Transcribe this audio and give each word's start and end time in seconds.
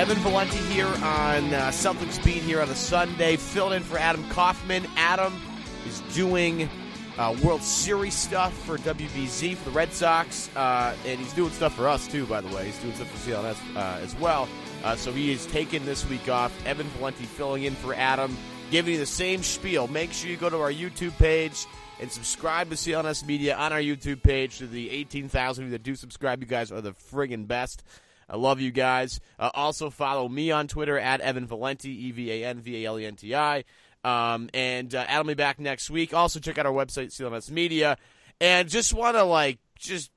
Evan 0.08 0.22
Valenti 0.22 0.56
here 0.72 0.86
on 0.86 1.52
uh, 1.52 1.68
Celtics 1.68 2.24
Beat 2.24 2.42
here 2.42 2.62
on 2.62 2.70
a 2.70 2.74
Sunday, 2.74 3.36
filling 3.36 3.76
in 3.76 3.82
for 3.82 3.98
Adam 3.98 4.26
Kaufman. 4.30 4.86
Adam 4.96 5.38
is 5.86 6.00
doing 6.14 6.66
uh, 7.18 7.36
World 7.44 7.62
Series 7.62 8.14
stuff 8.14 8.54
for 8.64 8.78
WBZ 8.78 9.54
for 9.56 9.64
the 9.66 9.70
Red 9.70 9.92
Sox, 9.92 10.48
uh, 10.56 10.96
and 11.04 11.20
he's 11.20 11.34
doing 11.34 11.50
stuff 11.50 11.74
for 11.74 11.86
us 11.86 12.08
too. 12.08 12.24
By 12.24 12.40
the 12.40 12.48
way, 12.56 12.64
he's 12.64 12.78
doing 12.78 12.94
stuff 12.94 13.10
for 13.10 13.30
CLNS 13.30 13.76
uh, 13.76 13.98
as 14.02 14.16
well. 14.16 14.48
Uh, 14.82 14.96
so 14.96 15.12
he 15.12 15.30
is 15.30 15.44
taking 15.44 15.84
this 15.84 16.08
week 16.08 16.30
off. 16.30 16.58
Evan 16.64 16.86
Valenti 16.96 17.24
filling 17.24 17.64
in 17.64 17.74
for 17.74 17.92
Adam, 17.92 18.34
giving 18.70 18.94
you 18.94 18.98
the 18.98 19.04
same 19.04 19.42
spiel. 19.42 19.88
Make 19.88 20.14
sure 20.14 20.30
you 20.30 20.38
go 20.38 20.48
to 20.48 20.58
our 20.58 20.72
YouTube 20.72 21.18
page 21.18 21.66
and 22.00 22.10
subscribe 22.10 22.70
to 22.70 22.76
CLNS 22.76 23.26
Media 23.26 23.58
on 23.58 23.74
our 23.74 23.80
YouTube 23.80 24.22
page. 24.22 24.56
To 24.56 24.66
the 24.66 24.88
18,000 24.88 25.68
that 25.72 25.82
do 25.82 25.94
subscribe, 25.94 26.40
you 26.40 26.46
guys 26.46 26.72
are 26.72 26.80
the 26.80 26.92
friggin' 26.92 27.46
best. 27.46 27.84
I 28.28 28.36
love 28.36 28.60
you 28.60 28.70
guys. 28.70 29.20
Uh, 29.38 29.50
also 29.54 29.90
follow 29.90 30.28
me 30.28 30.50
on 30.50 30.68
Twitter 30.68 30.98
at 30.98 31.20
Evan 31.20 31.46
Valenti, 31.46 31.90
E 32.06 32.10
V 32.12 32.30
A 32.30 32.48
N 32.48 32.60
V 32.60 32.84
A 32.84 32.88
L 32.88 32.98
E 32.98 33.06
N 33.06 33.16
T 33.16 33.34
I. 33.34 33.64
Um, 34.04 34.48
and 34.54 34.94
uh, 34.94 35.04
Adam 35.08 35.26
will 35.26 35.34
be 35.34 35.38
back 35.38 35.58
next 35.58 35.90
week. 35.90 36.14
Also, 36.14 36.40
check 36.40 36.58
out 36.58 36.66
our 36.66 36.72
website, 36.72 37.08
CLNS 37.08 37.50
Media. 37.50 37.96
And 38.40 38.68
just 38.68 38.94
want 38.94 39.16
to, 39.16 39.24
like, 39.24 39.58
just 39.78 40.10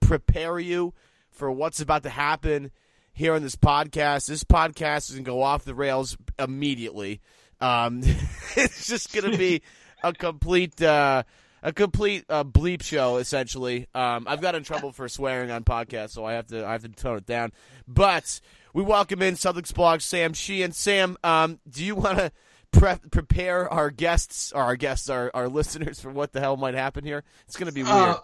prepare 0.00 0.58
you 0.58 0.94
for 1.30 1.50
what's 1.50 1.80
about 1.80 2.04
to 2.04 2.10
happen 2.10 2.70
here 3.12 3.34
on 3.34 3.42
this 3.42 3.56
podcast. 3.56 4.26
This 4.26 4.44
podcast 4.44 5.10
is 5.10 5.16
going 5.16 5.24
to 5.24 5.30
go 5.30 5.42
off 5.42 5.64
the 5.64 5.74
rails 5.74 6.16
immediately. 6.38 7.20
Um, 7.60 8.00
it's 8.56 8.86
just 8.86 9.12
going 9.12 9.30
to 9.30 9.36
be 9.36 9.62
a 10.02 10.12
complete. 10.12 10.80
Uh, 10.80 11.24
a 11.62 11.72
complete 11.72 12.24
uh, 12.28 12.44
bleep 12.44 12.82
show, 12.82 13.16
essentially. 13.16 13.86
Um, 13.94 14.26
I've 14.28 14.40
got 14.40 14.54
in 14.54 14.62
trouble 14.62 14.92
for 14.92 15.08
swearing 15.08 15.50
on 15.50 15.64
podcasts, 15.64 16.10
so 16.10 16.24
I 16.24 16.34
have 16.34 16.46
to 16.48 16.66
I 16.66 16.72
have 16.72 16.82
to 16.82 16.88
tone 16.88 17.18
it 17.18 17.26
down. 17.26 17.52
But 17.86 18.40
we 18.72 18.82
welcome 18.82 19.22
in 19.22 19.34
Celtics 19.34 19.74
blog 19.74 20.00
Sam 20.00 20.32
Sheehan. 20.32 20.72
Sam, 20.72 21.16
um, 21.24 21.60
do 21.68 21.84
you 21.84 21.94
want 21.94 22.18
to 22.18 22.32
pre- 22.72 22.96
prepare 23.10 23.72
our 23.72 23.90
guests, 23.90 24.52
or 24.52 24.62
our 24.62 24.76
guests, 24.76 25.08
our, 25.10 25.30
our 25.34 25.48
listeners, 25.48 26.00
for 26.00 26.10
what 26.10 26.32
the 26.32 26.40
hell 26.40 26.56
might 26.56 26.74
happen 26.74 27.04
here? 27.04 27.24
It's 27.46 27.56
going 27.56 27.68
to 27.68 27.74
be 27.74 27.82
weird. 27.82 27.94
Uh, 27.94 28.20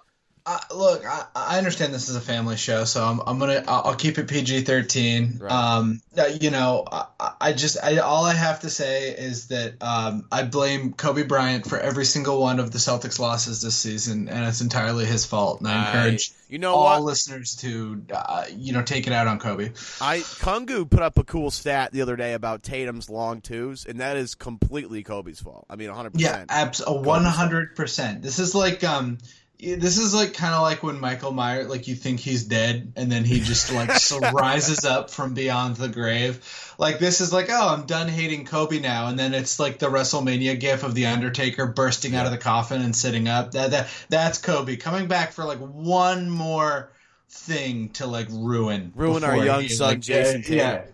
I, 0.49 0.61
look, 0.73 1.05
I, 1.05 1.25
I 1.34 1.59
understand 1.59 1.93
this 1.93 2.09
is 2.09 2.15
a 2.15 2.21
family 2.21 2.57
show, 2.57 2.84
so 2.84 3.05
I'm, 3.05 3.21
I'm 3.27 3.41
gonna 3.41 3.65
I'll, 3.67 3.97
keep 3.97 4.17
it 4.17 4.29
PG 4.29 4.61
thirteen. 4.61 5.39
Right. 5.41 5.51
Um, 5.51 6.01
uh, 6.17 6.27
you 6.41 6.51
know, 6.51 6.84
I, 6.91 7.33
I 7.41 7.53
just 7.53 7.83
I, 7.83 7.97
all 7.97 8.25
I 8.25 8.33
have 8.33 8.61
to 8.61 8.71
say 8.71 9.11
is 9.11 9.49
that 9.49 9.75
um, 9.83 10.29
I 10.31 10.45
blame 10.45 10.93
Kobe 10.93 11.25
Bryant 11.25 11.67
for 11.67 11.81
every 11.81 12.05
single 12.05 12.41
one 12.41 12.61
of 12.61 12.71
the 12.71 12.79
Celtics 12.79 13.19
losses 13.19 13.61
this 13.61 13.75
season, 13.75 14.29
and 14.29 14.47
it's 14.47 14.61
entirely 14.61 15.05
his 15.05 15.27
fault. 15.27 15.59
And 15.59 15.69
I 15.69 15.87
encourage 15.87 16.31
you 16.49 16.61
know 16.61 16.75
all 16.75 17.01
what? 17.01 17.03
listeners 17.03 17.56
to 17.56 18.05
uh, 18.15 18.45
you 18.55 18.73
know 18.73 18.83
take 18.83 19.09
it 19.09 19.12
out 19.12 19.27
on 19.27 19.41
Kobe. 19.41 19.71
I 20.01 20.19
Kungu 20.19 20.89
put 20.89 21.03
up 21.03 21.19
a 21.19 21.25
cool 21.25 21.51
stat 21.51 21.91
the 21.91 22.03
other 22.03 22.15
day 22.15 22.35
about 22.35 22.62
Tatum's 22.62 23.11
long 23.11 23.41
twos, 23.41 23.85
and 23.85 23.99
that 23.99 24.17
is 24.17 24.37
completely 24.37 25.03
Kobe's 25.03 25.41
fault. 25.41 25.67
I 25.69 25.75
mean, 25.75 25.89
100. 25.89 26.21
Yeah, 26.21 26.31
percent 26.31 26.51
abs 26.53 26.83
a 26.87 26.93
one 26.93 27.25
hundred 27.25 27.75
percent. 27.75 28.23
This 28.23 28.39
is 28.39 28.55
like 28.55 28.85
um, 28.85 29.19
this 29.59 29.99
is 29.99 30.15
like 30.15 30.34
kind 30.34 30.55
of 30.55 30.62
like 30.62 30.83
when 30.83 31.00
Michael 31.00 31.33
Myers, 31.33 31.69
like 31.69 31.89
you 31.89 31.94
think 31.94 32.21
he's 32.21 32.44
dead, 32.44 32.93
and 32.97 33.11
then 33.11 33.25
he 33.25 33.41
just 33.41 33.72
like 33.72 33.91
so 33.93 34.19
rises 34.33 34.84
up 34.84 35.11
from 35.11 35.34
beyond 35.34 35.77
the 35.77 35.89
grave. 35.89 36.75
Like 36.78 36.99
this 36.99 37.21
is 37.21 37.33
like, 37.33 37.47
oh, 37.49 37.69
I'm 37.69 37.87
done 37.87 38.09
hating 38.09 38.44
Kobe 38.44 38.81
now, 38.81 39.09
and 39.09 39.19
then 39.19 39.33
it's 39.33 39.59
like 39.59 39.78
the 39.78 39.87
WrestleMania 39.87 40.61
gif 40.61 40.83
of 40.83 40.94
the 40.94 41.06
Undertaker 41.06 41.67
bursting 41.67 42.15
out 42.15 42.27
of 42.27 42.33
the 42.33 42.39
coffin 42.39 42.83
and 42.83 42.94
sitting 42.94 43.28
up. 43.28 43.53
That 43.53 43.71
that 43.71 43.89
that's 44.09 44.39
Kobe 44.39 44.77
coming 44.77 45.09
back 45.09 45.33
for 45.33 45.44
like 45.44 45.59
one 45.59 46.28
more 46.28 46.93
thing 47.28 47.91
to 47.91 48.06
like 48.06 48.28
ruin 48.31 48.93
Ruin 48.94 49.25
our 49.25 49.37
young 49.37 49.62
he, 49.62 49.69
son, 49.69 49.88
like, 49.88 50.00
Jayson 50.00 50.41
eh, 50.41 50.43
Tatum. 50.43 50.56
Yeah, 50.56 50.84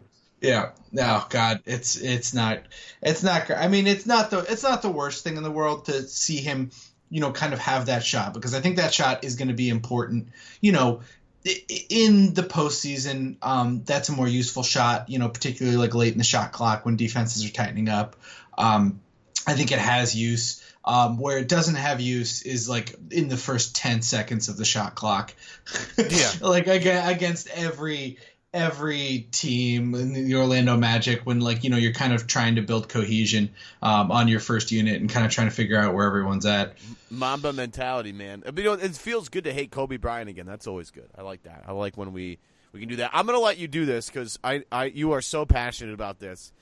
yeah. 0.40 0.70
No, 0.92 1.24
God, 1.30 1.62
it's 1.66 1.96
it's 1.96 2.32
not 2.32 2.60
it's 3.02 3.22
not. 3.22 3.50
I 3.50 3.66
mean, 3.66 3.86
it's 3.86 4.06
not 4.06 4.30
the 4.30 4.38
it's 4.40 4.62
not 4.62 4.82
the 4.82 4.90
worst 4.90 5.24
thing 5.24 5.36
in 5.36 5.42
the 5.42 5.50
world 5.50 5.86
to 5.86 6.02
see 6.06 6.36
him, 6.36 6.70
you 7.12 7.20
know, 7.20 7.30
kind 7.30 7.52
of 7.52 7.58
have 7.58 7.86
that 7.86 8.02
shot 8.02 8.32
because 8.32 8.54
I 8.54 8.60
think 8.60 8.76
that 8.76 8.94
shot 8.94 9.22
is 9.22 9.36
going 9.36 9.48
to 9.48 9.54
be 9.54 9.68
important. 9.68 10.28
You 10.62 10.72
know, 10.72 11.02
in 11.44 12.32
the 12.32 12.42
postseason, 12.42 13.36
um, 13.42 13.84
that's 13.84 14.08
a 14.08 14.12
more 14.12 14.26
useful 14.26 14.62
shot. 14.62 15.10
You 15.10 15.18
know, 15.18 15.28
particularly 15.28 15.76
like 15.76 15.94
late 15.94 16.12
in 16.12 16.18
the 16.18 16.24
shot 16.24 16.52
clock 16.52 16.86
when 16.86 16.96
defenses 16.96 17.44
are 17.44 17.52
tightening 17.52 17.90
up. 17.90 18.16
Um, 18.56 19.00
I 19.46 19.52
think 19.52 19.72
it 19.72 19.78
has 19.78 20.16
use. 20.16 20.64
Um, 20.84 21.16
where 21.16 21.38
it 21.38 21.46
doesn't 21.46 21.76
have 21.76 22.00
use 22.00 22.42
is 22.42 22.68
like 22.68 22.96
in 23.12 23.28
the 23.28 23.36
first 23.36 23.76
10 23.76 24.02
seconds 24.02 24.48
of 24.48 24.56
the 24.56 24.64
shot 24.64 24.96
clock. 24.96 25.32
Yeah. 25.96 26.30
like 26.40 26.66
against 26.66 27.46
every 27.48 28.18
every 28.54 29.26
team 29.30 29.94
in 29.94 30.12
the 30.12 30.34
Orlando 30.34 30.76
Magic 30.76 31.22
when 31.22 31.40
like 31.40 31.64
you 31.64 31.70
know 31.70 31.76
you're 31.76 31.92
kind 31.92 32.12
of 32.12 32.26
trying 32.26 32.56
to 32.56 32.62
build 32.62 32.88
cohesion 32.88 33.50
um, 33.80 34.10
on 34.10 34.28
your 34.28 34.40
first 34.40 34.70
unit 34.70 35.00
and 35.00 35.08
kind 35.08 35.24
of 35.24 35.32
trying 35.32 35.48
to 35.48 35.54
figure 35.54 35.78
out 35.78 35.94
where 35.94 36.06
everyone's 36.06 36.46
at. 36.46 36.76
Mamba 37.10 37.52
mentality, 37.52 38.12
man. 38.12 38.42
But, 38.44 38.58
you 38.58 38.64
know, 38.64 38.72
it 38.72 38.94
feels 38.96 39.28
good 39.28 39.44
to 39.44 39.52
hate 39.52 39.70
Kobe 39.70 39.96
Bryant 39.96 40.28
again. 40.28 40.46
That's 40.46 40.66
always 40.66 40.90
good. 40.90 41.08
I 41.16 41.22
like 41.22 41.44
that. 41.44 41.64
I 41.66 41.72
like 41.72 41.96
when 41.96 42.12
we 42.12 42.38
we 42.72 42.80
can 42.80 42.88
do 42.88 42.96
that. 42.96 43.10
I'm 43.12 43.26
gonna 43.26 43.38
let 43.38 43.58
you 43.58 43.68
do 43.68 43.86
this 43.86 44.08
because 44.08 44.38
I, 44.42 44.64
I 44.70 44.84
you 44.84 45.12
are 45.12 45.22
so 45.22 45.46
passionate 45.46 45.94
about 45.94 46.18
this, 46.18 46.52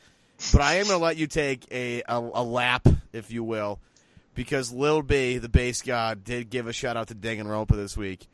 but 0.53 0.61
I 0.61 0.75
am 0.75 0.87
going 0.87 0.99
to 0.99 1.05
let 1.05 1.17
you 1.17 1.27
take 1.27 1.67
a, 1.71 2.03
a, 2.09 2.19
a 2.19 2.43
lap, 2.43 2.89
if 3.13 3.31
you 3.31 3.45
will, 3.45 3.79
because 4.35 4.73
Lil 4.73 5.03
B, 5.03 5.39
the 5.39 5.49
base 5.49 5.83
god, 5.83 6.25
did 6.25 6.51
give 6.51 6.67
a 6.67 6.73
shout 6.73 6.97
out 6.97 7.09
to 7.09 7.15
Danganronpa 7.15 7.77
this 7.77 7.97
week, 7.97 8.27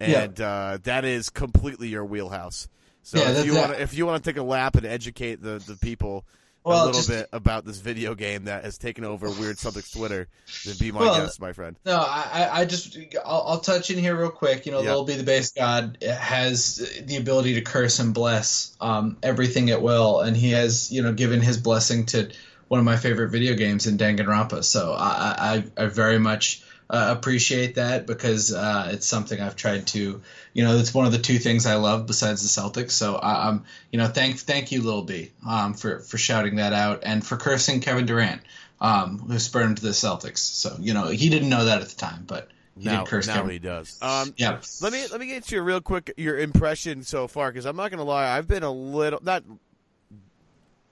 and 0.00 0.38
yeah. 0.38 0.46
uh, 0.46 0.78
that 0.84 1.04
is 1.04 1.28
completely 1.28 1.88
your 1.88 2.04
wheelhouse. 2.04 2.68
So 3.02 3.18
yeah, 3.18 3.30
if 3.30 3.46
you 3.46 3.54
wanna, 3.54 3.74
if 3.74 3.94
you 3.94 4.06
want 4.06 4.22
to 4.22 4.30
take 4.30 4.38
a 4.38 4.42
lap 4.42 4.76
and 4.76 4.86
educate 4.86 5.42
the, 5.42 5.62
the 5.66 5.76
people 5.76 6.24
well, 6.64 6.76
a 6.76 6.86
little 6.86 6.98
just, 6.98 7.08
bit 7.08 7.28
about 7.32 7.64
this 7.64 7.78
video 7.78 8.14
game 8.14 8.44
that 8.44 8.64
has 8.64 8.76
taken 8.76 9.04
over 9.04 9.30
Weird 9.30 9.56
Celtics 9.56 9.92
Twitter, 9.96 10.28
then 10.66 10.74
be 10.78 10.92
my 10.92 11.00
well, 11.00 11.14
guest, 11.14 11.40
my 11.40 11.52
friend. 11.52 11.76
No, 11.86 11.96
I, 11.96 12.48
I 12.52 12.64
just 12.66 12.98
I'll, 13.24 13.44
I'll, 13.46 13.60
touch 13.60 13.90
in 13.90 13.98
here 13.98 14.14
real 14.14 14.30
quick. 14.30 14.66
You 14.66 14.72
know, 14.72 14.82
yep. 14.82 14.92
Lil 14.92 15.04
B 15.04 15.16
the 15.16 15.24
base 15.24 15.52
god 15.52 15.98
has 16.02 16.76
the 17.02 17.16
ability 17.16 17.54
to 17.54 17.62
curse 17.62 17.98
and 17.98 18.12
bless 18.12 18.76
um, 18.80 19.16
everything 19.22 19.70
at 19.70 19.80
will, 19.80 20.20
and 20.20 20.36
he 20.36 20.50
has 20.50 20.92
you 20.92 21.02
know 21.02 21.12
given 21.12 21.40
his 21.40 21.56
blessing 21.56 22.06
to 22.06 22.30
one 22.68 22.78
of 22.78 22.84
my 22.84 22.96
favorite 22.96 23.30
video 23.30 23.54
games 23.54 23.86
in 23.86 23.96
Danganronpa. 23.96 24.62
So 24.62 24.92
I, 24.92 25.64
I, 25.76 25.84
I 25.84 25.86
very 25.86 26.18
much 26.18 26.62
uh, 26.90 27.14
appreciate 27.16 27.76
that 27.76 28.04
because 28.04 28.52
uh, 28.52 28.88
it's 28.92 29.06
something 29.06 29.40
I've 29.40 29.54
tried 29.54 29.86
to, 29.88 30.20
you 30.52 30.64
know, 30.64 30.76
it's 30.76 30.92
one 30.92 31.06
of 31.06 31.12
the 31.12 31.18
two 31.18 31.38
things 31.38 31.64
I 31.64 31.76
love 31.76 32.08
besides 32.08 32.42
the 32.42 32.60
Celtics. 32.60 32.90
So 32.90 33.14
I, 33.14 33.48
am 33.48 33.64
you 33.92 33.98
know, 33.98 34.08
thank 34.08 34.40
thank 34.40 34.72
you, 34.72 34.82
Lil 34.82 35.02
B, 35.02 35.30
um, 35.48 35.74
for 35.74 36.00
for 36.00 36.18
shouting 36.18 36.56
that 36.56 36.72
out 36.72 37.00
and 37.04 37.24
for 37.24 37.36
cursing 37.36 37.80
Kevin 37.80 38.06
Durant, 38.06 38.42
um, 38.80 39.20
who 39.20 39.38
spurned 39.38 39.78
the 39.78 39.90
Celtics. 39.90 40.38
So 40.38 40.76
you 40.80 40.92
know, 40.92 41.06
he 41.06 41.28
didn't 41.28 41.48
know 41.48 41.64
that 41.66 41.80
at 41.80 41.88
the 41.88 41.96
time, 41.96 42.24
but. 42.26 42.48
He 42.78 42.86
now, 42.86 43.04
curse 43.04 43.26
now 43.26 43.34
Kevin. 43.34 43.50
he 43.50 43.58
does. 43.58 43.98
Um, 44.00 44.32
yeah. 44.38 44.58
Let 44.80 44.92
me 44.92 45.04
let 45.10 45.20
me 45.20 45.26
get 45.26 45.44
to 45.44 45.56
you 45.56 45.60
real 45.60 45.82
quick 45.82 46.14
your 46.16 46.38
impression 46.38 47.02
so 47.02 47.28
far 47.28 47.50
because 47.50 47.66
I'm 47.66 47.76
not 47.76 47.90
going 47.90 47.98
to 47.98 48.04
lie. 48.04 48.34
I've 48.34 48.48
been 48.48 48.62
a 48.62 48.70
little 48.70 49.18
not. 49.22 49.42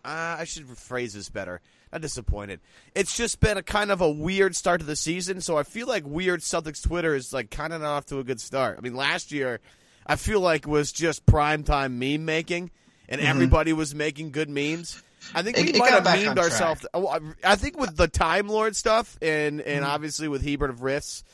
Uh, 0.04 0.36
I 0.38 0.44
should 0.44 0.66
phrase 0.66 1.14
this 1.14 1.30
better 1.30 1.62
not 1.92 2.00
disappointed. 2.00 2.60
It's 2.94 3.16
just 3.16 3.40
been 3.40 3.56
a 3.56 3.62
kind 3.62 3.90
of 3.90 4.00
a 4.00 4.10
weird 4.10 4.54
start 4.56 4.80
to 4.80 4.86
the 4.86 4.96
season, 4.96 5.40
so 5.40 5.56
I 5.56 5.62
feel 5.62 5.86
like 5.86 6.06
weird 6.06 6.40
Celtics 6.40 6.82
Twitter 6.82 7.14
is 7.14 7.32
like 7.32 7.50
kind 7.50 7.72
of 7.72 7.80
not 7.80 7.90
off 7.90 8.06
to 8.06 8.18
a 8.18 8.24
good 8.24 8.40
start. 8.40 8.76
I 8.78 8.80
mean, 8.80 8.94
last 8.94 9.32
year 9.32 9.60
I 10.06 10.16
feel 10.16 10.40
like 10.40 10.66
was 10.66 10.90
just 10.92 11.26
prime 11.26 11.62
time 11.64 11.98
meme 11.98 12.24
making, 12.24 12.70
and 13.08 13.20
mm-hmm. 13.20 13.30
everybody 13.30 13.72
was 13.72 13.94
making 13.94 14.30
good 14.30 14.48
memes. 14.48 15.02
I 15.34 15.42
think 15.42 15.56
we 15.56 15.64
it, 15.64 15.78
might 15.78 15.92
it 15.92 16.02
have 16.02 16.04
memed 16.04 16.38
ourselves. 16.38 16.86
Oh, 16.94 17.18
I 17.44 17.56
think 17.56 17.78
with 17.78 17.96
the 17.96 18.08
Time 18.08 18.48
Lord 18.48 18.74
stuff, 18.76 19.18
and 19.20 19.60
and 19.60 19.82
mm-hmm. 19.82 19.90
obviously 19.90 20.28
with 20.28 20.42
Hebert 20.42 20.70
of 20.70 20.80
Riffs, 20.80 21.24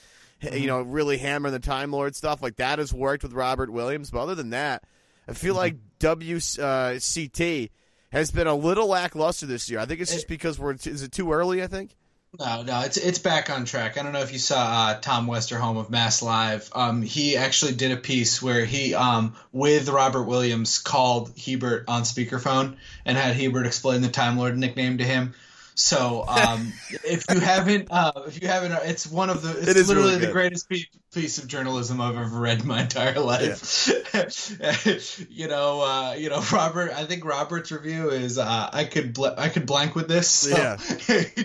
mm-hmm. 0.42 0.56
you 0.56 0.66
know, 0.66 0.82
really 0.82 1.18
hammering 1.18 1.52
the 1.52 1.60
Time 1.60 1.92
Lord 1.92 2.16
stuff 2.16 2.42
like 2.42 2.56
that 2.56 2.78
has 2.78 2.92
worked 2.92 3.22
with 3.22 3.32
Robert 3.32 3.70
Williams. 3.70 4.10
But 4.10 4.20
other 4.20 4.34
than 4.34 4.50
that, 4.50 4.84
I 5.28 5.32
feel 5.34 5.54
mm-hmm. 5.54 5.58
like 5.58 5.76
WCT 6.00 7.70
has 8.14 8.30
been 8.30 8.46
a 8.46 8.54
little 8.54 8.86
lackluster 8.86 9.46
this 9.46 9.68
year. 9.68 9.80
I 9.80 9.86
think 9.86 10.00
it's 10.00 10.12
just 10.12 10.28
because 10.28 10.58
we're 10.58 10.72
is 10.72 11.02
it 11.02 11.12
too 11.12 11.32
early? 11.32 11.62
I 11.62 11.66
think. 11.66 11.94
No, 12.38 12.62
no, 12.62 12.80
it's 12.80 12.96
it's 12.96 13.20
back 13.20 13.48
on 13.48 13.64
track. 13.64 13.96
I 13.96 14.02
don't 14.02 14.12
know 14.12 14.22
if 14.22 14.32
you 14.32 14.40
saw 14.40 14.58
uh, 14.58 15.00
Tom 15.00 15.28
Westerholm 15.28 15.78
of 15.78 15.88
Mass 15.88 16.20
Live. 16.20 16.68
Um, 16.74 17.02
he 17.02 17.36
actually 17.36 17.74
did 17.74 17.92
a 17.92 17.96
piece 17.96 18.42
where 18.42 18.64
he, 18.64 18.92
um, 18.94 19.36
with 19.52 19.88
Robert 19.88 20.24
Williams, 20.24 20.78
called 20.78 21.32
Hebert 21.38 21.84
on 21.86 22.02
speakerphone 22.02 22.76
and 23.04 23.16
had 23.16 23.36
Hebert 23.36 23.66
explain 23.66 24.00
the 24.00 24.08
Time 24.08 24.36
Lord 24.36 24.58
nickname 24.58 24.98
to 24.98 25.04
him. 25.04 25.34
So 25.76 26.24
um, 26.28 26.72
if 27.04 27.24
you 27.32 27.40
haven't, 27.40 27.88
uh, 27.90 28.12
if 28.26 28.40
you 28.40 28.46
haven't, 28.46 28.72
it's 28.88 29.08
one 29.08 29.28
of 29.28 29.42
the. 29.42 29.50
It's 29.50 29.68
it 29.68 29.86
literally 29.88 30.12
really 30.12 30.26
the 30.26 30.32
greatest 30.32 30.68
piece 30.68 31.38
of 31.38 31.48
journalism 31.48 32.00
I've 32.00 32.16
ever 32.16 32.38
read 32.38 32.60
in 32.60 32.66
my 32.68 32.82
entire 32.82 33.18
life. 33.18 33.88
Yeah. 34.12 34.94
you 35.30 35.48
know, 35.48 35.82
uh, 35.82 36.14
you 36.16 36.28
know, 36.30 36.40
Robert. 36.52 36.92
I 36.92 37.06
think 37.06 37.24
Robert's 37.24 37.72
review 37.72 38.10
is 38.10 38.38
uh, 38.38 38.70
I 38.72 38.84
could 38.84 39.14
bl- 39.14 39.34
I 39.36 39.48
could 39.48 39.66
blank 39.66 39.96
with 39.96 40.06
this. 40.06 40.28
So 40.28 40.56
yeah, 40.56 40.76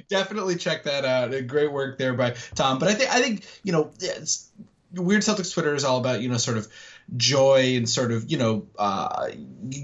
definitely 0.09 0.57
check 0.57 0.83
that 0.83 1.05
out. 1.05 1.31
Great 1.47 1.71
work 1.71 1.97
there 1.97 2.13
by 2.13 2.35
Tom. 2.53 2.77
But 2.77 2.89
I 2.89 2.93
think 2.93 3.09
I 3.09 3.21
think 3.21 3.45
you 3.63 3.71
know, 3.71 3.91
Weird 4.93 5.23
Celtics 5.23 5.51
Twitter 5.51 5.73
is 5.73 5.83
all 5.83 5.97
about 5.97 6.21
you 6.21 6.29
know 6.29 6.37
sort 6.37 6.57
of 6.57 6.67
joy 7.17 7.75
and 7.75 7.89
sort 7.89 8.11
of 8.11 8.29
you 8.29 8.37
know 8.37 8.67
uh, 8.77 9.29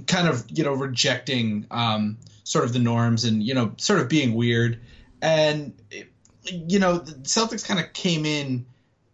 kind 0.05 0.27
of 0.27 0.45
you 0.51 0.63
know 0.63 0.73
rejecting. 0.73 1.65
Um, 1.71 2.17
sort 2.45 2.63
of 2.63 2.71
the 2.71 2.79
norms 2.79 3.25
and 3.25 3.43
you 3.43 3.53
know 3.53 3.73
sort 3.77 3.99
of 3.99 4.07
being 4.07 4.33
weird. 4.33 4.79
And 5.21 5.73
you 6.43 6.79
know 6.79 6.99
the 6.99 7.11
celtics 7.23 7.67
kind 7.67 7.79
of 7.79 7.91
came 7.91 8.25
in 8.25 8.65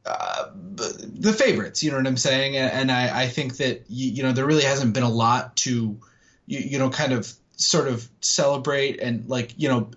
uh, 0.05 0.49
the 0.53 1.31
favorites 1.31 1.83
you 1.83 1.91
know 1.91 1.97
what 1.97 2.07
i'm 2.07 2.17
saying? 2.17 2.57
And 2.57 2.91
i, 2.91 3.23
I 3.23 3.27
think 3.27 3.57
that 3.57 3.85
you, 3.87 4.21
know 4.23 4.33
there 4.33 4.45
really 4.45 4.63
hasn't 4.63 4.93
been 4.93 5.03
a 5.03 5.09
lot 5.09 5.55
to 5.57 5.97
you, 6.45 6.59
you 6.59 6.79
know 6.79 6.89
kind 6.89 7.13
of 7.13 7.31
sort 7.55 7.87
of 7.87 8.07
celebrate 8.19 8.99
and 8.99 9.29
like 9.29 9.53
you 9.57 9.69
know 9.69 9.89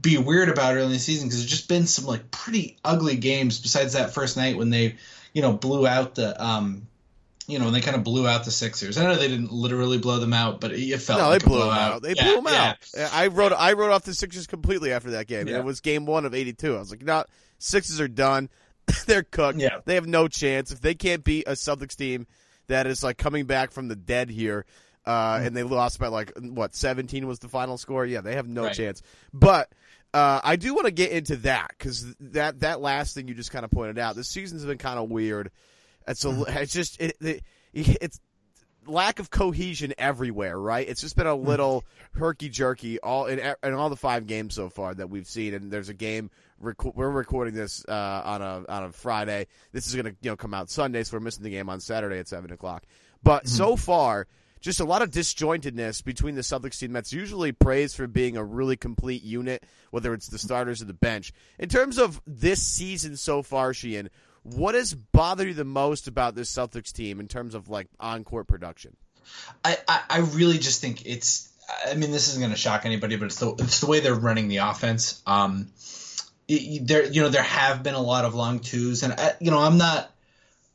be 0.00 0.18
weird 0.18 0.48
about 0.48 0.74
early 0.74 0.86
in 0.86 0.92
the 0.92 0.98
season 0.98 1.28
because 1.28 1.40
there's 1.40 1.50
just 1.50 1.68
been 1.68 1.86
some 1.86 2.06
like 2.06 2.30
pretty 2.30 2.78
ugly 2.84 3.16
games 3.16 3.60
besides 3.60 3.92
that 3.92 4.14
first 4.14 4.36
night 4.36 4.56
when 4.56 4.70
they 4.70 4.96
you 5.32 5.42
know 5.42 5.52
blew 5.52 5.86
out 5.86 6.14
the 6.14 6.42
um 6.44 6.86
you 7.50 7.58
know, 7.58 7.66
and 7.66 7.74
they 7.74 7.80
kind 7.80 7.96
of 7.96 8.04
blew 8.04 8.26
out 8.26 8.44
the 8.44 8.50
Sixers. 8.50 8.98
I 8.98 9.04
know 9.04 9.16
they 9.16 9.28
didn't 9.28 9.52
literally 9.52 9.98
blow 9.98 10.18
them 10.18 10.32
out, 10.32 10.60
but 10.60 10.72
it 10.72 10.98
felt 10.98 11.20
no, 11.20 11.28
like 11.28 11.42
they 11.42 11.48
blew 11.48 11.58
them 11.60 11.68
out. 11.68 12.02
They 12.02 12.14
yeah, 12.14 12.24
blew 12.24 12.34
them 12.36 12.46
yeah. 12.46 12.74
out. 12.98 13.14
I 13.14 13.26
wrote 13.28 13.52
I 13.52 13.72
wrote 13.72 13.90
off 13.90 14.04
the 14.04 14.14
Sixers 14.14 14.46
completely 14.46 14.92
after 14.92 15.10
that 15.12 15.26
game. 15.26 15.48
Yeah. 15.48 15.58
It 15.58 15.64
was 15.64 15.80
game 15.80 16.06
one 16.06 16.24
of 16.24 16.34
'82. 16.34 16.74
I 16.74 16.78
was 16.78 16.90
like, 16.90 17.02
not 17.02 17.28
Sixers 17.58 18.00
are 18.00 18.08
done. 18.08 18.48
They're 19.06 19.22
cooked. 19.22 19.58
Yeah. 19.58 19.80
They 19.84 19.94
have 19.94 20.06
no 20.06 20.28
chance 20.28 20.70
if 20.72 20.80
they 20.80 20.94
can't 20.94 21.22
beat 21.24 21.46
a 21.46 21.52
Celtics 21.52 21.96
team 21.96 22.26
that 22.68 22.86
is 22.86 23.02
like 23.02 23.18
coming 23.18 23.46
back 23.46 23.72
from 23.72 23.88
the 23.88 23.96
dead 23.96 24.30
here. 24.30 24.64
Uh, 25.06 25.36
mm-hmm. 25.36 25.46
and 25.46 25.56
they 25.56 25.62
lost 25.62 25.98
by 25.98 26.08
like 26.08 26.32
what 26.38 26.74
17 26.74 27.26
was 27.26 27.38
the 27.38 27.48
final 27.48 27.78
score. 27.78 28.04
Yeah, 28.04 28.20
they 28.20 28.34
have 28.34 28.48
no 28.48 28.64
right. 28.64 28.74
chance. 28.74 29.02
But 29.32 29.72
uh, 30.12 30.40
I 30.42 30.56
do 30.56 30.74
want 30.74 30.86
to 30.86 30.92
get 30.92 31.10
into 31.10 31.36
that 31.36 31.68
because 31.70 32.14
that 32.20 32.60
that 32.60 32.80
last 32.80 33.14
thing 33.14 33.28
you 33.28 33.34
just 33.34 33.50
kind 33.50 33.64
of 33.64 33.70
pointed 33.70 33.98
out. 33.98 34.16
This 34.16 34.28
season's 34.28 34.64
been 34.64 34.78
kind 34.78 34.98
of 34.98 35.08
weird. 35.08 35.50
It's 36.10 36.24
a, 36.24 36.28
mm-hmm. 36.28 36.58
it's 36.58 36.72
just 36.72 37.00
it, 37.00 37.16
it, 37.20 37.42
it's 37.72 38.20
lack 38.86 39.18
of 39.18 39.30
cohesion 39.30 39.94
everywhere, 39.98 40.58
right? 40.58 40.88
It's 40.88 41.00
just 41.00 41.16
been 41.16 41.26
a 41.26 41.30
mm-hmm. 41.30 41.46
little 41.46 41.84
herky 42.12 42.48
jerky 42.48 42.98
all 42.98 43.26
in, 43.26 43.38
in 43.62 43.74
all 43.74 43.88
the 43.88 43.96
five 43.96 44.26
games 44.26 44.54
so 44.54 44.68
far 44.68 44.94
that 44.94 45.08
we've 45.10 45.26
seen. 45.26 45.54
And 45.54 45.70
there's 45.70 45.88
a 45.88 45.94
game 45.94 46.30
rec- 46.58 46.96
we're 46.96 47.10
recording 47.10 47.54
this 47.54 47.84
uh, 47.88 48.22
on 48.24 48.42
a 48.42 48.64
on 48.68 48.84
a 48.84 48.92
Friday. 48.92 49.46
This 49.72 49.86
is 49.86 49.94
gonna 49.94 50.14
you 50.20 50.30
know 50.30 50.36
come 50.36 50.54
out 50.54 50.70
Sunday, 50.70 51.02
so 51.04 51.16
we're 51.16 51.22
missing 51.22 51.44
the 51.44 51.50
game 51.50 51.68
on 51.68 51.80
Saturday 51.80 52.18
at 52.18 52.28
seven 52.28 52.52
o'clock. 52.52 52.84
But 53.22 53.44
mm-hmm. 53.44 53.56
so 53.56 53.76
far, 53.76 54.26
just 54.60 54.80
a 54.80 54.84
lot 54.84 55.02
of 55.02 55.10
disjointedness 55.10 56.04
between 56.04 56.34
the 56.34 56.42
Celtics 56.42 56.78
team 56.78 56.92
that's 56.92 57.12
usually 57.12 57.52
praised 57.52 57.96
for 57.96 58.06
being 58.06 58.36
a 58.36 58.44
really 58.44 58.76
complete 58.76 59.22
unit, 59.22 59.64
whether 59.90 60.12
it's 60.12 60.28
the 60.28 60.38
starters 60.38 60.82
or 60.82 60.86
the 60.86 60.94
bench. 60.94 61.32
In 61.58 61.68
terms 61.68 61.98
of 61.98 62.20
this 62.26 62.62
season 62.62 63.16
so 63.16 63.42
far, 63.42 63.72
Sheehan, 63.72 64.10
what 64.42 64.74
has 64.74 64.94
bothered 64.94 65.48
you 65.48 65.54
the 65.54 65.64
most 65.64 66.08
about 66.08 66.34
this 66.34 66.50
Celtics 66.50 66.92
team 66.92 67.20
in 67.20 67.28
terms 67.28 67.54
of 67.54 67.68
like 67.68 67.88
on 67.98 68.24
court 68.24 68.46
production? 68.46 68.96
I, 69.64 69.78
I, 69.86 70.02
I 70.08 70.18
really 70.20 70.58
just 70.58 70.80
think 70.80 71.06
it's. 71.06 71.48
I 71.86 71.94
mean, 71.94 72.10
this 72.10 72.28
isn't 72.28 72.40
going 72.40 72.50
to 72.50 72.58
shock 72.58 72.84
anybody, 72.84 73.16
but 73.16 73.26
it's 73.26 73.38
the 73.38 73.54
it's 73.58 73.80
the 73.80 73.86
way 73.86 74.00
they're 74.00 74.14
running 74.14 74.48
the 74.48 74.58
offense. 74.58 75.22
Um, 75.26 75.68
it, 76.48 76.86
there 76.86 77.04
you 77.04 77.22
know 77.22 77.28
there 77.28 77.42
have 77.42 77.82
been 77.82 77.94
a 77.94 78.02
lot 78.02 78.24
of 78.24 78.34
long 78.34 78.60
twos, 78.60 79.02
and 79.02 79.12
I, 79.12 79.34
you 79.40 79.50
know 79.50 79.58
I'm 79.58 79.78
not. 79.78 80.10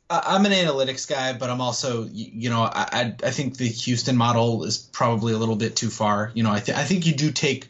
I'm 0.08 0.46
an 0.46 0.52
analytics 0.52 1.10
guy, 1.10 1.34
but 1.34 1.50
I'm 1.50 1.62
also, 1.62 2.04
you 2.04 2.52
know, 2.52 2.62
I 2.62 3.16
I 3.24 3.32
think 3.32 3.58
the 3.58 3.68
Houston 3.68 4.16
model 4.16 4.64
is 4.64 4.78
probably 4.78 5.34
a 5.34 5.38
little 5.38 5.56
bit 5.56 5.76
too 5.76 5.90
far. 5.90 6.32
You 6.36 6.44
know, 6.44 6.52
I 6.52 6.60
think 6.60 6.78
I 6.78 6.84
think 6.84 7.08
you 7.08 7.16
do 7.16 7.32
take 7.32 7.70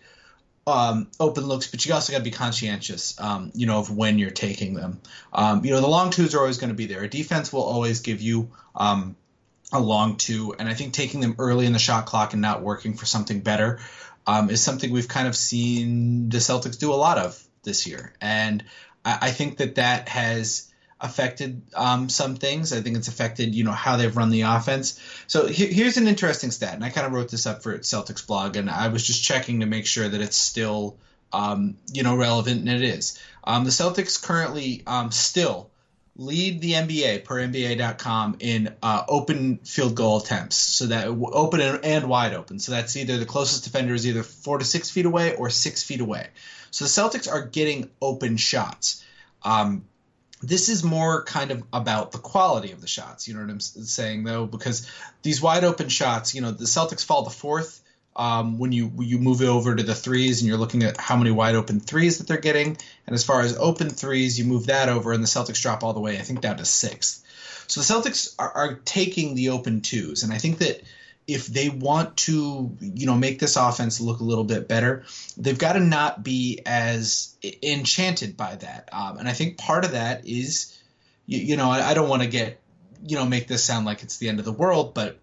um, 0.68 1.12
open 1.20 1.46
looks, 1.46 1.68
but 1.68 1.86
you 1.86 1.94
also 1.94 2.12
got 2.12 2.20
to 2.20 2.24
be 2.24 2.32
conscientious, 2.32 3.20
um, 3.20 3.52
you 3.54 3.68
know, 3.68 3.78
of 3.78 3.96
when 3.96 4.18
you're 4.18 4.32
taking 4.32 4.74
them. 4.74 5.00
Um, 5.32 5.64
you 5.64 5.72
know, 5.72 5.82
the 5.82 5.88
long 5.88 6.10
twos 6.10 6.34
are 6.34 6.40
always 6.40 6.58
going 6.58 6.70
to 6.70 6.76
be 6.76 6.88
there. 6.88 7.04
A 7.04 7.10
defense 7.10 7.54
will 7.54 7.62
always 7.64 8.00
give 8.00 8.20
you 8.20 8.50
um, 8.76 9.16
a 9.72 9.80
long 9.80 10.18
two, 10.18 10.56
and 10.58 10.68
I 10.68 10.74
think 10.74 10.94
taking 10.94 11.20
them 11.20 11.36
early 11.38 11.68
in 11.68 11.74
the 11.74 11.80
shot 11.80 12.08
clock 12.08 12.34
and 12.34 12.42
not 12.42 12.64
working 12.64 12.96
for 12.96 13.06
something 13.06 13.42
better 13.42 13.80
um, 14.26 14.50
is 14.50 14.62
something 14.62 14.92
we've 14.92 15.08
kind 15.08 15.28
of 15.28 15.36
seen 15.36 16.30
the 16.30 16.40
Celtics 16.40 16.80
do 16.80 16.92
a 16.92 16.96
lot 16.96 17.20
of 17.20 17.42
this 17.62 17.86
year, 17.86 18.14
and 18.20 18.64
I, 19.04 19.20
I 19.22 19.32
think 19.32 19.58
that 19.58 19.76
that 19.76 20.10
has 20.10 20.72
affected 21.00 21.62
um, 21.76 22.10
some 22.10 22.36
things. 22.36 22.72
I 22.72 22.82
think 22.82 22.98
it's 22.98 23.08
affected, 23.08 23.54
you 23.54 23.64
know, 23.64 23.72
how 23.72 23.98
they've 23.98 24.16
run 24.16 24.30
the 24.30 24.42
offense. 24.42 25.00
So 25.28 25.48
he- 25.48 25.74
here's 25.74 25.98
an 25.98 26.08
interesting 26.08 26.52
stat, 26.52 26.74
and 26.74 26.84
I 26.84 26.90
kind 26.90 27.06
of 27.06 27.14
wrote 27.14 27.30
this 27.30 27.46
up 27.46 27.64
for 27.64 27.78
Celtics 27.80 28.26
blog, 28.26 28.56
and 28.56 28.70
I 28.70 28.88
was 28.88 29.06
just 29.06 29.24
checking 29.24 29.60
to 29.60 29.66
make 29.66 29.86
sure 29.86 30.08
that 30.08 30.22
it's 30.22 30.38
still, 30.38 30.98
um, 31.34 31.76
you 31.92 32.04
know, 32.04 32.16
relevant, 32.16 32.62
and 32.62 32.70
it 32.70 32.82
is. 32.82 33.20
Um, 33.44 33.66
the 33.66 33.72
Celtics 33.72 34.22
currently 34.22 34.84
um, 34.88 35.12
still 35.12 35.70
lead 36.18 36.62
the 36.62 36.74
NBA 36.74 37.26
per 37.26 37.36
NBA.com 37.42 38.38
in 38.40 38.74
uh, 38.82 39.04
open 39.08 39.58
field 39.58 39.96
goal 39.96 40.18
attempts. 40.18 40.56
So 40.56 40.88
that 40.88 41.08
open 41.08 41.60
and, 41.60 42.08
wide 42.08 42.34
open. 42.34 42.60
So 42.60 42.72
that's 42.72 42.96
either 42.96 43.18
the 43.18 43.26
closest 43.26 43.66
defender 43.66 43.94
is 43.94 44.08
either 44.08 44.24
four 44.24 44.58
to 44.58 44.66
six 44.66 44.90
feet 44.90 45.06
away 45.06 45.36
or 45.36 45.50
six 45.50 45.84
feet 45.84 46.00
away. 46.00 46.28
So 46.72 46.86
the 46.86 46.90
Celtics 46.90 47.30
are 47.32 47.46
getting 47.46 47.90
open 48.02 48.38
shots. 48.38 49.04
Um, 49.44 49.84
this 50.42 50.70
is 50.70 50.84
more 50.84 51.24
kind 51.24 51.52
of 51.52 51.64
about 51.72 52.12
the 52.12 52.18
quality 52.18 52.72
of 52.72 52.82
the 52.82 52.88
shots. 52.88 53.28
You 53.28 53.34
know 53.34 53.42
what 53.42 53.50
I'm 53.50 53.60
saying, 53.60 54.24
though, 54.24 54.46
because 54.46 54.90
these 55.22 55.42
wide 55.42 55.64
open 55.64 55.90
shots, 55.90 56.36
you 56.36 56.42
know, 56.42 56.52
the 56.52 56.66
Celtics 56.66 57.04
fall 57.04 57.24
to 57.24 57.30
fourth 57.30 57.82
um, 58.16 58.58
when 58.58 58.72
you 58.72 58.92
you 59.00 59.18
move 59.18 59.42
it 59.42 59.48
over 59.48 59.76
to 59.76 59.84
the 59.84 59.96
threes 59.96 60.42
and 60.42 60.48
you're 60.48 60.58
looking 60.58 60.84
at 60.84 60.98
how 60.98 61.18
many 61.18 61.32
wide 61.32 61.56
open 61.56 61.80
threes 61.80 62.18
that 62.18 62.28
they're 62.28 62.38
getting. 62.38 62.78
And 63.08 63.14
as 63.14 63.24
far 63.24 63.42
as 63.42 63.58
open 63.58 63.90
threes, 63.90 64.40
you 64.40 64.46
move 64.46 64.68
that 64.68 64.90
over, 64.90 65.12
and 65.12 65.24
the 65.24 65.28
Celtics 65.28 65.62
drop 65.62 65.84
all 65.84 65.94
the 65.94 66.00
way, 66.00 66.18
I 66.18 66.22
think, 66.22 66.42
down 66.42 66.58
to 66.58 66.66
sixth. 66.66 67.24
So 67.68 67.82
the 67.82 68.10
Celtics 68.10 68.36
are, 68.38 68.52
are 68.52 68.74
taking 68.86 69.36
the 69.36 69.50
open 69.50 69.82
twos, 69.82 70.24
and 70.24 70.32
I 70.32 70.38
think 70.38 70.60
that 70.60 70.82
if 71.28 71.48
they 71.48 71.70
want 71.70 72.18
to, 72.18 72.76
you 72.80 73.06
know, 73.06 73.16
make 73.16 73.40
this 73.40 73.56
offense 73.56 74.00
look 74.00 74.20
a 74.20 74.24
little 74.24 74.44
bit 74.44 74.68
better, 74.68 75.06
they've 75.38 75.58
got 75.58 75.74
to 75.74 75.80
not 75.80 76.24
be 76.24 76.62
as 76.66 77.36
enchanted 77.64 78.38
by 78.38 78.56
that. 78.56 78.90
Um, 78.92 79.18
and 79.18 79.28
I 79.28 79.34
think 79.34 79.58
part 79.58 79.86
of 79.86 79.92
that 79.92 80.28
is, 80.28 80.78
you, 81.26 81.40
you 81.40 81.58
know, 81.58 81.72
I, 81.72 81.92
I 81.92 81.94
don't 81.96 82.10
want 82.10 82.22
to 82.22 82.28
get, 82.28 82.62
you 83.04 83.16
know, 83.16 83.26
make 83.26 83.48
this 83.48 83.64
sound 83.64 83.86
like 83.86 84.04
it's 84.04 84.18
the 84.18 84.30
end 84.30 84.40
of 84.40 84.46
the 84.46 84.52
world, 84.52 84.94
but 84.94 85.20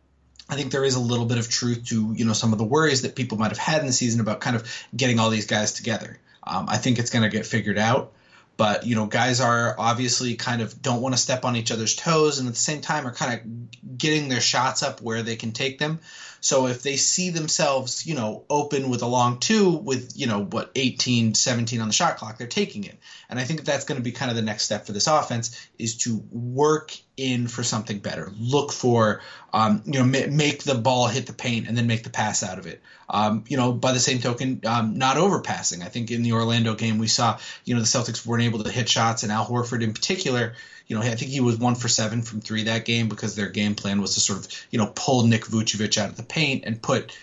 I 0.48 0.56
think 0.56 0.72
there 0.72 0.84
is 0.84 0.96
a 0.96 1.00
little 1.00 1.26
bit 1.26 1.38
of 1.38 1.48
truth 1.48 1.86
to, 1.86 2.12
you 2.16 2.24
know, 2.24 2.32
some 2.32 2.52
of 2.52 2.58
the 2.58 2.64
worries 2.64 3.02
that 3.02 3.14
people 3.14 3.38
might 3.38 3.50
have 3.50 3.58
had 3.58 3.80
in 3.80 3.86
the 3.86 3.92
season 3.92 4.20
about 4.20 4.40
kind 4.40 4.56
of 4.56 4.86
getting 4.94 5.20
all 5.20 5.30
these 5.30 5.46
guys 5.46 5.72
together. 5.72 6.18
Um, 6.44 6.66
I 6.68 6.78
think 6.78 6.98
it's 6.98 7.10
going 7.10 7.22
to 7.22 7.28
get 7.28 7.46
figured 7.46 7.78
out 7.78 8.12
but 8.56 8.86
you 8.86 8.94
know 8.94 9.06
guys 9.06 9.40
are 9.40 9.74
obviously 9.78 10.34
kind 10.34 10.62
of 10.62 10.80
don't 10.82 11.00
want 11.00 11.14
to 11.14 11.20
step 11.20 11.44
on 11.44 11.56
each 11.56 11.70
other's 11.70 11.96
toes 11.96 12.38
and 12.38 12.48
at 12.48 12.54
the 12.54 12.60
same 12.60 12.80
time 12.80 13.06
are 13.06 13.14
kind 13.14 13.34
of 13.34 13.98
getting 13.98 14.28
their 14.28 14.40
shots 14.40 14.82
up 14.82 15.00
where 15.00 15.22
they 15.22 15.36
can 15.36 15.52
take 15.52 15.78
them 15.78 16.00
so 16.42 16.66
if 16.66 16.82
they 16.82 16.96
see 16.96 17.30
themselves, 17.30 18.04
you 18.04 18.16
know, 18.16 18.44
open 18.50 18.90
with 18.90 19.02
a 19.02 19.06
long 19.06 19.38
two 19.38 19.70
with, 19.70 20.14
you 20.16 20.26
know, 20.26 20.42
what 20.42 20.72
18, 20.74 21.34
17 21.34 21.80
on 21.80 21.86
the 21.86 21.94
shot 21.94 22.16
clock, 22.16 22.36
they're 22.36 22.48
taking 22.48 22.82
it. 22.82 22.98
And 23.30 23.38
I 23.38 23.44
think 23.44 23.62
that's 23.62 23.84
going 23.84 24.00
to 24.00 24.02
be 24.02 24.10
kind 24.10 24.28
of 24.28 24.36
the 24.36 24.42
next 24.42 24.64
step 24.64 24.84
for 24.84 24.90
this 24.90 25.06
offense 25.06 25.68
is 25.78 25.98
to 25.98 26.20
work 26.32 26.96
in 27.16 27.46
for 27.46 27.62
something 27.62 28.00
better. 28.00 28.32
Look 28.36 28.72
for, 28.72 29.20
um, 29.52 29.82
you 29.86 30.00
know, 30.00 30.04
ma- 30.04 30.34
make 30.34 30.64
the 30.64 30.74
ball 30.74 31.06
hit 31.06 31.26
the 31.26 31.32
paint 31.32 31.68
and 31.68 31.78
then 31.78 31.86
make 31.86 32.02
the 32.02 32.10
pass 32.10 32.42
out 32.42 32.58
of 32.58 32.66
it. 32.66 32.82
Um, 33.08 33.44
you 33.46 33.56
know, 33.56 33.72
by 33.72 33.92
the 33.92 34.00
same 34.00 34.18
token, 34.18 34.62
um, 34.66 34.98
not 34.98 35.18
overpassing. 35.18 35.82
I 35.82 35.90
think 35.90 36.10
in 36.10 36.24
the 36.24 36.32
Orlando 36.32 36.74
game 36.74 36.98
we 36.98 37.06
saw, 37.06 37.38
you 37.64 37.74
know, 37.74 37.80
the 37.80 37.86
Celtics 37.86 38.26
weren't 38.26 38.42
able 38.42 38.64
to 38.64 38.70
hit 38.70 38.88
shots, 38.88 39.22
and 39.22 39.30
Al 39.30 39.46
Horford 39.46 39.82
in 39.82 39.92
particular 39.92 40.54
you 40.92 40.98
know, 40.98 41.04
I 41.04 41.14
think 41.14 41.30
he 41.30 41.40
was 41.40 41.56
one 41.56 41.74
for 41.74 41.88
seven 41.88 42.20
from 42.20 42.42
three 42.42 42.64
that 42.64 42.84
game 42.84 43.08
because 43.08 43.34
their 43.34 43.48
game 43.48 43.74
plan 43.74 44.02
was 44.02 44.12
to 44.12 44.20
sort 44.20 44.40
of, 44.40 44.66
you 44.70 44.78
know, 44.78 44.92
pull 44.94 45.26
Nick 45.26 45.46
Vucevic 45.46 45.96
out 45.96 46.10
of 46.10 46.18
the 46.18 46.22
paint 46.22 46.64
and 46.66 46.82
put, 46.82 47.18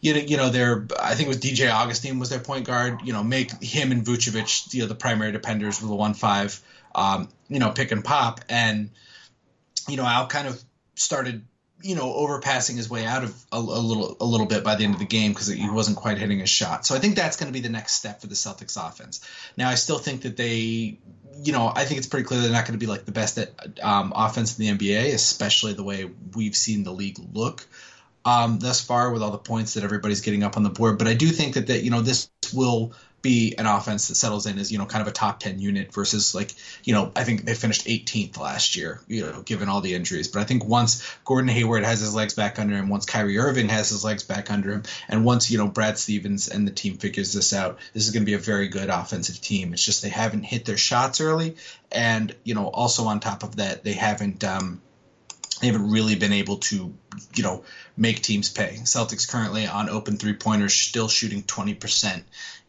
you 0.00 0.14
know, 0.14 0.20
you 0.20 0.38
know, 0.38 0.48
their 0.48 0.86
I 0.98 1.14
think 1.14 1.26
it 1.26 1.28
was 1.28 1.36
DJ 1.36 1.70
Augustin 1.70 2.18
was 2.18 2.30
their 2.30 2.40
point 2.40 2.66
guard. 2.66 3.00
You 3.04 3.12
know, 3.12 3.22
make 3.22 3.62
him 3.62 3.92
and 3.92 4.06
Vucevic, 4.06 4.72
you 4.72 4.80
know, 4.80 4.86
the 4.86 4.94
primary 4.94 5.32
defenders 5.32 5.82
with 5.82 5.90
a 5.90 5.94
one 5.94 6.14
five, 6.14 6.58
um, 6.94 7.28
you 7.50 7.58
know, 7.58 7.72
pick 7.72 7.92
and 7.92 8.02
pop, 8.02 8.40
and 8.48 8.88
you 9.86 9.98
know, 9.98 10.06
Al 10.06 10.26
kind 10.26 10.48
of 10.48 10.58
started 10.94 11.44
you 11.82 11.94
know, 11.94 12.12
overpassing 12.12 12.76
his 12.76 12.90
way 12.90 13.06
out 13.06 13.24
of 13.24 13.34
a, 13.52 13.56
a, 13.56 13.58
little 13.58 14.16
a 14.20 14.24
little 14.24 14.46
bit 14.46 14.62
by 14.62 14.76
the 14.76 14.84
end 14.84 14.94
of 14.94 15.00
the 15.00 15.06
game 15.06 15.32
because 15.32 15.46
he 15.46 15.70
wasn't 15.70 15.96
quite 15.96 16.18
hitting 16.18 16.38
his 16.38 16.50
shot. 16.50 16.84
So 16.84 16.94
I 16.94 16.98
think 16.98 17.16
that's 17.16 17.36
going 17.36 17.50
to 17.50 17.58
be 17.58 17.66
the 17.66 17.72
next 17.72 17.94
step 17.94 18.20
for 18.20 18.26
the 18.26 18.34
Celtics 18.34 18.76
offense. 18.76 19.26
Now 19.56 19.68
I 19.68 19.76
still 19.76 19.98
think 19.98 20.22
that 20.22 20.36
they 20.36 20.98
you 21.42 21.52
know, 21.52 21.72
I 21.74 21.84
think 21.84 21.98
it's 21.98 22.06
pretty 22.06 22.24
clear 22.24 22.40
they're 22.40 22.50
not 22.50 22.66
going 22.66 22.78
to 22.78 22.84
be 22.84 22.90
like 22.90 23.04
the 23.04 23.12
best 23.12 23.38
at 23.38 23.50
um, 23.82 24.12
offense 24.14 24.58
in 24.58 24.78
the 24.78 24.88
NBA, 24.88 25.14
especially 25.14 25.72
the 25.72 25.82
way 25.82 26.10
we've 26.34 26.56
seen 26.56 26.84
the 26.84 26.92
league 26.92 27.18
look 27.32 27.66
um, 28.24 28.58
thus 28.58 28.80
far 28.80 29.10
with 29.10 29.22
all 29.22 29.30
the 29.30 29.38
points 29.38 29.74
that 29.74 29.84
everybody's 29.84 30.20
getting 30.20 30.42
up 30.42 30.56
on 30.56 30.62
the 30.62 30.70
board. 30.70 30.98
But 30.98 31.08
I 31.08 31.14
do 31.14 31.28
think 31.28 31.54
that 31.54 31.68
that 31.68 31.82
you 31.82 31.90
know 31.90 32.02
this 32.02 32.30
will 32.52 32.92
be 33.22 33.54
an 33.58 33.66
offense 33.66 34.08
that 34.08 34.14
settles 34.14 34.46
in 34.46 34.58
as 34.58 34.72
you 34.72 34.78
know 34.78 34.86
kind 34.86 35.02
of 35.02 35.08
a 35.08 35.12
top 35.12 35.40
10 35.40 35.58
unit 35.58 35.92
versus 35.92 36.34
like 36.34 36.52
you 36.84 36.94
know 36.94 37.12
i 37.16 37.24
think 37.24 37.44
they 37.44 37.54
finished 37.54 37.86
18th 37.86 38.38
last 38.38 38.76
year 38.76 39.00
you 39.08 39.22
know 39.22 39.42
given 39.42 39.68
all 39.68 39.80
the 39.80 39.94
injuries. 39.94 40.28
But 40.28 40.40
i 40.40 40.44
think 40.44 40.64
once 40.64 41.06
gordon 41.24 41.48
hayward 41.48 41.84
has 41.84 42.00
his 42.00 42.14
legs 42.14 42.34
back 42.34 42.58
under 42.58 42.76
him 42.76 42.88
once 42.88 43.06
kyrie 43.06 43.38
irving 43.38 43.68
has 43.68 43.90
his 43.90 44.04
legs 44.04 44.22
back 44.22 44.50
under 44.50 44.72
him 44.72 44.82
and 45.08 45.24
once 45.24 45.50
you 45.50 45.58
know 45.58 45.68
brad 45.68 45.98
stevens 45.98 46.48
and 46.48 46.66
the 46.66 46.72
team 46.72 46.96
figures 46.96 47.32
this 47.32 47.52
out 47.52 47.78
this 47.92 48.04
is 48.04 48.10
going 48.10 48.22
to 48.22 48.30
be 48.30 48.34
a 48.34 48.38
very 48.38 48.68
good 48.68 48.88
offensive 48.88 49.40
team. 49.40 49.72
It's 49.72 49.84
just 49.84 50.02
they 50.02 50.08
haven't 50.08 50.44
hit 50.44 50.64
their 50.64 50.76
shots 50.76 51.20
early 51.20 51.56
and 51.92 52.34
you 52.44 52.54
know 52.54 52.66
also 52.66 53.04
on 53.04 53.20
top 53.20 53.42
of 53.42 53.56
that 53.56 53.84
they 53.84 53.92
haven't 53.92 54.44
um 54.44 54.80
they 55.60 55.66
haven't 55.66 55.90
really 55.90 56.14
been 56.14 56.32
able 56.32 56.58
to, 56.58 56.92
you 57.34 57.42
know, 57.42 57.64
make 57.96 58.22
teams 58.22 58.50
pay. 58.50 58.78
Celtics 58.82 59.30
currently 59.30 59.66
on 59.66 59.88
open 59.88 60.16
three 60.16 60.34
pointers 60.34 60.74
still 60.74 61.08
shooting 61.08 61.42
20%, 61.42 62.22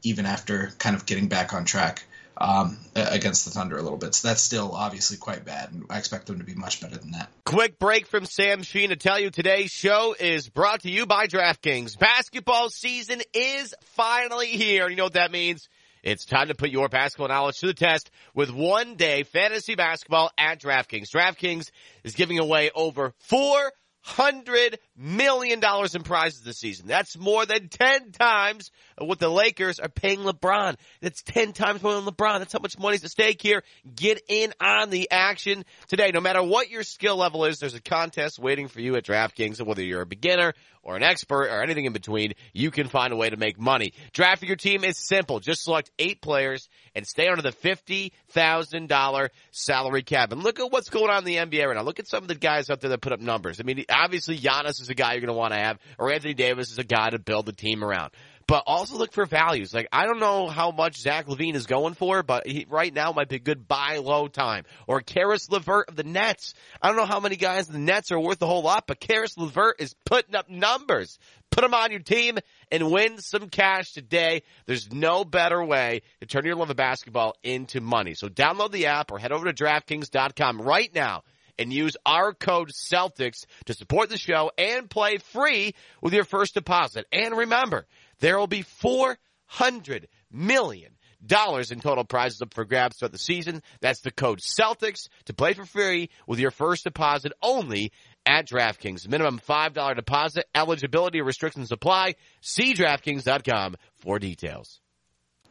even 0.03 0.25
after 0.25 0.71
kind 0.77 0.95
of 0.95 1.05
getting 1.05 1.27
back 1.27 1.53
on 1.53 1.65
track 1.65 2.03
um, 2.37 2.77
against 2.95 3.45
the 3.45 3.51
Thunder 3.51 3.77
a 3.77 3.81
little 3.81 3.97
bit. 3.97 4.15
So 4.15 4.27
that's 4.27 4.41
still 4.41 4.71
obviously 4.73 5.17
quite 5.17 5.45
bad, 5.45 5.71
and 5.71 5.85
I 5.89 5.97
expect 5.97 6.27
them 6.27 6.39
to 6.39 6.43
be 6.43 6.55
much 6.55 6.81
better 6.81 6.97
than 6.97 7.11
that. 7.11 7.29
Quick 7.45 7.79
break 7.79 8.07
from 8.07 8.25
Sam 8.25 8.63
Sheehan 8.63 8.89
to 8.89 8.95
tell 8.95 9.19
you 9.19 9.29
today's 9.29 9.71
show 9.71 10.15
is 10.19 10.49
brought 10.49 10.81
to 10.81 10.89
you 10.89 11.05
by 11.05 11.27
DraftKings. 11.27 11.97
Basketball 11.97 12.69
season 12.69 13.21
is 13.33 13.73
finally 13.81 14.47
here. 14.47 14.89
You 14.89 14.95
know 14.95 15.05
what 15.05 15.13
that 15.13 15.31
means? 15.31 15.69
It's 16.03 16.25
time 16.25 16.47
to 16.47 16.55
put 16.55 16.71
your 16.71 16.89
basketball 16.89 17.27
knowledge 17.27 17.59
to 17.59 17.67
the 17.67 17.73
test 17.73 18.09
with 18.33 18.49
one 18.51 18.95
day 18.95 19.21
fantasy 19.23 19.75
basketball 19.75 20.31
at 20.37 20.59
DraftKings. 20.59 21.09
DraftKings 21.09 21.69
is 22.03 22.15
giving 22.15 22.39
away 22.39 22.71
over 22.73 23.13
four 23.19 23.71
hundred 24.01 24.79
million 25.01 25.59
dollars 25.59 25.95
in 25.95 26.03
prizes 26.03 26.41
this 26.41 26.59
season. 26.59 26.87
That's 26.87 27.17
more 27.17 27.45
than 27.45 27.67
ten 27.67 28.11
times 28.11 28.71
what 28.97 29.19
the 29.19 29.29
Lakers 29.29 29.79
are 29.79 29.89
paying 29.89 30.19
LeBron. 30.19 30.75
That's 31.01 31.23
ten 31.23 31.53
times 31.53 31.81
more 31.81 31.93
than 31.93 32.05
LeBron. 32.05 32.39
That's 32.39 32.53
how 32.53 32.59
much 32.59 32.77
money's 32.77 33.03
at 33.03 33.11
stake 33.11 33.41
here. 33.41 33.63
Get 33.95 34.21
in 34.27 34.53
on 34.61 34.89
the 34.89 35.09
action 35.11 35.65
today. 35.87 36.11
No 36.13 36.21
matter 36.21 36.43
what 36.43 36.69
your 36.69 36.83
skill 36.83 37.17
level 37.17 37.45
is, 37.45 37.59
there's 37.59 37.73
a 37.73 37.81
contest 37.81 38.39
waiting 38.39 38.67
for 38.67 38.79
you 38.81 38.95
at 38.95 39.03
DraftKings. 39.03 39.59
And 39.59 39.67
whether 39.67 39.83
you're 39.83 40.01
a 40.01 40.05
beginner 40.05 40.53
or 40.83 40.95
an 40.95 41.03
expert 41.03 41.47
or 41.47 41.61
anything 41.61 41.85
in 41.85 41.93
between, 41.93 42.33
you 42.53 42.71
can 42.71 42.87
find 42.87 43.13
a 43.13 43.15
way 43.15 43.29
to 43.29 43.37
make 43.37 43.59
money. 43.59 43.93
Drafting 44.13 44.47
your 44.47 44.55
team 44.55 44.83
is 44.83 44.97
simple. 44.97 45.39
Just 45.39 45.63
select 45.63 45.91
eight 45.99 46.21
players 46.21 46.69
and 46.95 47.05
stay 47.05 47.27
under 47.27 47.41
the 47.41 47.51
$50,000 47.51 49.29
salary 49.51 50.03
cap. 50.03 50.31
And 50.31 50.43
look 50.43 50.59
at 50.59 50.71
what's 50.71 50.89
going 50.89 51.11
on 51.11 51.19
in 51.19 51.25
the 51.25 51.35
NBA 51.35 51.67
right 51.67 51.75
now. 51.75 51.83
Look 51.83 51.99
at 51.99 52.07
some 52.07 52.23
of 52.23 52.27
the 52.27 52.35
guys 52.35 52.69
out 52.69 52.81
there 52.81 52.89
that 52.89 53.01
put 53.01 53.13
up 53.13 53.19
numbers. 53.19 53.59
I 53.59 53.63
mean, 53.63 53.85
obviously 53.89 54.37
Giannis 54.37 54.81
is 54.81 54.89
a 54.91 54.95
guy 54.95 55.13
you're 55.13 55.21
going 55.21 55.33
to 55.33 55.33
want 55.33 55.53
to 55.53 55.59
have, 55.59 55.79
or 55.97 56.11
Anthony 56.11 56.33
Davis 56.33 56.71
is 56.71 56.77
a 56.77 56.83
guy 56.83 57.09
to 57.09 57.19
build 57.19 57.45
the 57.45 57.53
team 57.53 57.83
around 57.83 58.11
but 58.51 58.63
also 58.67 58.97
look 58.97 59.13
for 59.13 59.25
values. 59.25 59.73
Like 59.73 59.87
I 59.93 60.05
don't 60.05 60.19
know 60.19 60.49
how 60.49 60.71
much 60.71 60.97
Zach 60.97 61.27
LaVine 61.27 61.55
is 61.55 61.67
going 61.67 61.93
for, 61.93 62.21
but 62.21 62.45
he, 62.45 62.65
right 62.69 62.93
now 62.93 63.13
might 63.13 63.29
be 63.29 63.37
a 63.37 63.39
good 63.39 63.65
buy 63.65 64.01
low 64.03 64.27
time. 64.27 64.65
Or 64.87 64.99
Caris 64.99 65.49
LeVert 65.49 65.87
of 65.87 65.95
the 65.95 66.03
Nets. 66.03 66.53
I 66.81 66.89
don't 66.89 66.97
know 66.97 67.05
how 67.05 67.21
many 67.21 67.37
guys 67.37 67.67
the 67.67 67.79
Nets 67.79 68.11
are 68.11 68.19
worth 68.19 68.41
a 68.41 68.45
whole 68.45 68.61
lot, 68.61 68.87
but 68.87 68.99
Caris 68.99 69.37
LeVert 69.37 69.79
is 69.79 69.95
putting 70.05 70.35
up 70.35 70.49
numbers. 70.49 71.17
Put 71.49 71.63
him 71.63 71.73
on 71.73 71.91
your 71.91 72.01
team 72.01 72.39
and 72.69 72.91
win 72.91 73.19
some 73.19 73.47
cash 73.47 73.93
today. 73.93 74.43
There's 74.65 74.91
no 74.91 75.23
better 75.23 75.63
way 75.63 76.01
to 76.19 76.27
turn 76.27 76.43
your 76.45 76.55
love 76.55 76.69
of 76.69 76.75
basketball 76.75 77.35
into 77.43 77.79
money. 77.79 78.15
So 78.15 78.27
download 78.27 78.71
the 78.71 78.87
app 78.87 79.11
or 79.11 79.19
head 79.19 79.31
over 79.31 79.49
to 79.49 79.63
DraftKings.com 79.63 80.61
right 80.61 80.93
now 80.93 81.23
and 81.61 81.71
use 81.71 81.95
our 82.05 82.33
code 82.33 82.71
Celtics 82.71 83.45
to 83.65 83.73
support 83.73 84.09
the 84.09 84.17
show 84.17 84.51
and 84.57 84.89
play 84.89 85.17
free 85.17 85.73
with 86.01 86.13
your 86.13 86.23
first 86.23 86.53
deposit. 86.53 87.05
And 87.11 87.37
remember, 87.37 87.85
there 88.19 88.37
will 88.37 88.47
be 88.47 88.63
400 88.63 90.07
million 90.31 90.91
dollars 91.25 91.71
in 91.71 91.79
total 91.79 92.03
prizes 92.03 92.41
up 92.41 92.53
for 92.53 92.65
grabs 92.65 92.97
throughout 92.97 93.11
the 93.11 93.17
season. 93.19 93.61
That's 93.79 94.01
the 94.01 94.11
code 94.11 94.39
Celtics 94.39 95.07
to 95.25 95.33
play 95.33 95.53
for 95.53 95.65
free 95.65 96.09
with 96.27 96.39
your 96.39 96.51
first 96.51 96.83
deposit 96.83 97.31
only 97.41 97.91
at 98.25 98.47
DraftKings. 98.47 99.07
Minimum 99.07 99.39
$5 99.39 99.95
deposit. 99.95 100.45
Eligibility 100.55 101.21
restrictions 101.21 101.71
apply. 101.71 102.15
See 102.41 102.73
DraftKings.com 102.73 103.75
for 103.97 104.19
details. 104.19 104.81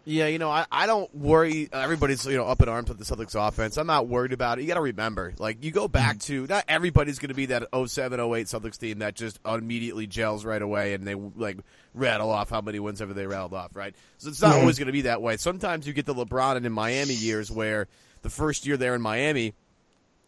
Yeah, 0.04 0.26
you 0.28 0.38
know, 0.38 0.50
I, 0.50 0.66
I 0.72 0.86
don't 0.86 1.14
worry. 1.14 1.68
Everybody's 1.72 2.24
you 2.24 2.36
know 2.36 2.46
up 2.46 2.62
in 2.62 2.68
arms 2.68 2.88
with 2.88 2.98
the 2.98 3.04
Celtics 3.04 3.34
offense. 3.34 3.76
I'm 3.76 3.86
not 3.86 4.08
worried 4.08 4.32
about 4.32 4.58
it. 4.58 4.62
You 4.62 4.68
got 4.68 4.74
to 4.74 4.80
remember, 4.80 5.34
like 5.38 5.62
you 5.62 5.70
go 5.70 5.88
back 5.88 6.16
mm-hmm. 6.16 6.46
to 6.46 6.46
not 6.46 6.64
everybody's 6.68 7.18
going 7.18 7.28
to 7.28 7.34
be 7.34 7.46
that 7.46 7.64
07, 7.72 8.18
08 8.18 8.46
Celtics 8.46 8.78
team 8.78 9.00
that 9.00 9.14
just 9.14 9.38
immediately 9.44 10.06
gels 10.06 10.44
right 10.44 10.62
away 10.62 10.94
and 10.94 11.06
they 11.06 11.14
like 11.14 11.58
rattle 11.94 12.30
off 12.30 12.50
how 12.50 12.60
many 12.60 12.80
wins 12.80 13.02
ever 13.02 13.12
they 13.12 13.26
rattled 13.26 13.52
off, 13.52 13.76
right? 13.76 13.94
So 14.18 14.30
it's 14.30 14.40
not 14.40 14.52
mm-hmm. 14.52 14.60
always 14.60 14.78
going 14.78 14.86
to 14.86 14.92
be 14.92 15.02
that 15.02 15.20
way. 15.20 15.36
Sometimes 15.36 15.86
you 15.86 15.92
get 15.92 16.06
the 16.06 16.14
LeBron 16.14 16.56
and 16.56 16.64
in 16.64 16.72
Miami 16.72 17.14
years 17.14 17.50
where 17.50 17.86
the 18.22 18.30
first 18.30 18.66
year 18.66 18.76
there 18.76 18.94
in 18.94 19.02
Miami 19.02 19.54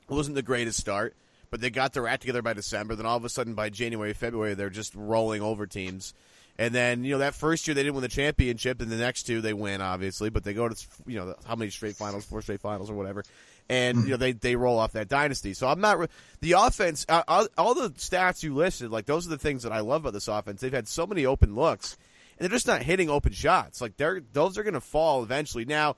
wasn't 0.08 0.34
the 0.34 0.42
greatest 0.42 0.78
start, 0.78 1.14
but 1.50 1.60
they 1.60 1.70
got 1.70 1.92
their 1.92 2.06
act 2.06 2.22
together 2.22 2.42
by 2.42 2.52
December. 2.52 2.94
Then 2.94 3.06
all 3.06 3.16
of 3.16 3.24
a 3.24 3.28
sudden 3.28 3.54
by 3.54 3.70
January, 3.70 4.12
February, 4.12 4.54
they're 4.54 4.70
just 4.70 4.94
rolling 4.94 5.42
over 5.42 5.66
teams. 5.66 6.14
And 6.58 6.74
then, 6.74 7.02
you 7.02 7.12
know, 7.12 7.18
that 7.18 7.34
first 7.34 7.66
year 7.66 7.74
they 7.74 7.82
didn't 7.82 7.94
win 7.94 8.02
the 8.02 8.08
championship, 8.08 8.80
and 8.82 8.90
the 8.90 8.96
next 8.96 9.22
two 9.22 9.40
they 9.40 9.54
win, 9.54 9.80
obviously, 9.80 10.28
but 10.28 10.44
they 10.44 10.52
go 10.52 10.68
to, 10.68 10.76
you 11.06 11.18
know, 11.18 11.34
how 11.46 11.56
many 11.56 11.70
straight 11.70 11.96
finals, 11.96 12.24
four 12.24 12.42
straight 12.42 12.60
finals 12.60 12.90
or 12.90 12.94
whatever. 12.94 13.24
And, 13.70 14.04
you 14.04 14.10
know, 14.10 14.16
they, 14.18 14.32
they 14.32 14.54
roll 14.54 14.78
off 14.78 14.92
that 14.92 15.08
dynasty. 15.08 15.54
So 15.54 15.66
I'm 15.66 15.80
not, 15.80 16.10
the 16.40 16.52
offense, 16.52 17.06
uh, 17.08 17.46
all 17.56 17.74
the 17.74 17.90
stats 17.90 18.42
you 18.42 18.54
listed, 18.54 18.90
like, 18.90 19.06
those 19.06 19.26
are 19.26 19.30
the 19.30 19.38
things 19.38 19.62
that 19.62 19.72
I 19.72 19.80
love 19.80 20.02
about 20.02 20.12
this 20.12 20.28
offense. 20.28 20.60
They've 20.60 20.72
had 20.72 20.88
so 20.88 21.06
many 21.06 21.24
open 21.24 21.54
looks, 21.54 21.96
and 22.38 22.44
they're 22.44 22.54
just 22.54 22.66
not 22.66 22.82
hitting 22.82 23.08
open 23.08 23.32
shots. 23.32 23.80
Like, 23.80 23.96
they're, 23.96 24.20
those 24.32 24.58
are 24.58 24.62
going 24.62 24.74
to 24.74 24.80
fall 24.80 25.22
eventually. 25.22 25.64
Now, 25.64 25.96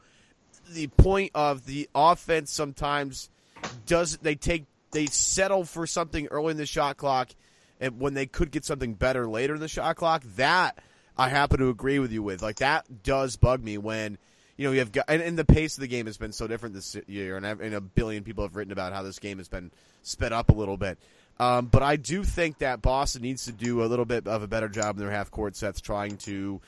the 0.70 0.86
point 0.86 1.32
of 1.34 1.66
the 1.66 1.88
offense 1.94 2.52
sometimes 2.52 3.28
does, 3.86 4.18
they 4.18 4.36
take, 4.36 4.66
they 4.92 5.06
settle 5.06 5.64
for 5.64 5.86
something 5.86 6.28
early 6.28 6.52
in 6.52 6.58
the 6.58 6.66
shot 6.66 6.96
clock 6.96 7.30
and 7.80 8.00
when 8.00 8.14
they 8.14 8.26
could 8.26 8.50
get 8.50 8.64
something 8.64 8.94
better 8.94 9.26
later 9.26 9.54
in 9.54 9.60
the 9.60 9.68
shot 9.68 9.96
clock, 9.96 10.22
that 10.36 10.82
I 11.16 11.28
happen 11.28 11.58
to 11.58 11.68
agree 11.68 11.98
with 11.98 12.12
you 12.12 12.22
with. 12.22 12.42
Like 12.42 12.56
that 12.56 13.02
does 13.02 13.36
bug 13.36 13.62
me 13.62 13.78
when 13.78 14.18
you 14.56 14.66
know 14.66 14.72
you 14.72 14.80
have 14.80 14.92
got, 14.92 15.06
and, 15.08 15.22
and 15.22 15.38
the 15.38 15.44
pace 15.44 15.76
of 15.76 15.80
the 15.80 15.88
game 15.88 16.06
has 16.06 16.16
been 16.16 16.32
so 16.32 16.46
different 16.46 16.74
this 16.74 16.96
year, 17.06 17.36
and, 17.36 17.46
and 17.46 17.74
a 17.74 17.80
billion 17.80 18.24
people 18.24 18.44
have 18.44 18.56
written 18.56 18.72
about 18.72 18.92
how 18.92 19.02
this 19.02 19.18
game 19.18 19.38
has 19.38 19.48
been 19.48 19.70
sped 20.02 20.32
up 20.32 20.50
a 20.50 20.54
little 20.54 20.76
bit. 20.76 20.98
Um, 21.38 21.66
but 21.66 21.82
I 21.82 21.96
do 21.96 22.22
think 22.22 22.58
that 22.58 22.80
Boston 22.80 23.22
needs 23.22 23.46
to 23.46 23.52
do 23.52 23.82
a 23.82 23.86
little 23.86 24.04
bit 24.04 24.28
of 24.28 24.42
a 24.42 24.46
better 24.46 24.68
job 24.68 24.96
in 24.96 25.02
their 25.02 25.10
half 25.10 25.30
court 25.30 25.56
sets, 25.56 25.80
trying 25.80 26.16
to, 26.18 26.60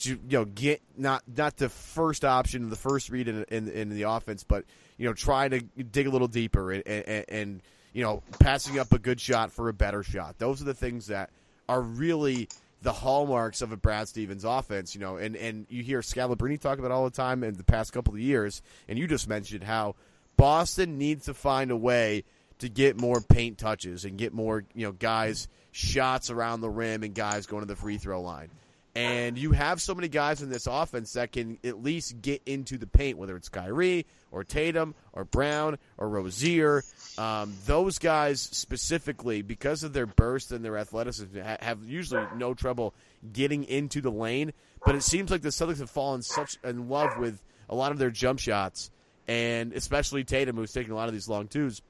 to 0.00 0.10
you 0.10 0.18
know, 0.30 0.44
get 0.44 0.80
not 0.96 1.24
not 1.36 1.56
the 1.56 1.68
first 1.68 2.24
option, 2.24 2.70
the 2.70 2.76
first 2.76 3.10
read 3.10 3.26
in, 3.26 3.44
in, 3.48 3.68
in 3.68 3.88
the 3.90 4.02
offense, 4.02 4.44
but 4.44 4.64
you 4.96 5.06
know, 5.06 5.12
try 5.12 5.48
to 5.48 5.60
dig 5.60 6.06
a 6.06 6.10
little 6.10 6.28
deeper 6.28 6.70
and, 6.70 6.86
and, 6.86 7.24
and 7.28 7.62
you 7.92 8.02
know, 8.02 8.22
passing 8.38 8.78
up 8.78 8.92
a 8.92 8.98
good 8.98 9.20
shot 9.20 9.52
for 9.52 9.68
a 9.68 9.72
better 9.72 10.02
shot. 10.02 10.38
Those 10.38 10.62
are 10.62 10.64
the 10.64 10.74
things 10.74 11.06
that 11.08 11.30
are 11.68 11.80
really 11.80 12.48
the 12.82 12.92
hallmarks 12.92 13.62
of 13.62 13.70
a 13.70 13.76
Brad 13.76 14.08
Stevens 14.08 14.44
offense, 14.44 14.94
you 14.94 15.00
know, 15.00 15.16
and, 15.16 15.36
and 15.36 15.66
you 15.68 15.82
hear 15.82 16.00
Scalabrine 16.00 16.60
talk 16.60 16.78
about 16.78 16.90
all 16.90 17.04
the 17.04 17.10
time 17.10 17.44
in 17.44 17.54
the 17.54 17.64
past 17.64 17.92
couple 17.92 18.14
of 18.14 18.20
years, 18.20 18.60
and 18.88 18.98
you 18.98 19.06
just 19.06 19.28
mentioned 19.28 19.62
how 19.62 19.94
Boston 20.36 20.98
needs 20.98 21.26
to 21.26 21.34
find 21.34 21.70
a 21.70 21.76
way 21.76 22.24
to 22.58 22.68
get 22.68 23.00
more 23.00 23.20
paint 23.20 23.58
touches 23.58 24.04
and 24.04 24.18
get 24.18 24.32
more, 24.32 24.64
you 24.74 24.86
know, 24.86 24.92
guys 24.92 25.48
shots 25.70 26.30
around 26.30 26.60
the 26.60 26.70
rim 26.70 27.02
and 27.02 27.14
guys 27.14 27.46
going 27.46 27.62
to 27.62 27.66
the 27.66 27.76
free 27.76 27.98
throw 27.98 28.20
line. 28.20 28.50
And 28.94 29.38
you 29.38 29.52
have 29.52 29.80
so 29.80 29.94
many 29.94 30.08
guys 30.08 30.42
in 30.42 30.50
this 30.50 30.66
offense 30.66 31.14
that 31.14 31.32
can 31.32 31.58
at 31.64 31.82
least 31.82 32.20
get 32.20 32.42
into 32.44 32.76
the 32.76 32.86
paint, 32.86 33.16
whether 33.16 33.36
it's 33.36 33.48
Kyrie 33.48 34.04
or 34.30 34.44
Tatum 34.44 34.94
or 35.14 35.24
Brown 35.24 35.78
or 35.96 36.10
Rozier. 36.10 36.82
Um, 37.16 37.54
those 37.64 37.98
guys 37.98 38.42
specifically, 38.42 39.40
because 39.40 39.82
of 39.82 39.94
their 39.94 40.04
burst 40.04 40.52
and 40.52 40.62
their 40.62 40.76
athleticism, 40.76 41.38
have 41.38 41.82
usually 41.84 42.26
no 42.36 42.52
trouble 42.52 42.92
getting 43.32 43.64
into 43.64 44.02
the 44.02 44.10
lane. 44.10 44.52
But 44.84 44.94
it 44.94 45.02
seems 45.02 45.30
like 45.30 45.40
the 45.40 45.48
Celtics 45.48 45.78
have 45.78 45.90
fallen 45.90 46.20
such 46.20 46.58
in 46.62 46.90
love 46.90 47.16
with 47.16 47.40
a 47.70 47.74
lot 47.74 47.92
of 47.92 47.98
their 47.98 48.10
jump 48.10 48.40
shots, 48.40 48.90
and 49.26 49.72
especially 49.72 50.24
Tatum, 50.24 50.56
who's 50.56 50.72
taking 50.72 50.92
a 50.92 50.96
lot 50.96 51.08
of 51.08 51.14
these 51.14 51.28
long 51.28 51.48
twos. 51.48 51.80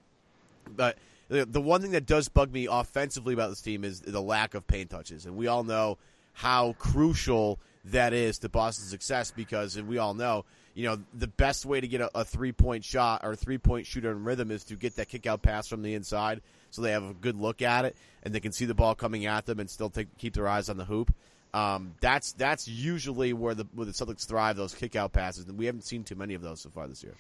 But 0.77 0.99
the 1.29 1.61
one 1.61 1.81
thing 1.81 1.93
that 1.93 2.07
does 2.07 2.29
bug 2.29 2.53
me 2.53 2.69
offensively 2.71 3.35
about 3.35 3.49
this 3.49 3.63
team 3.63 3.83
is 3.83 4.01
the 4.01 4.23
lack 4.23 4.55
of 4.55 4.67
paint 4.67 4.91
touches, 4.91 5.27
and 5.27 5.35
we 5.35 5.49
all 5.49 5.65
know 5.65 5.99
how 6.33 6.75
crucial 6.79 7.59
that 7.87 8.13
is 8.13 8.39
to 8.39 8.49
Boston's 8.49 8.91
success 8.91 9.31
because, 9.31 9.77
and 9.77 9.89
we 9.89 9.99
all 9.99 10.15
know, 10.15 10.45
you 10.75 10.85
know, 10.85 10.99
the 11.15 11.27
best 11.27 11.67
way 11.67 11.81
to 11.81 11.89
get 11.89 12.01
a, 12.01 12.11
a 12.15 12.25
three 12.25 12.53
point 12.53 12.85
shot 12.85 13.23
or 13.25 13.35
three 13.35 13.59
point 13.59 13.87
shooter 13.87 14.11
in 14.11 14.25
rhythm 14.25 14.51
is 14.51 14.65
to 14.65 14.77
get 14.77 14.97
that 14.97 15.09
kick 15.09 15.27
out 15.27 15.43
pass 15.43 15.69
from 15.69 15.83
the 15.83 15.95
inside 15.95 16.41
so 16.71 16.83
they 16.83 16.93
have 16.93 17.03
a 17.03 17.15
good 17.15 17.37
look 17.37 17.61
at 17.61 17.85
it 17.85 17.97
and 18.23 18.35
they 18.35 18.41
can 18.41 18.53
see 18.53 18.65
the 18.65 18.75
ball 18.75 18.95
coming 18.95 19.27
at 19.27 19.47
them 19.47 19.61
and 19.61 19.69
still 19.69 19.91
take, 19.91 20.17
keep 20.19 20.35
their 20.35 20.49
eyes 20.49 20.69
on 20.69 20.77
the 20.77 20.85
hoop. 20.85 21.13
Um, 21.55 21.95
that's 22.01 22.33
that's 22.33 22.67
usually 22.67 23.35
where 23.35 23.55
the 23.55 23.67
where 23.75 23.85
the 23.85 23.93
Celtics 23.93 24.27
thrive 24.27 24.57
those 24.57 24.75
kick 24.75 24.97
out 24.97 25.13
passes, 25.13 25.45
and 25.47 25.59
we 25.59 25.67
haven't 25.67 25.83
seen 25.83 26.03
too 26.03 26.15
many 26.15 26.33
of 26.33 26.41
those 26.41 26.63
so 26.63 26.71
far 26.71 26.89
this 26.89 27.03
year. 27.03 27.13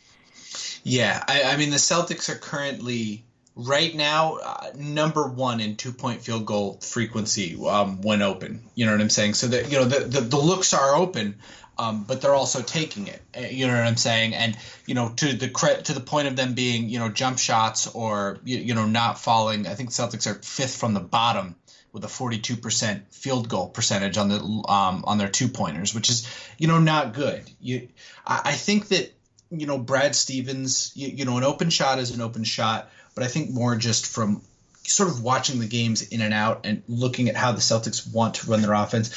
Yeah, 0.84 1.22
I, 1.28 1.42
I 1.42 1.56
mean 1.58 1.68
the 1.68 1.76
Celtics 1.76 2.30
are 2.30 2.38
currently 2.38 3.24
right 3.54 3.94
now 3.94 4.36
uh, 4.36 4.70
number 4.76 5.26
one 5.26 5.60
in 5.60 5.76
two 5.76 5.92
point 5.92 6.22
field 6.22 6.46
goal 6.46 6.78
frequency 6.80 7.56
um, 7.66 8.00
when 8.02 8.22
open. 8.22 8.62
You 8.74 8.86
know 8.86 8.92
what 8.92 9.00
I'm 9.00 9.10
saying? 9.10 9.34
So 9.34 9.48
that 9.48 9.70
you 9.70 9.78
know 9.78 9.84
the, 9.84 10.00
the, 10.04 10.20
the 10.20 10.38
looks 10.38 10.72
are 10.74 10.94
open, 10.94 11.36
um, 11.78 12.04
but 12.04 12.20
they're 12.20 12.34
also 12.34 12.62
taking 12.62 13.08
it. 13.08 13.20
Uh, 13.36 13.40
you 13.40 13.66
know 13.66 13.74
what 13.74 13.86
I'm 13.86 13.96
saying? 13.96 14.34
And 14.34 14.56
you 14.86 14.94
know 14.94 15.10
to 15.16 15.32
the 15.34 15.48
cre- 15.48 15.82
to 15.84 15.92
the 15.92 16.00
point 16.00 16.28
of 16.28 16.36
them 16.36 16.54
being 16.54 16.88
you 16.88 16.98
know 16.98 17.08
jump 17.08 17.38
shots 17.38 17.86
or 17.88 18.38
you, 18.44 18.58
you 18.58 18.74
know 18.74 18.86
not 18.86 19.18
falling. 19.18 19.66
I 19.66 19.74
think 19.74 19.90
Celtics 19.90 20.26
are 20.26 20.34
fifth 20.34 20.76
from 20.76 20.94
the 20.94 21.00
bottom 21.00 21.56
with 21.92 22.04
a 22.04 22.08
42% 22.08 23.02
field 23.10 23.50
goal 23.50 23.68
percentage 23.68 24.16
on 24.16 24.30
the 24.30 24.36
um, 24.36 25.04
on 25.06 25.18
their 25.18 25.28
two 25.28 25.48
pointers, 25.48 25.94
which 25.94 26.08
is 26.08 26.26
you 26.58 26.68
know 26.68 26.78
not 26.78 27.12
good. 27.12 27.42
You, 27.60 27.88
I, 28.26 28.40
I 28.46 28.52
think 28.52 28.88
that 28.88 29.12
you 29.50 29.66
know 29.66 29.76
Brad 29.78 30.14
Stevens, 30.14 30.92
you, 30.94 31.08
you 31.08 31.24
know 31.26 31.36
an 31.36 31.44
open 31.44 31.68
shot 31.68 31.98
is 31.98 32.12
an 32.12 32.22
open 32.22 32.44
shot 32.44 32.90
but 33.14 33.24
I 33.24 33.28
think 33.28 33.50
more 33.50 33.76
just 33.76 34.06
from 34.06 34.42
sort 34.84 35.08
of 35.08 35.22
watching 35.22 35.60
the 35.60 35.66
games 35.66 36.02
in 36.02 36.20
and 36.20 36.34
out 36.34 36.60
and 36.64 36.82
looking 36.88 37.28
at 37.28 37.36
how 37.36 37.52
the 37.52 37.60
Celtics 37.60 38.12
want 38.12 38.34
to 38.34 38.50
run 38.50 38.62
their 38.62 38.72
offense. 38.72 39.10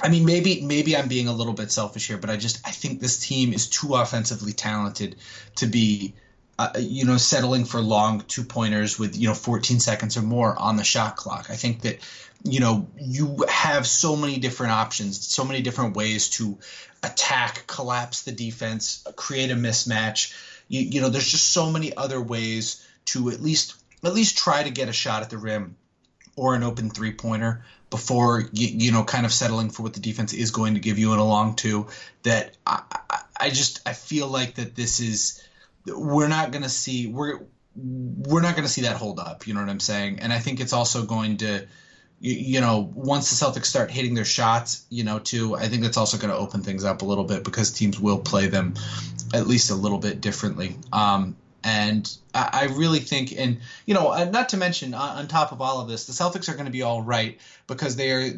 I 0.00 0.08
mean, 0.08 0.24
maybe 0.24 0.60
maybe 0.60 0.96
I'm 0.96 1.08
being 1.08 1.28
a 1.28 1.32
little 1.32 1.52
bit 1.52 1.72
selfish 1.72 2.06
here, 2.06 2.18
but 2.18 2.30
I 2.30 2.36
just 2.36 2.66
I 2.66 2.70
think 2.70 3.00
this 3.00 3.18
team 3.18 3.52
is 3.52 3.68
too 3.68 3.94
offensively 3.94 4.52
talented 4.52 5.16
to 5.56 5.66
be, 5.66 6.14
uh, 6.58 6.70
you 6.78 7.04
know, 7.04 7.16
settling 7.16 7.64
for 7.64 7.80
long 7.80 8.20
two 8.20 8.44
pointers 8.44 8.98
with 8.98 9.16
you 9.18 9.28
know 9.28 9.34
14 9.34 9.80
seconds 9.80 10.16
or 10.16 10.22
more 10.22 10.56
on 10.56 10.76
the 10.76 10.84
shot 10.84 11.16
clock. 11.16 11.50
I 11.50 11.56
think 11.56 11.82
that 11.82 11.98
you 12.44 12.60
know 12.60 12.88
you 12.96 13.44
have 13.48 13.86
so 13.88 14.14
many 14.14 14.38
different 14.38 14.72
options, 14.72 15.26
so 15.26 15.44
many 15.44 15.62
different 15.62 15.96
ways 15.96 16.28
to 16.30 16.58
attack, 17.02 17.64
collapse 17.66 18.22
the 18.22 18.32
defense, 18.32 19.04
create 19.16 19.50
a 19.50 19.56
mismatch. 19.56 20.32
You, 20.68 20.82
you 20.82 21.00
know, 21.00 21.08
there's 21.08 21.30
just 21.30 21.48
so 21.48 21.70
many 21.70 21.96
other 21.96 22.20
ways 22.20 22.86
to 23.12 23.30
at 23.30 23.40
least 23.40 23.74
at 24.04 24.14
least 24.14 24.38
try 24.38 24.62
to 24.62 24.70
get 24.70 24.88
a 24.88 24.92
shot 24.92 25.22
at 25.22 25.30
the 25.30 25.38
rim 25.38 25.76
or 26.36 26.54
an 26.54 26.62
open 26.62 26.90
three 26.90 27.12
pointer 27.12 27.64
before 27.90 28.48
you, 28.52 28.68
you 28.68 28.92
know 28.92 29.04
kind 29.04 29.26
of 29.26 29.32
settling 29.32 29.70
for 29.70 29.82
what 29.82 29.94
the 29.94 30.00
defense 30.00 30.32
is 30.32 30.50
going 30.50 30.74
to 30.74 30.80
give 30.80 30.98
you 30.98 31.12
in 31.12 31.18
a 31.18 31.24
long 31.24 31.56
two 31.56 31.86
that 32.22 32.56
I, 32.66 32.82
I 33.38 33.48
just 33.50 33.86
I 33.86 33.92
feel 33.92 34.28
like 34.28 34.54
that 34.54 34.74
this 34.74 35.00
is 35.00 35.42
we're 35.86 36.28
not 36.28 36.52
going 36.52 36.62
to 36.62 36.68
see 36.68 37.06
we're 37.06 37.40
we're 37.74 38.40
not 38.42 38.54
going 38.54 38.66
to 38.66 38.72
see 38.72 38.82
that 38.82 38.96
hold 38.96 39.18
up 39.18 39.46
you 39.46 39.54
know 39.54 39.60
what 39.60 39.68
I'm 39.68 39.80
saying? 39.80 40.20
And 40.20 40.32
I 40.32 40.38
think 40.38 40.60
it's 40.60 40.72
also 40.72 41.04
going 41.04 41.38
to 41.38 41.66
you, 42.20 42.34
you 42.34 42.60
know 42.60 42.90
once 42.94 43.30
the 43.30 43.44
Celtics 43.44 43.66
start 43.66 43.90
hitting 43.90 44.14
their 44.14 44.24
shots 44.24 44.84
you 44.90 45.04
know 45.04 45.18
too 45.18 45.56
I 45.56 45.68
think 45.68 45.82
that's 45.82 45.96
also 45.96 46.18
going 46.18 46.30
to 46.30 46.36
open 46.36 46.62
things 46.62 46.84
up 46.84 47.02
a 47.02 47.04
little 47.04 47.24
bit 47.24 47.42
because 47.42 47.72
teams 47.72 47.98
will 47.98 48.18
play 48.18 48.48
them 48.48 48.74
at 49.32 49.46
least 49.46 49.70
a 49.70 49.74
little 49.74 49.98
bit 49.98 50.20
differently. 50.20 50.76
Um, 50.92 51.36
and 51.64 52.10
I 52.34 52.66
really 52.66 53.00
think, 53.00 53.32
and 53.36 53.60
you 53.84 53.94
know, 53.94 54.12
not 54.30 54.50
to 54.50 54.56
mention 54.56 54.94
on, 54.94 55.26
top 55.26 55.52
of 55.52 55.60
all 55.60 55.80
of 55.80 55.88
this, 55.88 56.06
the 56.06 56.12
Celtics 56.12 56.48
are 56.48 56.54
going 56.54 56.66
to 56.66 56.72
be 56.72 56.82
all 56.82 57.02
right 57.02 57.38
because 57.66 57.96
they 57.96 58.12
are 58.12 58.30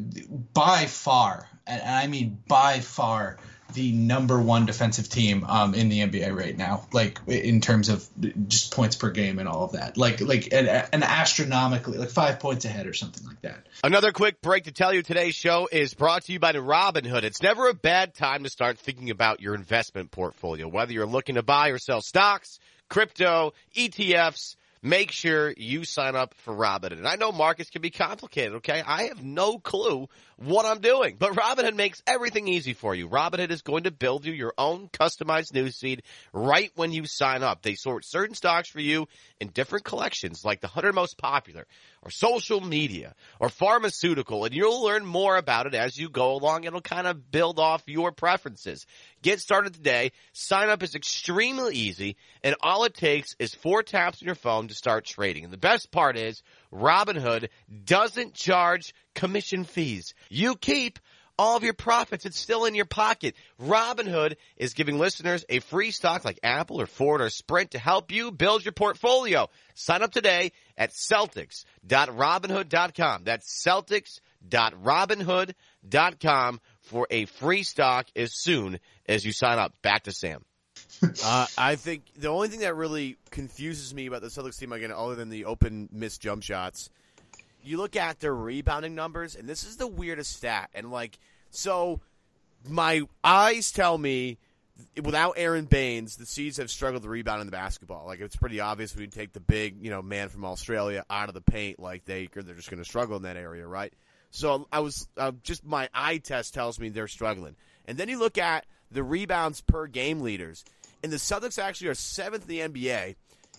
by 0.54 0.86
far, 0.86 1.48
and 1.66 1.82
I 1.82 2.06
mean 2.06 2.38
by 2.48 2.80
far, 2.80 3.38
the 3.74 3.92
number 3.92 4.40
one 4.40 4.66
defensive 4.66 5.08
team 5.08 5.44
um, 5.44 5.74
in 5.74 5.88
the 5.88 6.00
NBA 6.00 6.36
right 6.36 6.56
now, 6.56 6.86
like 6.92 7.18
in 7.26 7.60
terms 7.60 7.88
of 7.88 8.08
just 8.48 8.72
points 8.74 8.96
per 8.96 9.10
game 9.10 9.38
and 9.38 9.48
all 9.48 9.64
of 9.64 9.72
that, 9.72 9.96
like 9.96 10.20
like 10.20 10.52
an, 10.52 10.66
an 10.66 11.02
astronomically 11.02 11.98
like 11.98 12.10
five 12.10 12.40
points 12.40 12.64
ahead 12.64 12.86
or 12.86 12.94
something 12.94 13.26
like 13.26 13.40
that. 13.42 13.66
Another 13.84 14.12
quick 14.12 14.40
break 14.40 14.64
to 14.64 14.72
tell 14.72 14.92
you 14.92 15.02
today's 15.02 15.34
show 15.34 15.68
is 15.70 15.94
brought 15.94 16.24
to 16.24 16.32
you 16.32 16.38
by 16.38 16.52
the 16.52 16.58
Robinhood. 16.58 17.22
It's 17.22 17.42
never 17.42 17.68
a 17.68 17.74
bad 17.74 18.14
time 18.14 18.44
to 18.44 18.50
start 18.50 18.78
thinking 18.78 19.10
about 19.10 19.40
your 19.40 19.54
investment 19.54 20.10
portfolio, 20.10 20.68
whether 20.68 20.92
you're 20.92 21.06
looking 21.06 21.34
to 21.34 21.42
buy 21.42 21.68
or 21.68 21.78
sell 21.78 22.00
stocks 22.00 22.58
crypto, 22.90 23.54
ETFs, 23.74 24.56
make 24.82 25.10
sure 25.10 25.52
you 25.56 25.84
sign 25.84 26.16
up 26.16 26.34
for 26.34 26.54
Robinhood. 26.54 26.92
And 26.92 27.08
I 27.08 27.16
know 27.16 27.32
markets 27.32 27.70
can 27.70 27.82
be 27.82 27.90
complicated, 27.90 28.56
okay? 28.56 28.82
I 28.84 29.04
have 29.04 29.22
no 29.22 29.58
clue 29.58 30.08
what 30.36 30.64
I'm 30.64 30.80
doing, 30.80 31.16
but 31.18 31.32
Robinhood 31.32 31.76
makes 31.76 32.02
everything 32.06 32.48
easy 32.48 32.72
for 32.72 32.94
you. 32.94 33.08
Robinhood 33.08 33.50
is 33.50 33.62
going 33.62 33.84
to 33.84 33.90
build 33.90 34.24
you 34.24 34.32
your 34.32 34.54
own 34.56 34.88
customized 34.88 35.52
newsfeed 35.52 36.00
right 36.32 36.70
when 36.76 36.92
you 36.92 37.04
sign 37.06 37.42
up. 37.42 37.62
They 37.62 37.74
sort 37.74 38.04
certain 38.04 38.34
stocks 38.34 38.68
for 38.68 38.80
you 38.80 39.06
in 39.38 39.48
different 39.48 39.84
collections, 39.84 40.44
like 40.44 40.60
the 40.60 40.68
100 40.68 40.94
most 40.94 41.18
popular, 41.18 41.66
or 42.02 42.10
social 42.10 42.60
media, 42.60 43.14
or 43.38 43.48
pharmaceutical, 43.48 44.44
and 44.44 44.54
you'll 44.54 44.82
learn 44.82 45.04
more 45.04 45.36
about 45.36 45.66
it 45.66 45.74
as 45.74 45.96
you 45.96 46.08
go 46.08 46.32
along. 46.32 46.64
It'll 46.64 46.80
kind 46.80 47.06
of 47.06 47.30
build 47.30 47.58
off 47.58 47.82
your 47.86 48.10
preferences. 48.10 48.86
Get 49.22 49.40
started 49.40 49.74
today. 49.74 50.12
Sign 50.32 50.70
up 50.70 50.82
is 50.82 50.94
extremely 50.94 51.74
easy, 51.74 52.16
and 52.42 52.56
all 52.62 52.84
it 52.84 52.94
takes 52.94 53.34
is 53.38 53.54
four 53.54 53.82
taps 53.82 54.22
on 54.22 54.26
your 54.26 54.34
phone 54.34 54.68
to 54.68 54.74
start 54.74 55.04
trading. 55.04 55.44
And 55.44 55.52
the 55.52 55.58
best 55.58 55.90
part 55.90 56.16
is, 56.16 56.42
Robinhood 56.72 57.48
doesn't 57.84 58.34
charge 58.34 58.94
commission 59.14 59.64
fees. 59.64 60.14
You 60.30 60.56
keep 60.56 60.98
all 61.40 61.56
of 61.56 61.64
your 61.64 61.72
profits. 61.72 62.26
It's 62.26 62.38
still 62.38 62.66
in 62.66 62.74
your 62.74 62.84
pocket. 62.84 63.34
Robinhood 63.62 64.36
is 64.58 64.74
giving 64.74 64.98
listeners 64.98 65.42
a 65.48 65.60
free 65.60 65.90
stock 65.90 66.22
like 66.22 66.38
Apple 66.42 66.82
or 66.82 66.86
Ford 66.86 67.22
or 67.22 67.30
Sprint 67.30 67.70
to 67.70 67.78
help 67.78 68.12
you 68.12 68.30
build 68.30 68.62
your 68.62 68.72
portfolio. 68.72 69.48
Sign 69.74 70.02
up 70.02 70.12
today 70.12 70.52
at 70.76 70.90
Celtics.Robinhood.com. 70.90 73.24
That's 73.24 73.64
Celtics.Robinhood.com 73.66 76.60
for 76.82 77.06
a 77.10 77.24
free 77.24 77.62
stock 77.62 78.06
as 78.14 78.34
soon 78.34 78.78
as 79.08 79.24
you 79.24 79.32
sign 79.32 79.58
up. 79.58 79.72
Back 79.80 80.02
to 80.02 80.12
Sam. 80.12 80.44
uh, 81.24 81.46
I 81.56 81.76
think 81.76 82.02
the 82.18 82.28
only 82.28 82.48
thing 82.48 82.60
that 82.60 82.76
really 82.76 83.16
confuses 83.30 83.94
me 83.94 84.04
about 84.04 84.20
the 84.20 84.28
Celtics 84.28 84.58
team 84.58 84.72
again, 84.72 84.92
other 84.92 85.14
than 85.14 85.30
the 85.30 85.46
open 85.46 85.88
missed 85.90 86.20
jump 86.20 86.42
shots, 86.42 86.90
you 87.62 87.76
look 87.76 87.96
at 87.96 88.20
their 88.20 88.34
rebounding 88.34 88.94
numbers, 88.94 89.36
and 89.36 89.48
this 89.48 89.64
is 89.64 89.76
the 89.76 89.86
weirdest 89.86 90.36
stat. 90.36 90.70
And 90.74 90.90
like, 90.90 91.18
so 91.50 92.00
my 92.68 93.02
eyes 93.24 93.72
tell 93.72 93.96
me 93.96 94.38
without 95.02 95.34
Aron 95.36 95.66
Baynes, 95.66 96.16
the 96.16 96.26
Seeds 96.26 96.56
have 96.58 96.70
struggled 96.70 97.02
to 97.02 97.08
rebound 97.08 97.40
in 97.40 97.46
the 97.46 97.52
basketball. 97.52 98.06
Like 98.06 98.20
it's 98.20 98.36
pretty 98.36 98.60
obvious 98.60 98.94
when 98.94 99.04
you 99.04 99.10
take 99.10 99.32
the 99.32 99.40
big, 99.40 99.82
you 99.82 99.90
know, 99.90 100.02
man 100.02 100.28
from 100.28 100.44
Australia 100.44 101.04
out 101.10 101.28
of 101.28 101.34
the 101.34 101.40
paint, 101.40 101.78
like 101.78 102.04
they 102.04 102.28
they're 102.32 102.54
just 102.54 102.70
going 102.70 102.82
to 102.82 102.88
struggle 102.88 103.16
in 103.16 103.22
that 103.22 103.36
area, 103.36 103.66
right? 103.66 103.92
So 104.30 104.66
I 104.72 104.80
was 104.80 105.08
uh, 105.16 105.32
just 105.42 105.64
my 105.64 105.88
eye 105.92 106.18
test 106.18 106.54
tells 106.54 106.78
me 106.78 106.88
they're 106.88 107.08
struggling, 107.08 107.56
and 107.86 107.98
then 107.98 108.08
you 108.08 108.18
look 108.18 108.38
at 108.38 108.64
the 108.90 109.02
rebounds 109.02 109.60
per 109.60 109.86
game 109.86 110.20
leaders, 110.20 110.64
and 111.02 111.12
the 111.12 111.16
Celtics 111.16 111.60
actually 111.60 111.88
are 111.88 111.94
seventh 111.94 112.48
in 112.48 112.72
the 112.72 112.80
NBA 112.82 113.16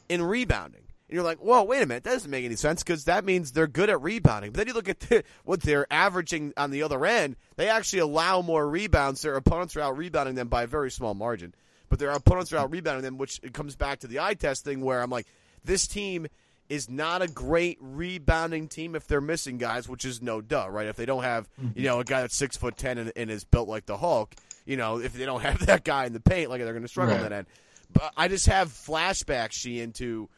in 0.09 0.21
rebounding. 0.21 0.83
And 1.11 1.15
you're 1.17 1.25
like, 1.25 1.39
whoa, 1.39 1.63
wait 1.63 1.83
a 1.83 1.85
minute, 1.85 2.05
that 2.05 2.11
doesn't 2.13 2.31
make 2.31 2.45
any 2.45 2.55
sense 2.55 2.81
because 2.83 3.03
that 3.03 3.25
means 3.25 3.51
they're 3.51 3.67
good 3.67 3.89
at 3.89 4.01
rebounding. 4.01 4.51
But 4.51 4.59
then 4.59 4.67
you 4.67 4.73
look 4.73 4.87
at 4.87 5.01
the, 5.01 5.25
what 5.43 5.61
they're 5.61 5.85
averaging 5.91 6.53
on 6.55 6.71
the 6.71 6.83
other 6.83 7.05
end, 7.05 7.35
they 7.57 7.67
actually 7.67 7.99
allow 7.99 8.41
more 8.41 8.65
rebounds. 8.65 9.21
Their 9.21 9.35
opponents 9.35 9.75
are 9.75 9.81
out 9.81 9.97
rebounding 9.97 10.35
them 10.35 10.47
by 10.47 10.63
a 10.63 10.67
very 10.67 10.89
small 10.89 11.13
margin. 11.13 11.53
But 11.89 11.99
their 11.99 12.11
opponents 12.11 12.53
are 12.53 12.57
out 12.59 12.71
rebounding 12.71 13.03
them, 13.03 13.17
which 13.17 13.41
it 13.43 13.53
comes 13.53 13.75
back 13.75 13.99
to 13.99 14.07
the 14.07 14.21
eye 14.21 14.35
test 14.35 14.63
thing 14.63 14.79
where 14.79 15.01
I'm 15.01 15.09
like, 15.09 15.27
this 15.65 15.85
team 15.85 16.27
is 16.69 16.89
not 16.89 17.21
a 17.21 17.27
great 17.27 17.77
rebounding 17.81 18.69
team 18.69 18.95
if 18.95 19.05
they're 19.05 19.19
missing 19.19 19.57
guys, 19.57 19.89
which 19.89 20.05
is 20.05 20.21
no 20.21 20.39
duh, 20.39 20.69
right? 20.69 20.87
If 20.87 20.95
they 20.95 21.05
don't 21.05 21.23
have, 21.23 21.49
mm-hmm. 21.61 21.77
you 21.77 21.83
know, 21.83 21.99
a 21.99 22.05
guy 22.05 22.21
that's 22.21 22.37
six 22.37 22.55
foot 22.55 22.77
ten 22.77 22.97
and, 22.97 23.11
and 23.17 23.29
is 23.29 23.43
built 23.43 23.67
like 23.67 23.85
the 23.85 23.97
Hulk, 23.97 24.33
you 24.65 24.77
know, 24.77 24.99
if 24.99 25.11
they 25.11 25.25
don't 25.25 25.41
have 25.43 25.65
that 25.65 25.83
guy 25.83 26.05
in 26.05 26.13
the 26.13 26.21
paint, 26.21 26.49
like 26.49 26.61
they're 26.63 26.71
going 26.71 26.83
to 26.83 26.87
struggle 26.87 27.15
Right. 27.15 27.23
on 27.25 27.29
that 27.29 27.35
end. 27.35 27.47
But 27.91 28.13
I 28.15 28.29
just 28.29 28.45
have 28.45 28.69
flashbacks, 28.69 29.51
Sheehan, 29.51 29.91
to 29.93 30.29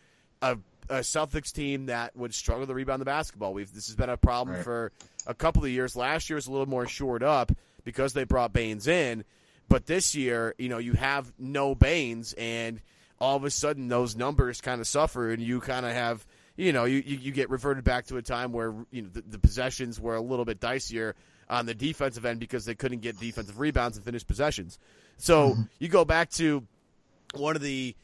a, 0.44 0.58
a 0.90 1.00
Celtics 1.00 1.52
team 1.52 1.88
that 1.88 2.16
would 2.16 2.34
struggle 2.34 2.68
to 2.68 2.74
rebound 2.74 3.02
the 3.02 3.06
basketball. 3.06 3.54
We've 3.54 3.74
this 3.74 3.88
has 3.88 3.96
been 3.96 4.10
a 4.10 4.18
problem 4.18 4.58
Right. 4.58 4.64
for 4.64 4.92
a 5.26 5.34
couple 5.34 5.64
of 5.64 5.70
years. 5.70 5.96
Last 5.96 6.30
year 6.30 6.36
was 6.36 6.48
a 6.48 6.52
little 6.52 6.68
more 6.68 6.86
shored 6.86 7.24
up 7.24 7.52
because 7.84 8.14
they 8.14 8.26
brought 8.26 8.54
Baynes 8.54 8.88
in, 8.88 9.24
but 9.70 9.86
this 9.86 10.14
year, 10.16 10.54
you 10.58 10.70
know, 10.70 10.78
you 10.78 10.94
have 10.94 11.32
no 11.40 11.74
Baynes, 11.76 12.34
and 12.38 12.82
all 13.20 13.38
of 13.38 13.44
a 13.46 13.50
sudden 13.50 13.88
those 13.88 14.16
numbers 14.16 14.62
kind 14.62 14.82
of 14.82 14.88
suffer, 14.88 15.32
and 15.32 15.42
you 15.42 15.60
kind 15.60 15.86
of 15.86 15.94
have. 15.94 16.26
You 16.56 16.72
know, 16.72 16.86
you, 16.86 17.02
you, 17.04 17.18
you 17.18 17.32
get 17.32 17.50
reverted 17.50 17.84
back 17.84 18.06
to 18.08 18.18
a 18.18 18.22
time 18.22 18.52
where 18.52 18.76
you 18.92 19.02
know 19.02 19.10
the, 19.12 19.22
the 19.22 19.40
possessions 19.40 20.00
were 20.00 20.14
a 20.14 20.22
little 20.22 20.46
bit 20.46 20.60
dicier 20.60 21.14
on 21.50 21.66
the 21.66 21.74
defensive 21.74 22.26
end 22.26 22.40
because 22.40 22.66
they 22.66 22.76
couldn't 22.76 23.00
get 23.00 23.20
defensive 23.20 23.60
rebounds 23.60 23.98
and 23.98 24.06
finish 24.06 24.26
possessions. 24.26 24.78
So 25.18 25.50
mm-hmm. 25.50 25.62
you 25.80 25.88
go 25.88 26.06
back 26.06 26.30
to 26.32 26.64
one 27.34 27.56
of 27.56 27.64
the 27.64 27.96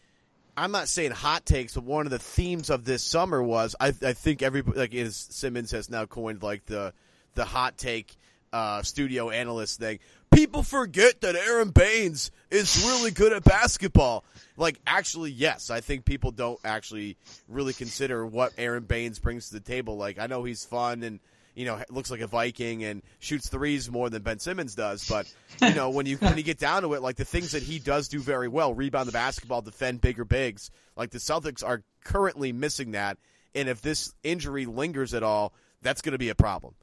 I'm 0.59 0.71
not 0.71 0.89
saying 0.89 1.11
hot 1.11 1.45
takes, 1.45 1.75
but 1.75 1.85
one 1.85 2.05
of 2.05 2.11
the 2.11 2.19
themes 2.19 2.69
of 2.69 2.83
this 2.83 3.01
summer 3.01 3.41
was 3.41 3.77
I, 3.79 3.87
I 3.87 4.13
think 4.13 4.41
everybody 4.41 4.77
like 4.77 4.93
as 4.93 5.15
Simmons 5.15 5.71
has 5.71 5.89
now 5.89 6.05
coined 6.05 6.43
like 6.43 6.65
the 6.65 6.93
the 7.35 7.45
hot 7.45 7.77
take 7.77 8.13
uh, 8.51 8.81
studio 8.81 9.29
analyst 9.29 9.79
thing. 9.79 9.99
People 10.31 10.61
forget 10.61 11.21
that 11.21 11.35
Aron 11.35 11.69
Baynes 11.69 12.31
is 12.51 12.83
really 12.85 13.11
good 13.11 13.31
at 13.31 13.43
basketball. 13.43 14.23
Like, 14.57 14.79
actually, 14.85 15.31
yes, 15.31 15.69
I 15.69 15.79
think 15.79 16.05
people 16.05 16.31
don't 16.31 16.59
actually 16.63 17.17
really 17.47 17.73
consider 17.73 18.25
what 18.25 18.53
Aron 18.57 18.83
Baynes 18.83 19.17
brings 19.17 19.47
to 19.49 19.55
the 19.55 19.59
table. 19.61 19.97
Like, 19.97 20.19
I 20.19 20.27
know 20.27 20.43
he's 20.43 20.65
fun 20.65 21.03
and 21.03 21.19
you 21.55 21.65
know 21.65 21.81
looks 21.89 22.11
like 22.11 22.21
a 22.21 22.27
Viking 22.27 22.83
and 22.83 23.01
shoots 23.19 23.49
threes 23.49 23.89
more 23.89 24.09
than 24.09 24.21
Ben 24.21 24.39
Simmons 24.39 24.75
does, 24.75 25.07
but 25.07 25.31
you 25.61 25.75
know 25.75 25.89
when 25.89 26.05
you 26.05 26.17
when 26.17 26.37
you 26.37 26.43
get 26.43 26.59
down 26.59 26.83
to 26.83 26.93
it, 26.93 27.01
like 27.01 27.15
the 27.15 27.25
things 27.25 27.51
that 27.51 27.63
he 27.63 27.79
does 27.79 28.07
do 28.07 28.19
very 28.19 28.47
well, 28.47 28.73
rebound 28.73 29.07
the 29.07 29.13
basketball, 29.13 29.61
defend 29.61 30.01
bigger 30.01 30.25
bigs. 30.25 30.71
Like 30.95 31.11
the 31.11 31.19
Celtics 31.19 31.65
are 31.65 31.83
currently 32.03 32.51
missing 32.51 32.91
that, 32.91 33.17
and 33.55 33.69
if 33.69 33.81
this 33.81 34.13
injury 34.23 34.65
lingers 34.65 35.13
at 35.13 35.23
all, 35.23 35.53
that's 35.81 36.01
going 36.01 36.13
to 36.13 36.19
be 36.19 36.29
a 36.29 36.35
problem. 36.35 36.73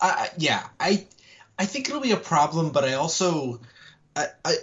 I, 0.00 0.30
yeah, 0.38 0.66
I 0.78 1.06
I 1.58 1.66
think 1.66 1.88
it'll 1.88 2.00
be 2.00 2.12
a 2.12 2.16
problem, 2.16 2.70
but 2.70 2.84
I 2.84 2.94
also 2.94 3.60
I 4.16 4.26
I, 4.44 4.54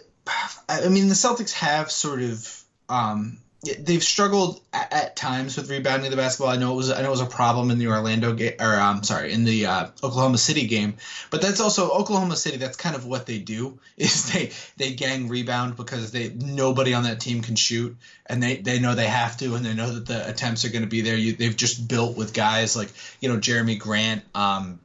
I 0.68 0.90
mean 0.90 1.08
the 1.08 1.16
Celtics 1.16 1.54
have 1.54 1.92
sort 1.92 2.22
of 2.22 2.64
um 2.90 3.38
they've 3.64 4.04
struggled 4.04 4.60
at, 4.74 4.92
at 4.92 5.16
times 5.16 5.56
with 5.56 5.70
rebounding 5.70 6.10
the 6.10 6.18
basketball. 6.18 6.52
I 6.52 6.58
know 6.58 6.74
it 6.74 6.76
was 6.76 6.92
I 6.92 7.02
know 7.02 7.10
it 7.10 7.12
was 7.12 7.22
a 7.22 7.28
problem 7.28 7.70
in 7.70 7.78
the 7.78 7.88
Orlando 7.88 8.34
game 8.34 8.56
or 8.60 8.80
um 8.80 9.04
sorry 9.04 9.32
in 9.32 9.44
the 9.44 9.68
uh, 9.68 9.88
Oklahoma 10.04 10.38
City 10.38 10.68
game, 10.68 10.96
but 11.30 11.42
that's 11.42 11.60
also 11.60 11.90
Oklahoma 11.90 12.36
City. 12.36 12.58
That's 12.58 12.78
kind 12.78 12.96
of 12.96 13.06
what 13.06 13.26
they 13.26 13.38
do 13.40 13.80
is 13.98 14.32
they 14.32 14.52
they 14.78 14.94
gang 14.94 15.28
rebound 15.28 15.78
because 15.78 16.12
they 16.12 16.30
nobody 16.30 16.94
on 16.94 17.04
that 17.04 17.20
team 17.20 17.42
can 17.42 17.56
shoot 17.56 17.96
and 18.26 18.42
they 18.42 18.58
they 18.58 18.80
know 18.80 18.96
they 18.96 19.08
have 19.08 19.38
to 19.38 19.56
and 19.56 19.66
they 19.66 19.74
know 19.74 19.92
that 19.92 20.06
the 20.06 20.28
attempts 20.28 20.66
are 20.66 20.70
going 20.70 20.84
to 20.84 20.90
be 20.90 21.02
there. 21.02 21.16
You, 21.16 21.34
they've 21.34 21.56
just 21.56 21.88
built 21.88 22.18
with 22.18 22.34
guys 22.34 22.76
like 22.76 22.90
you 23.20 23.30
know 23.30 23.38
Jerami 23.38 23.78
Grant. 23.78 24.24
Um, 24.34 24.80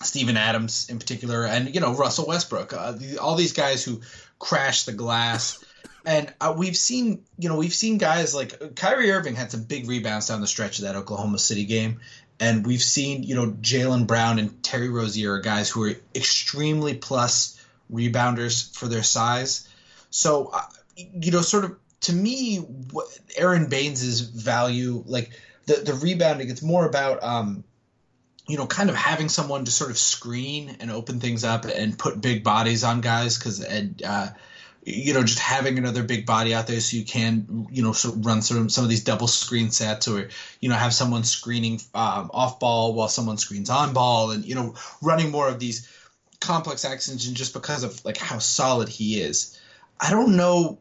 Steven 0.00 0.36
Adams 0.36 0.88
in 0.90 1.00
particular, 1.00 1.44
and 1.44 1.74
you 1.74 1.80
know 1.80 1.92
Russell 1.92 2.26
Westbrook, 2.26 2.72
uh, 2.72 2.92
the, 2.92 3.18
all 3.18 3.34
these 3.34 3.52
guys 3.52 3.84
who 3.84 4.00
crash 4.38 4.84
the 4.84 4.92
glass. 4.92 5.64
And 6.08 6.32
uh, 6.40 6.54
we've 6.56 6.74
seen, 6.76 7.22
you 7.38 7.50
know, 7.50 7.56
we've 7.56 7.74
seen 7.74 7.98
guys 7.98 8.34
like 8.34 8.74
Kyrie 8.76 9.10
Irving 9.10 9.34
had 9.34 9.50
some 9.50 9.64
big 9.64 9.86
rebounds 9.86 10.28
down 10.28 10.40
the 10.40 10.46
stretch 10.46 10.78
of 10.78 10.86
that 10.86 10.96
Oklahoma 10.96 11.38
City 11.38 11.66
game, 11.66 12.00
and 12.40 12.66
we've 12.66 12.82
seen, 12.82 13.24
you 13.24 13.34
know, 13.34 13.50
Jaylen 13.50 14.06
Brown 14.06 14.38
and 14.38 14.62
Terry 14.62 14.88
Rozier 14.88 15.34
are 15.34 15.40
guys 15.42 15.68
who 15.68 15.82
are 15.82 15.92
extremely 16.14 16.94
plus 16.94 17.62
rebounders 17.92 18.74
for 18.74 18.88
their 18.88 19.02
size. 19.02 19.68
So, 20.08 20.46
uh, 20.46 20.62
you 20.96 21.30
know, 21.30 21.42
sort 21.42 21.66
of 21.66 21.76
to 22.00 22.14
me, 22.14 22.66
Aron 23.36 23.68
Baynes's 23.68 24.22
value, 24.22 25.04
like 25.06 25.30
the 25.66 25.74
the 25.74 25.92
rebounding, 25.92 26.48
it's 26.48 26.62
more 26.62 26.86
about. 26.86 27.22
um 27.22 27.64
you 28.50 28.56
know, 28.56 28.66
kind 28.66 28.88
of 28.88 28.96
having 28.96 29.28
someone 29.28 29.66
to 29.66 29.70
sort 29.70 29.90
of 29.90 29.98
screen 29.98 30.78
and 30.80 30.90
open 30.90 31.20
things 31.20 31.44
up 31.44 31.66
and 31.66 31.98
put 31.98 32.18
big 32.18 32.42
bodies 32.42 32.82
on 32.82 33.02
guys 33.02 33.36
because, 33.36 33.62
uh, 33.62 34.30
you 34.88 35.14
know, 35.14 35.22
just 35.22 35.38
having 35.38 35.78
another 35.78 36.02
big 36.02 36.24
body 36.26 36.54
out 36.54 36.66
there 36.66 36.80
so 36.80 36.96
you 36.96 37.04
can, 37.04 37.66
you 37.70 37.82
know, 37.82 37.92
sort 37.92 38.16
of 38.16 38.24
run 38.24 38.42
some 38.42 38.68
some 38.68 38.84
of 38.84 38.90
these 38.90 39.04
double 39.04 39.26
screen 39.26 39.70
sets 39.70 40.08
or 40.08 40.28
you 40.60 40.68
know 40.68 40.74
have 40.74 40.94
someone 40.94 41.24
screening 41.24 41.80
um, 41.94 42.30
off 42.32 42.58
ball 42.58 42.94
while 42.94 43.08
someone 43.08 43.36
screens 43.36 43.70
on 43.70 43.92
ball 43.92 44.30
and 44.30 44.44
you 44.44 44.54
know 44.54 44.74
running 45.02 45.30
more 45.30 45.48
of 45.48 45.58
these 45.58 45.88
complex 46.40 46.84
actions 46.84 47.26
and 47.26 47.36
just 47.36 47.52
because 47.52 47.82
of 47.82 48.04
like 48.04 48.16
how 48.16 48.38
solid 48.38 48.88
he 48.88 49.20
is. 49.20 49.58
I 50.00 50.10
don't 50.10 50.36
know. 50.36 50.78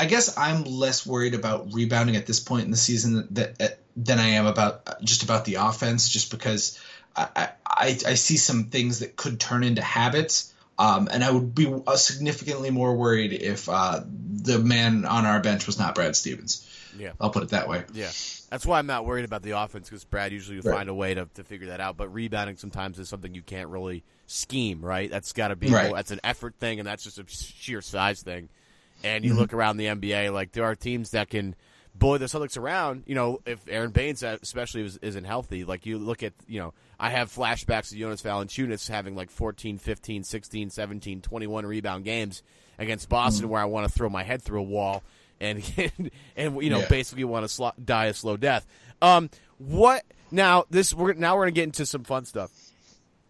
I- 0.00 0.06
guess 0.06 0.36
I'm 0.38 0.64
less 0.64 1.04
worried 1.04 1.34
about 1.34 1.72
rebounding 1.72 2.16
at 2.16 2.26
this 2.26 2.40
point 2.40 2.64
in 2.64 2.70
the 2.70 2.76
season 2.76 3.26
that 3.32 3.80
than 3.96 4.18
I 4.18 4.28
am 4.28 4.46
about 4.46 5.02
just 5.02 5.22
about 5.24 5.44
the 5.44 5.56
offense, 5.56 6.08
just 6.08 6.30
because 6.30 6.78
I, 7.16 7.48
I, 7.66 7.98
I 8.06 8.14
see 8.14 8.36
some 8.36 8.64
things 8.64 9.00
that 9.00 9.16
could 9.16 9.40
turn 9.40 9.64
into 9.64 9.82
habits. 9.82 10.52
Um, 10.78 11.08
and 11.10 11.24
I 11.24 11.30
would 11.30 11.54
be 11.54 11.66
uh, 11.86 11.96
significantly 11.96 12.70
more 12.70 12.94
worried 12.96 13.32
if 13.32 13.68
uh, 13.68 14.00
the 14.06 14.58
man 14.58 15.04
on 15.04 15.26
our 15.26 15.40
bench 15.40 15.66
was 15.66 15.78
not 15.78 15.94
Brad 15.94 16.14
Stevens. 16.14 16.64
Yeah. 16.96 17.12
I'll 17.20 17.30
put 17.30 17.42
it 17.42 17.48
that 17.50 17.68
way. 17.68 17.84
Yeah, 17.92 18.10
that's 18.50 18.64
why 18.64 18.78
I'm 18.78 18.86
not 18.86 19.04
worried 19.06 19.24
about 19.24 19.42
the 19.42 19.52
offense 19.52 19.88
because 19.88 20.04
Brad 20.04 20.32
usually 20.32 20.56
will 20.58 20.70
Right. 20.70 20.76
find 20.78 20.88
a 20.88 20.94
way 20.94 21.14
to, 21.14 21.28
to 21.34 21.44
figure 21.44 21.68
that 21.68 21.80
out. 21.80 21.96
But 21.96 22.12
rebounding 22.12 22.56
sometimes 22.56 22.98
is 22.98 23.08
something 23.08 23.34
you 23.34 23.42
can't 23.42 23.68
really 23.68 24.04
scheme, 24.26 24.80
right? 24.84 25.10
That's 25.10 25.32
got 25.32 25.48
to 25.48 25.56
be 25.56 25.70
Right. 25.70 25.92
that's 25.94 26.10
an 26.10 26.20
effort 26.24 26.54
thing, 26.58 26.78
and 26.80 26.86
that's 26.86 27.04
just 27.04 27.18
a 27.18 27.24
sheer 27.28 27.80
size 27.82 28.22
thing. 28.22 28.48
And 29.04 29.24
you 29.24 29.30
Mm-hmm. 29.32 29.40
look 29.40 29.52
around 29.52 29.76
the 29.76 29.86
NBA, 29.86 30.32
like 30.32 30.52
there 30.52 30.64
are 30.64 30.74
teams 30.74 31.10
that 31.10 31.28
can 31.30 31.54
bully 31.98 32.18
the 32.18 32.26
Celtics 32.26 32.56
around. 32.58 33.04
You 33.06 33.14
know, 33.14 33.40
if 33.46 33.60
Aron 33.68 33.90
Baynes 33.90 34.22
uh, 34.22 34.38
especially 34.42 34.82
is, 34.82 34.96
isn't 34.98 35.24
healthy, 35.24 35.64
like 35.64 35.86
you 35.86 35.98
look 35.98 36.22
at, 36.22 36.32
you 36.46 36.60
know, 36.60 36.74
I 37.00 37.10
have 37.10 37.30
flashbacks 37.32 37.92
of 37.92 37.98
Jonas 37.98 38.22
Valanciunas 38.22 38.88
having 38.88 39.14
like 39.16 39.30
14, 39.30 39.78
15, 39.78 40.24
16, 40.24 40.70
17, 40.70 41.20
21 41.22 41.66
rebound 41.66 42.04
games 42.04 42.42
against 42.78 43.08
Boston 43.08 43.44
Mm-hmm. 43.44 43.52
where 43.52 43.62
I 43.62 43.66
want 43.66 43.86
to 43.86 43.92
throw 43.92 44.08
my 44.08 44.22
head 44.22 44.42
through 44.42 44.60
a 44.60 44.64
wall 44.64 45.02
and 45.40 45.58
and, 46.36 46.62
you 46.62 46.70
know 46.70 46.80
Yeah. 46.80 46.88
basically 46.88 47.24
want 47.24 47.44
to 47.44 47.48
sl- 47.48 47.68
die 47.84 48.06
a 48.06 48.14
slow 48.14 48.36
death. 48.36 48.66
Um, 49.00 49.30
what 49.58 50.04
now? 50.30 50.64
This 50.70 50.92
we're 50.94 51.12
now 51.14 51.36
we're 51.36 51.42
gonna 51.44 51.52
get 51.52 51.64
into 51.64 51.86
some 51.86 52.04
fun 52.04 52.24
stuff. 52.24 52.50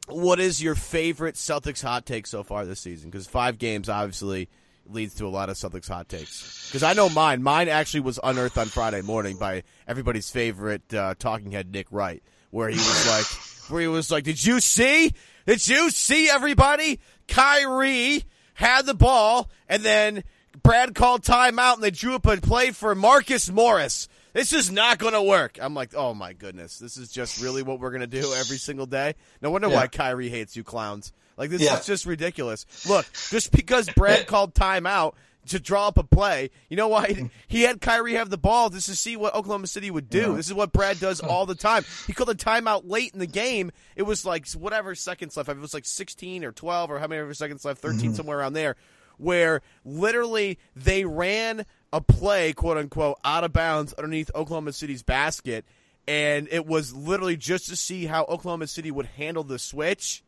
What 0.08 0.40
is 0.40 0.62
your 0.62 0.74
favorite 0.74 1.34
Celtics 1.34 1.82
hot 1.82 2.06
take 2.06 2.26
so 2.26 2.42
far 2.42 2.64
this 2.64 2.80
season? 2.80 3.10
Because 3.10 3.26
five 3.26 3.58
games 3.58 3.90
obviously 3.90 4.48
leads 4.90 5.14
to 5.16 5.26
a 5.26 5.28
lot 5.28 5.48
of 5.50 5.56
Celtics 5.56 5.88
hot 5.88 6.08
takes. 6.08 6.68
Because 6.68 6.82
I 6.82 6.92
know 6.92 7.08
mine. 7.08 7.42
Mine 7.42 7.68
actually 7.68 8.00
was 8.00 8.18
unearthed 8.22 8.58
on 8.58 8.66
Friday 8.66 9.02
morning 9.02 9.36
by 9.36 9.62
everybody's 9.86 10.30
favorite 10.30 10.92
uh, 10.94 11.14
talking 11.18 11.52
head 11.52 11.70
Nick 11.72 11.86
Wright, 11.90 12.22
where 12.50 12.68
he 12.68 12.76
was 12.76 13.06
like, 13.08 13.70
where 13.70 13.80
he 13.82 13.88
was 13.88 14.10
like, 14.10 14.24
"Did 14.24 14.44
you 14.44 14.60
see? 14.60 15.12
Did 15.46 15.66
you 15.66 15.90
see 15.90 16.28
everybody? 16.28 17.00
Kyrie 17.28 18.24
had 18.54 18.86
the 18.86 18.94
ball, 18.94 19.50
and 19.68 19.82
then 19.82 20.24
Brad 20.62 20.94
called 20.94 21.22
timeout, 21.22 21.74
and 21.74 21.82
they 21.82 21.90
drew 21.90 22.14
up 22.14 22.26
a 22.26 22.36
play 22.38 22.70
for 22.72 22.94
Marcus 22.94 23.50
Morris." 23.50 24.08
This 24.34 24.52
is 24.52 24.70
not 24.70 24.98
going 24.98 25.14
to 25.14 25.22
work. 25.22 25.58
I'm 25.60 25.74
like, 25.74 25.94
oh 25.94 26.12
my 26.14 26.32
goodness, 26.32 26.78
this 26.78 26.96
is 26.96 27.10
just 27.10 27.42
really 27.42 27.62
what 27.62 27.80
we're 27.80 27.90
going 27.90 28.02
to 28.02 28.06
do 28.06 28.34
every 28.34 28.58
single 28.58 28.84
day. 28.86 29.14
No 29.40 29.50
wonder 29.50 29.68
Yeah. 29.68 29.76
why 29.76 29.86
Kyrie 29.88 30.28
hates 30.28 30.54
you 30.54 30.62
clowns. 30.62 31.12
Like 31.38 31.50
this 31.50 31.62
Yeah. 31.62 31.78
is 31.78 31.86
just 31.86 32.04
ridiculous. 32.04 32.66
Look, 32.86 33.06
just 33.30 33.52
because 33.52 33.88
Brad 33.96 34.26
called 34.26 34.54
timeout 34.54 35.14
to 35.46 35.58
draw 35.58 35.88
up 35.88 35.96
a 35.96 36.02
play, 36.04 36.50
you 36.68 36.76
know 36.76 36.88
why 36.88 37.30
he 37.48 37.62
had 37.62 37.80
Kyrie 37.80 38.14
have 38.14 38.28
the 38.28 38.36
ball 38.36 38.68
just 38.68 38.88
to 38.88 38.96
see 38.96 39.16
what 39.16 39.34
Oklahoma 39.34 39.66
City 39.68 39.90
would 39.90 40.10
do. 40.10 40.36
This 40.36 40.48
is 40.48 40.54
what 40.54 40.72
Brad 40.72 41.00
does 41.00 41.20
all 41.22 41.46
the 41.46 41.54
time. 41.54 41.84
He 42.06 42.12
called 42.12 42.28
a 42.28 42.34
timeout 42.34 42.82
late 42.84 43.12
in 43.14 43.18
the 43.20 43.26
game. 43.26 43.70
It 43.96 44.02
was 44.02 44.26
like 44.26 44.46
whatever 44.50 44.94
seconds 44.94 45.36
left. 45.36 45.48
It 45.48 45.56
was 45.58 45.72
like 45.72 45.86
16 45.86 46.44
or 46.44 46.52
12 46.52 46.90
or 46.90 46.98
how 46.98 47.06
many 47.06 47.32
seconds 47.34 47.64
left, 47.64 47.80
13 47.80 47.98
mm-hmm. 48.00 48.14
somewhere 48.14 48.38
around 48.40 48.52
there. 48.54 48.76
where 49.16 49.62
literally 49.84 50.58
they 50.76 51.04
ran 51.04 51.64
a 51.92 52.00
play, 52.00 52.52
quote 52.52 52.76
unquote, 52.76 53.18
out 53.24 53.44
of 53.44 53.52
bounds 53.52 53.92
underneath 53.94 54.30
Oklahoma 54.34 54.72
City's 54.72 55.02
basket, 55.02 55.64
and 56.06 56.46
it 56.50 56.66
was 56.66 56.94
literally 56.94 57.36
just 57.36 57.68
to 57.68 57.76
see 57.76 58.06
how 58.06 58.24
Oklahoma 58.24 58.66
City 58.66 58.90
would 58.90 59.06
handle 59.06 59.42
the 59.44 59.58
switch. 59.58 60.22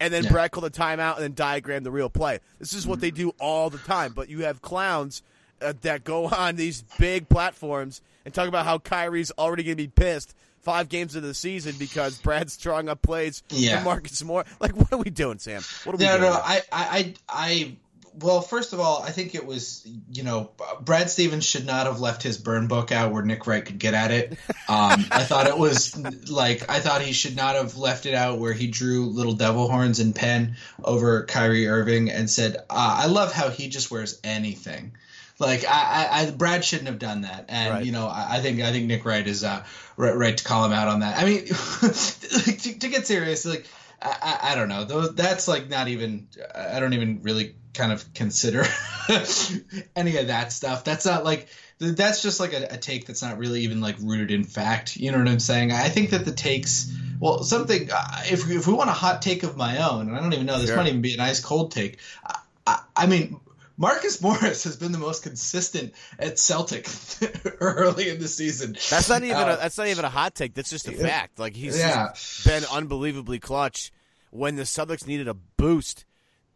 And 0.00 0.12
then 0.12 0.24
Yeah. 0.24 0.30
Brad 0.32 0.50
called 0.50 0.64
a 0.66 0.70
timeout 0.70 1.14
and 1.14 1.22
then 1.22 1.34
diagram 1.34 1.84
the 1.84 1.90
real 1.90 2.10
play. 2.10 2.40
This 2.58 2.72
is 2.72 2.86
what 2.86 3.00
they 3.00 3.10
do 3.10 3.32
all 3.38 3.70
the 3.70 3.78
time. 3.78 4.12
But 4.12 4.28
you 4.28 4.44
have 4.44 4.60
clowns 4.62 5.22
uh, 5.60 5.74
that 5.82 6.02
go 6.04 6.26
on 6.28 6.56
these 6.56 6.82
big 6.98 7.28
platforms 7.28 8.00
and 8.24 8.34
talk 8.34 8.48
about 8.48 8.64
how 8.64 8.78
Kyrie's 8.78 9.30
already 9.38 9.62
going 9.62 9.76
to 9.76 9.82
be 9.82 9.88
pissed 9.88 10.34
five 10.60 10.88
games 10.88 11.14
into 11.16 11.26
the 11.26 11.34
season 11.34 11.74
because 11.78 12.18
Brad's 12.18 12.56
drawing 12.56 12.88
up 12.88 13.02
plays 13.02 13.42
Yeah. 13.50 13.78
for 13.78 13.84
Marcus 13.84 14.22
Moore. 14.24 14.44
Like, 14.60 14.76
what 14.76 14.92
are 14.92 14.98
we 14.98 15.10
doing, 15.10 15.38
Sam? 15.38 15.62
What 15.84 15.94
are 15.94 15.98
we 15.98 16.04
No, 16.04 16.18
doing? 16.18 16.30
no, 16.30 16.36
I, 16.36 16.62
I, 16.70 16.84
I, 16.98 17.14
I, 17.28 17.76
well, 18.20 18.40
first 18.40 18.72
of 18.72 18.80
all, 18.80 19.02
I 19.02 19.10
think 19.10 19.34
it 19.34 19.46
was, 19.46 19.86
you 20.10 20.22
know, 20.22 20.50
Brad 20.80 21.10
Stevens 21.10 21.44
should 21.44 21.66
not 21.66 21.86
have 21.86 22.00
left 22.00 22.22
his 22.22 22.36
burn 22.38 22.68
book 22.68 22.92
out 22.92 23.12
where 23.12 23.22
Nick 23.22 23.46
Wright 23.46 23.64
could 23.64 23.78
get 23.78 23.94
at 23.94 24.10
it. 24.10 24.32
Um, 24.68 25.06
I 25.10 25.24
thought 25.24 25.46
it 25.46 25.56
was 25.56 25.96
like, 26.30 26.68
I 26.70 26.80
thought 26.80 27.02
he 27.02 27.12
should 27.12 27.36
not 27.36 27.54
have 27.54 27.76
left 27.76 28.06
it 28.06 28.14
out 28.14 28.38
where 28.38 28.52
he 28.52 28.66
drew 28.66 29.06
little 29.06 29.32
devil 29.34 29.68
horns 29.68 30.00
and 30.00 30.14
pen 30.14 30.56
over 30.84 31.24
Kyrie 31.24 31.68
Irving 31.68 32.10
and 32.10 32.28
said, 32.28 32.56
uh, 32.56 32.60
I 32.70 33.06
love 33.06 33.32
how 33.32 33.48
he 33.50 33.68
just 33.68 33.90
wears 33.90 34.20
anything. 34.22 34.92
Like 35.38 35.64
I, 35.66 36.08
I, 36.10 36.20
I, 36.20 36.30
Brad 36.30 36.64
shouldn't 36.64 36.88
have 36.88 37.00
done 37.00 37.22
that, 37.22 37.46
and 37.48 37.74
Right. 37.74 37.84
you 37.84 37.90
know, 37.90 38.06
I, 38.06 38.36
I 38.36 38.40
think 38.40 38.60
I 38.60 38.70
think 38.70 38.86
Nick 38.86 39.04
Wright 39.04 39.26
is 39.26 39.42
uh, 39.42 39.64
right, 39.96 40.14
right 40.14 40.36
to 40.36 40.44
call 40.44 40.64
him 40.64 40.72
out 40.72 40.86
on 40.86 41.00
that. 41.00 41.18
I 41.18 41.24
mean, 41.24 41.46
to, 41.46 42.78
to 42.78 42.88
get 42.88 43.08
serious, 43.08 43.44
like 43.44 43.66
I, 44.00 44.16
I, 44.22 44.52
I 44.52 44.54
don't 44.54 44.68
know, 44.68 44.84
those 44.84 45.14
that's 45.16 45.48
like 45.48 45.68
not 45.68 45.88
even. 45.88 46.28
I 46.54 46.78
don't 46.78 46.92
even 46.92 47.22
really 47.22 47.56
kind 47.74 47.92
of 47.92 48.12
consider 48.14 48.64
any 49.96 50.16
of 50.16 50.26
that 50.28 50.52
stuff. 50.52 50.84
That's 50.84 51.06
not 51.06 51.24
like 51.24 51.48
that's 51.78 52.22
just 52.22 52.38
like 52.38 52.52
a, 52.52 52.66
a 52.74 52.76
take 52.76 53.06
that's 53.06 53.22
not 53.22 53.38
really 53.38 53.62
even 53.62 53.80
like 53.80 53.96
rooted 54.00 54.30
in 54.30 54.44
fact. 54.44 54.96
You 54.96 55.10
know 55.12 55.18
what 55.18 55.28
I'm 55.28 55.40
saying? 55.40 55.72
I 55.72 55.88
think 55.88 56.10
that 56.10 56.24
the 56.24 56.32
takes. 56.32 56.92
Well, 57.20 57.42
something. 57.44 57.88
Uh, 57.92 58.22
if 58.24 58.50
if 58.50 58.66
we 58.66 58.72
want 58.72 58.90
a 58.90 58.94
hot 58.94 59.22
take 59.22 59.42
of 59.42 59.56
my 59.56 59.78
own, 59.88 60.08
and 60.08 60.16
I 60.16 60.20
don't 60.20 60.32
even 60.32 60.46
know, 60.46 60.58
this 60.58 60.68
Sure. 60.68 60.76
might 60.76 60.88
even 60.88 61.02
be 61.02 61.14
a 61.14 61.16
nice 61.16 61.40
cold 61.40 61.72
take. 61.72 61.98
I, 62.24 62.38
I, 62.66 62.80
I 62.96 63.06
mean. 63.06 63.40
Marcus 63.78 64.20
Morris 64.20 64.64
has 64.64 64.76
been 64.76 64.92
the 64.92 64.98
most 64.98 65.22
consistent 65.22 65.94
at 66.18 66.38
Celtic 66.38 66.86
early 67.60 68.10
in 68.10 68.20
the 68.20 68.28
season. 68.28 68.74
That's 68.90 69.08
not 69.08 69.24
even 69.24 69.34
Uh, 69.38 69.54
a, 69.54 69.56
that's 69.56 69.78
not 69.78 69.86
even 69.88 70.04
a 70.04 70.10
hot 70.10 70.34
take. 70.34 70.52
That's 70.54 70.68
just 70.68 70.86
a 70.86 70.92
fact. 70.92 71.38
Like 71.38 71.56
he's 71.56 71.78
Yeah. 71.78 72.12
been 72.44 72.64
unbelievably 72.70 73.40
clutch 73.40 73.90
when 74.30 74.56
the 74.56 74.64
Celtics 74.64 75.06
needed 75.06 75.26
a 75.26 75.34
boost. 75.34 76.04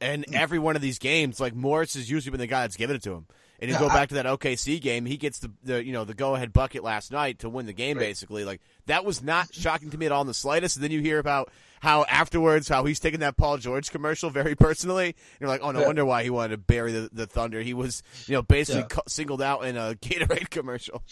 And 0.01 0.25
hmm. 0.27 0.35
every 0.35 0.59
one 0.59 0.77
of 0.77 0.83
these 0.83 0.99
games, 0.99 1.41
like 1.41 1.55
Morris 1.55 1.95
has 1.95 2.11
usually 2.11 2.31
been 2.33 2.41
the 2.41 2.47
guy 2.47 2.63
that's 2.63 2.77
given 2.77 2.97
it 2.97 3.03
to 3.05 3.13
him. 3.13 3.27
And 3.59 3.71
you 3.71 3.75
Yeah, 3.75 3.81
go 3.81 3.89
I- 3.89 3.95
back 3.95 4.09
to 4.11 4.17
that 4.17 4.27
OKC 4.27 4.81
game, 4.81 5.07
he 5.07 5.17
gets 5.17 5.39
the, 5.39 5.51
the 5.65 5.83
you 5.85 5.93
know 5.93 6.05
the 6.05 6.13
go 6.13 6.35
ahead 6.35 6.53
bucket 6.53 6.85
last 6.85 7.11
night 7.11 7.39
to 7.39 7.49
win 7.49 7.65
the 7.65 7.73
game. 7.73 7.97
Basically, 7.99 8.45
like 8.45 8.61
that 8.85 9.05
was 9.05 9.23
not 9.23 9.55
shocking 9.55 9.91
to 9.91 9.97
me 9.99 10.05
at 10.07 10.13
all 10.13 10.21
in 10.21 10.27
the 10.27 10.35
slightest. 10.35 10.77
And 10.77 10.85
then 10.85 10.91
you 10.91 11.01
hear 11.01 11.19
about 11.19 11.51
how 11.81 12.05
afterwards 12.11 12.69
how 12.69 12.85
he's 12.85 13.01
taking 13.01 13.21
that 13.21 13.39
Paul 13.39 13.57
George 13.57 13.91
commercial 13.91 14.29
very 14.29 14.55
personally. 14.57 15.07
And 15.07 15.15
you're 15.41 15.49
like, 15.49 15.63
oh 15.63 15.71
no 15.71 15.81
Yeah. 15.81 15.87
wonder 15.87 16.05
why 16.05 16.23
he 16.23 16.29
wanted 16.31 16.51
to 16.51 16.59
bury 16.59 16.93
the, 16.93 17.09
the 17.11 17.27
Thunder. 17.27 17.63
He 17.63 17.73
was 17.73 18.03
you 18.27 18.35
know 18.35 18.43
basically 18.43 18.85
Yeah. 18.91 19.01
singled 19.09 19.41
out 19.41 19.65
in 19.65 19.79
a 19.79 19.95
Gatorade 20.03 20.51
commercial. 20.51 21.03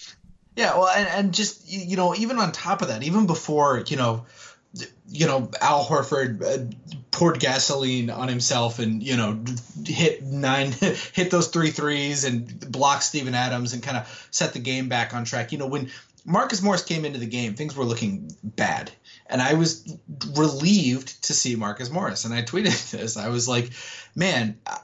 Yeah, 0.57 0.77
well, 0.79 0.89
and, 0.89 1.09
and 1.09 1.35
just 1.35 1.67
you 1.69 1.97
know, 1.97 2.15
even 2.15 2.39
on 2.39 2.53
top 2.53 2.81
of 2.83 2.89
that, 2.89 3.03
even 3.03 3.27
before 3.27 3.83
you 3.89 3.97
know, 3.97 4.27
you 5.09 5.27
know, 5.27 5.51
Al 5.61 5.85
Horford 5.85 6.43
uh, 6.43 6.97
poured 7.11 7.39
gasoline 7.39 8.11
on 8.11 8.29
himself 8.29 8.79
and 8.79 9.03
you 9.03 9.17
know 9.17 9.43
hit 9.87 10.23
nine, 10.23 10.73
hit 11.13 11.31
those 11.31 11.49
three 11.49 11.71
threes 11.71 12.25
and 12.25 12.71
blocked 12.73 13.05
Steven 13.05 13.35
Adams 13.35 13.73
and 13.73 13.83
kind 13.83 13.97
of 13.97 14.29
set 14.31 14.53
the 14.53 14.59
game 14.59 14.89
back 14.89 15.15
on 15.15 15.25
track. 15.25 15.53
You 15.53 15.59
know, 15.59 15.67
when 15.67 15.91
Marcus 16.25 16.63
Morris 16.63 16.83
came 16.83 17.05
into 17.05 17.19
the 17.19 17.27
game, 17.27 17.55
things 17.55 17.77
were 17.77 17.85
looking 17.85 18.35
bad, 18.43 18.91
and 19.27 19.41
I 19.41 19.55
was 19.55 19.97
relieved 20.35 21.25
to 21.25 21.35
see 21.35 21.55
Marcus 21.55 21.91
Morris. 21.91 22.25
And 22.25 22.35
I 22.35 22.43
tweeted 22.43 22.91
this. 22.91 23.17
I 23.17 23.29
was 23.29 23.47
like, 23.49 23.71
man. 24.15 24.59
uh, 24.67 24.79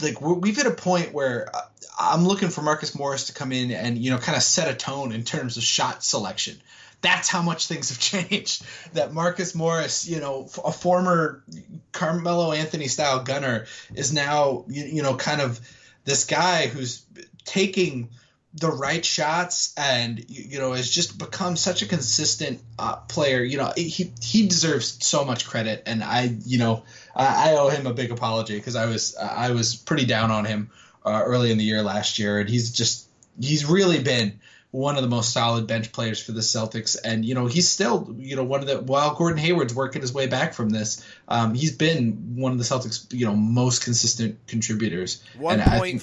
Like 0.00 0.20
we've 0.20 0.56
hit 0.56 0.66
a 0.66 0.72
point 0.72 1.12
where 1.12 1.48
uh, 1.54 1.60
I'm 1.98 2.26
looking 2.26 2.48
for 2.48 2.62
Marcus 2.62 2.94
Morris 2.94 3.26
to 3.26 3.34
come 3.34 3.52
in 3.52 3.70
and 3.70 3.96
you 3.98 4.10
know 4.10 4.18
kind 4.18 4.36
of 4.36 4.42
set 4.42 4.68
a 4.68 4.74
tone 4.74 5.12
in 5.12 5.22
terms 5.24 5.56
of 5.56 5.62
shot 5.62 6.02
selection. 6.02 6.56
That's 7.04 7.28
how 7.28 7.42
much 7.42 7.68
things 7.68 7.90
have 7.90 7.98
changed. 8.28 8.64
That 8.94 9.12
Marcus 9.12 9.54
Morris, 9.54 10.08
you 10.08 10.20
know, 10.20 10.48
a 10.64 10.72
former 10.72 11.44
Carmelo 11.92 12.52
Anthony 12.52 12.88
style 12.88 13.22
gunner, 13.22 13.66
is 13.94 14.12
now 14.12 14.64
you, 14.68 14.84
you 14.84 15.02
know 15.02 15.14
kind 15.14 15.42
of 15.42 15.60
this 16.04 16.24
guy 16.24 16.66
who's 16.66 17.04
taking 17.44 18.08
the 18.54 18.70
right 18.70 19.04
shots 19.04 19.74
and 19.76 20.24
you 20.28 20.58
know 20.58 20.72
has 20.72 20.88
just 20.88 21.18
become 21.18 21.56
such 21.56 21.82
a 21.82 21.86
consistent 21.86 22.60
uh, 22.78 22.96
player. 22.96 23.42
You 23.42 23.58
know, 23.58 23.72
he 23.76 24.12
he 24.22 24.48
deserves 24.48 25.04
so 25.06 25.26
much 25.26 25.46
credit, 25.46 25.82
and 25.84 26.02
I 26.02 26.34
you 26.46 26.56
know 26.56 26.84
I, 27.14 27.50
I 27.50 27.56
owe 27.56 27.68
him 27.68 27.86
a 27.86 27.92
big 27.92 28.12
apology 28.12 28.56
because 28.56 28.76
I 28.76 28.86
was 28.86 29.14
I 29.16 29.50
was 29.50 29.74
pretty 29.74 30.06
down 30.06 30.30
on 30.30 30.46
him 30.46 30.70
uh, 31.04 31.22
early 31.22 31.52
in 31.52 31.58
the 31.58 31.64
year 31.64 31.82
last 31.82 32.18
year, 32.18 32.40
and 32.40 32.48
he's 32.48 32.70
just 32.70 33.08
he's 33.38 33.66
really 33.66 34.02
been 34.02 34.40
one 34.74 34.96
of 34.96 35.02
the 35.02 35.08
most 35.08 35.32
solid 35.32 35.68
bench 35.68 35.92
players 35.92 36.20
for 36.20 36.32
the 36.32 36.40
Celtics, 36.40 36.96
and 37.04 37.24
you 37.24 37.34
know 37.36 37.46
he's 37.46 37.68
still 37.68 38.12
you 38.18 38.34
know 38.34 38.42
one 38.42 38.58
of 38.60 38.66
the 38.66 38.80
while 38.82 39.14
Gordon 39.14 39.38
Hayward's 39.38 39.72
working 39.72 40.02
his 40.02 40.12
way 40.12 40.26
back 40.26 40.52
from 40.52 40.68
this, 40.68 41.06
um, 41.28 41.54
he's 41.54 41.76
been 41.76 42.34
one 42.36 42.50
of 42.50 42.58
the 42.58 42.64
Celtics 42.64 43.12
you 43.12 43.24
know 43.24 43.36
most 43.36 43.84
consistent 43.84 44.38
contributors. 44.48 45.22
One 45.38 45.60
And 45.60 45.62
I 45.70 45.78
point 45.78 45.92
think- 45.92 46.02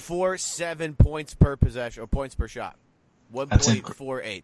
points 0.98 1.34
per 1.34 1.56
possession 1.56 2.02
or 2.02 2.06
points 2.06 2.34
per 2.34 2.48
shot. 2.48 2.76
One 3.30 3.48
That's 3.48 3.66
point 3.66 3.82
inc- 3.84 4.42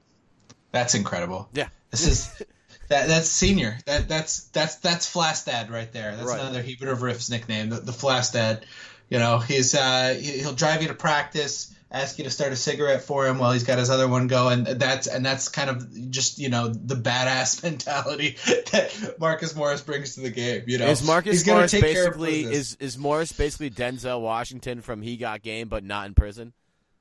That's 0.73 0.95
incredible. 0.95 1.49
Yeah. 1.55 1.69
This 1.91 2.07
is 2.07 2.29
that 2.88 3.09
that's 3.09 3.29
senior. 3.31 3.79
That 3.87 4.09
that's 4.09 4.45
that's 4.49 4.77
that's 4.77 5.11
Flastad 5.12 5.71
right 5.71 5.91
there. 5.93 6.14
That's 6.17 6.29
Right. 6.29 6.41
another 6.41 6.62
Hebert 6.62 6.88
of 6.88 7.01
Riff's 7.03 7.31
nickname, 7.31 7.71
the, 7.71 7.77
the 7.81 7.93
Flastad. 7.93 8.62
You 9.09 9.19
know, 9.19 9.38
he's 9.38 9.75
uh 9.75 10.14
he, 10.21 10.41
he'll 10.41 10.53
drive 10.55 10.83
you 10.83 10.88
to 10.88 10.95
practice, 10.95 11.75
ask 11.90 12.18
you 12.18 12.24
to 12.24 12.31
start 12.31 12.53
a 12.53 12.57
cigarette 12.57 13.03
for 13.03 13.27
him 13.27 13.38
while 13.38 13.53
he's 13.53 13.64
got 13.64 13.79
his 13.79 13.90
other 13.90 14.09
one 14.09 14.27
going. 14.27 14.64
That's 14.64 15.07
and 15.07 15.24
that's 15.24 15.48
kind 15.48 15.70
of 15.70 16.11
just 16.11 16.38
you 16.38 16.48
know 16.48 16.68
the 16.68 16.94
badass 16.94 17.62
mentality 17.62 18.37
that 18.72 19.16
Marcus 19.18 19.55
Morris 19.55 19.81
brings 19.81 20.14
to 20.14 20.20
the 20.20 20.31
game. 20.31 20.64
You 20.66 20.79
know, 20.79 20.87
Is 20.87 21.03
Marcus 21.03 21.46
Morris 21.46 21.70
take 21.70 21.83
care 21.83 22.09
of 22.09 22.18
basically 22.18 22.44
is 22.44 22.77
is 22.81 22.98
Morris 22.98 23.33
basically 23.33 23.70
Denzel 23.70 24.20
Washington 24.20 24.81
from 24.81 25.03
He 25.03 25.16
Got 25.16 25.42
Game 25.42 25.68
but 25.68 25.85
not 25.85 26.07
in 26.07 26.14
prison? 26.14 26.53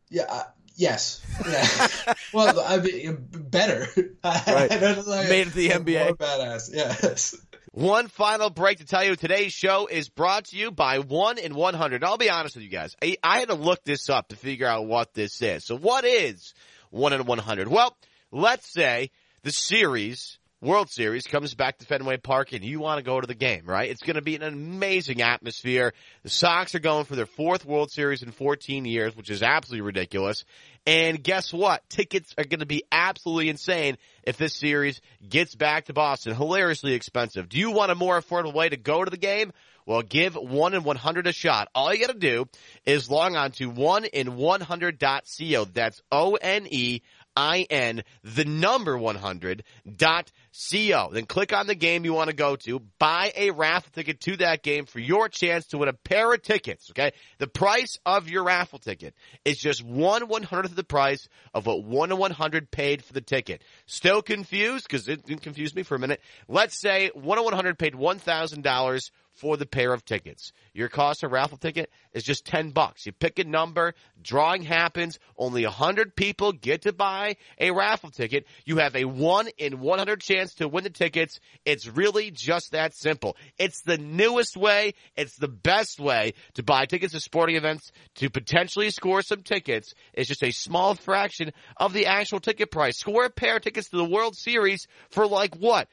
Yeah. 0.10 0.26
Uh, 0.30 0.44
yes. 0.76 1.22
Yeah. 1.46 2.14
well, 2.34 2.60
I 2.60 2.78
mean, 2.80 3.28
better. 3.32 3.88
Right. 4.24 4.72
I 4.72 4.78
don't 4.78 5.08
Made 5.08 5.48
it 5.48 5.54
the 5.54 5.70
NBA. 5.70 6.06
More 6.06 6.16
badass. 6.16 6.70
Yes. 6.74 7.36
One 7.78 8.08
final 8.08 8.50
break 8.50 8.80
to 8.80 8.86
tell 8.86 9.04
you 9.04 9.16
today's 9.16 9.54
show 9.54 9.86
is 9.86 10.10
brought 10.10 10.46
to 10.46 10.58
you 10.58 10.72
by 10.72 10.98
1 10.98 11.38
in 11.38 11.54
100. 11.54 12.04
I'll 12.04 12.18
be 12.18 12.28
honest 12.28 12.56
with 12.56 12.64
you 12.64 12.72
guys. 12.72 12.96
I, 13.04 13.18
I 13.22 13.38
had 13.38 13.50
to 13.50 13.54
look 13.54 13.84
this 13.84 14.10
up 14.10 14.30
to 14.30 14.36
figure 14.36 14.66
out 14.66 14.88
what 14.88 15.14
this 15.14 15.44
is. 15.44 15.64
So 15.64 15.78
what 15.78 16.04
is 16.04 16.56
1 16.90 17.14
in 17.14 17.26
100? 17.28 17.68
Well, 17.68 17.96
let's 18.32 18.74
say 18.74 19.12
the 19.44 19.52
series, 19.52 20.40
World 20.60 20.90
Series 20.90 21.28
comes 21.28 21.54
back 21.54 21.78
to 21.78 21.86
Fenway 21.86 22.18
Park 22.18 22.52
and 22.52 22.64
you 22.64 22.80
want 22.80 22.98
to 22.98 23.04
go 23.04 23.22
to 23.22 23.28
the 23.28 23.36
game, 23.36 23.68
right? 23.68 23.92
It's 23.92 24.02
going 24.02 24.16
to 24.16 24.24
be 24.24 24.36
an 24.36 24.42
amazing 24.42 25.22
atmosphere. 25.22 25.94
The 26.24 26.32
Sox 26.32 26.74
are 26.74 26.80
going 26.80 27.06
for 27.06 27.16
their 27.16 27.28
fourth 27.28 27.64
World 27.64 27.92
Series 27.92 28.24
in 28.24 28.32
14 28.32 28.86
years, 28.86 29.16
which 29.16 29.30
is 29.30 29.44
absolutely 29.44 29.86
ridiculous. 29.86 30.46
And 30.88 31.22
guess 31.22 31.52
what? 31.52 31.88
Tickets 31.90 32.34
are 32.38 32.46
going 32.46 32.62
to 32.62 32.66
be 32.66 32.86
absolutely 32.94 33.50
insane 33.50 33.98
if 34.24 34.38
this 34.38 34.56
series 34.56 35.02
gets 35.28 35.54
back 35.54 35.86
to 35.86 35.94
Boston. 35.94 36.34
Hilariously 36.34 36.94
expensive. 36.94 37.50
Do 37.50 37.60
you 37.60 37.72
want 37.72 37.92
a 37.92 37.96
more 37.96 38.20
affordable 38.20 38.54
way 38.54 38.70
to 38.70 38.78
go 38.78 39.04
to 39.04 39.12
the 39.12 39.18
game? 39.18 39.52
Well, 39.86 40.02
give 40.02 40.36
1 40.36 40.74
in 40.74 40.84
100 40.84 41.28
a 41.28 41.34
shot. 41.34 41.68
All 41.76 41.94
you 41.94 42.00
got 42.00 42.14
to 42.14 42.20
do 42.20 42.48
is 42.86 43.10
log 43.10 43.36
on 43.36 43.52
to 43.52 43.70
1in100.co. 43.70 45.66
That's 45.66 46.02
O-N-E 46.10 47.02
I-N, 47.38 48.04
the 48.24 48.46
number 48.46 48.98
100 48.98 49.64
dot 49.96 50.32
co. 50.58 51.10
Then 51.12 51.26
click 51.26 51.54
on 51.54 51.68
the 51.68 51.76
game 51.76 52.06
you 52.06 52.14
want 52.14 52.30
to 52.30 52.36
go 52.36 52.56
to, 52.58 52.80
buy 53.00 53.32
a 53.36 53.52
raffle 53.52 53.92
ticket 53.94 54.22
to 54.22 54.38
that 54.38 54.64
game 54.64 54.86
for 54.86 55.00
your 55.00 55.30
chance 55.30 55.68
to 55.68 55.78
win 55.78 55.90
a 55.90 55.94
pair 55.94 56.34
of 56.34 56.42
tickets, 56.42 56.90
okay? 56.92 57.12
The 57.38 57.48
price 57.48 57.98
of 58.06 58.30
your 58.30 58.44
raffle 58.44 58.80
ticket 58.80 59.14
is 59.46 59.58
just 59.58 59.84
one 59.84 60.28
one 60.28 60.44
hundredth 60.44 60.72
of 60.72 60.76
the 60.76 60.84
price 60.84 61.28
of 61.54 61.66
what 61.66 61.84
one 61.84 62.12
in 62.12 62.18
100 62.18 62.72
paid 62.72 63.04
for 63.04 63.14
the 63.14 63.22
ticket. 63.22 63.64
Still 63.86 64.22
confused? 64.22 64.88
Cause 64.90 65.08
it, 65.08 65.26
confused 65.42 65.76
me 65.76 65.84
for 65.84 65.96
a 65.96 66.00
minute. 66.00 66.22
Let's 66.48 66.80
say 66.80 67.12
one 67.14 67.38
in 67.38 67.44
100 67.44 67.78
paid 67.78 67.94
$1,000 67.94 69.12
for 69.38 69.56
the 69.56 69.66
pair 69.66 69.94
of 69.94 70.04
tickets. 70.04 70.52
Your 70.74 70.90
cost 70.90 71.24
of 71.24 71.32
raffle 71.32 71.58
ticket 71.58 71.92
is 72.12 72.24
just 72.24 72.46
10 72.46 72.72
bucks. 72.72 73.06
You 73.06 73.12
pick 73.12 73.40
a 73.40 73.44
number, 73.44 73.94
drawing 74.22 74.64
happens, 74.64 75.20
only 75.38 75.64
100 75.64 76.16
people 76.16 76.52
get 76.52 76.84
to 76.84 76.94
buy 76.94 77.38
a 77.60 77.72
raffle 77.72 78.10
ticket. 78.10 78.48
You 78.66 78.78
have 78.78 78.96
a 78.96 79.06
1 79.06 79.48
in 79.58 79.80
100 79.80 80.22
chance 80.22 80.47
to 80.56 80.68
win 80.68 80.84
the 80.84 80.90
tickets. 80.90 81.40
It's 81.66 81.88
really 81.88 82.32
just 82.32 82.72
that 82.72 82.96
simple. 82.96 83.36
It's 83.58 83.82
the 83.82 83.98
newest 83.98 84.58
way, 84.58 84.94
it's 85.16 85.38
the 85.38 85.48
best 85.48 86.00
way 86.00 86.34
to 86.56 86.64
buy 86.64 86.86
tickets 86.86 87.14
to 87.14 87.20
sporting 87.20 87.56
events 87.56 87.92
to 88.16 88.30
potentially 88.30 88.90
score 88.90 89.22
some 89.22 89.44
tickets. 89.44 89.94
It's 90.14 90.28
just 90.28 90.44
a 90.44 90.52
small 90.52 90.96
fraction 90.96 91.52
of 91.78 91.94
the 91.94 92.08
actual 92.08 92.40
ticket 92.40 92.72
price. 92.72 92.98
Score 92.98 93.26
a 93.26 93.30
pair 93.30 93.58
of 93.58 93.62
tickets 93.62 93.90
to 93.90 93.98
the 93.98 94.06
World 94.06 94.36
Series 94.36 94.88
for 95.10 95.28
like 95.28 95.56
what? 95.56 95.88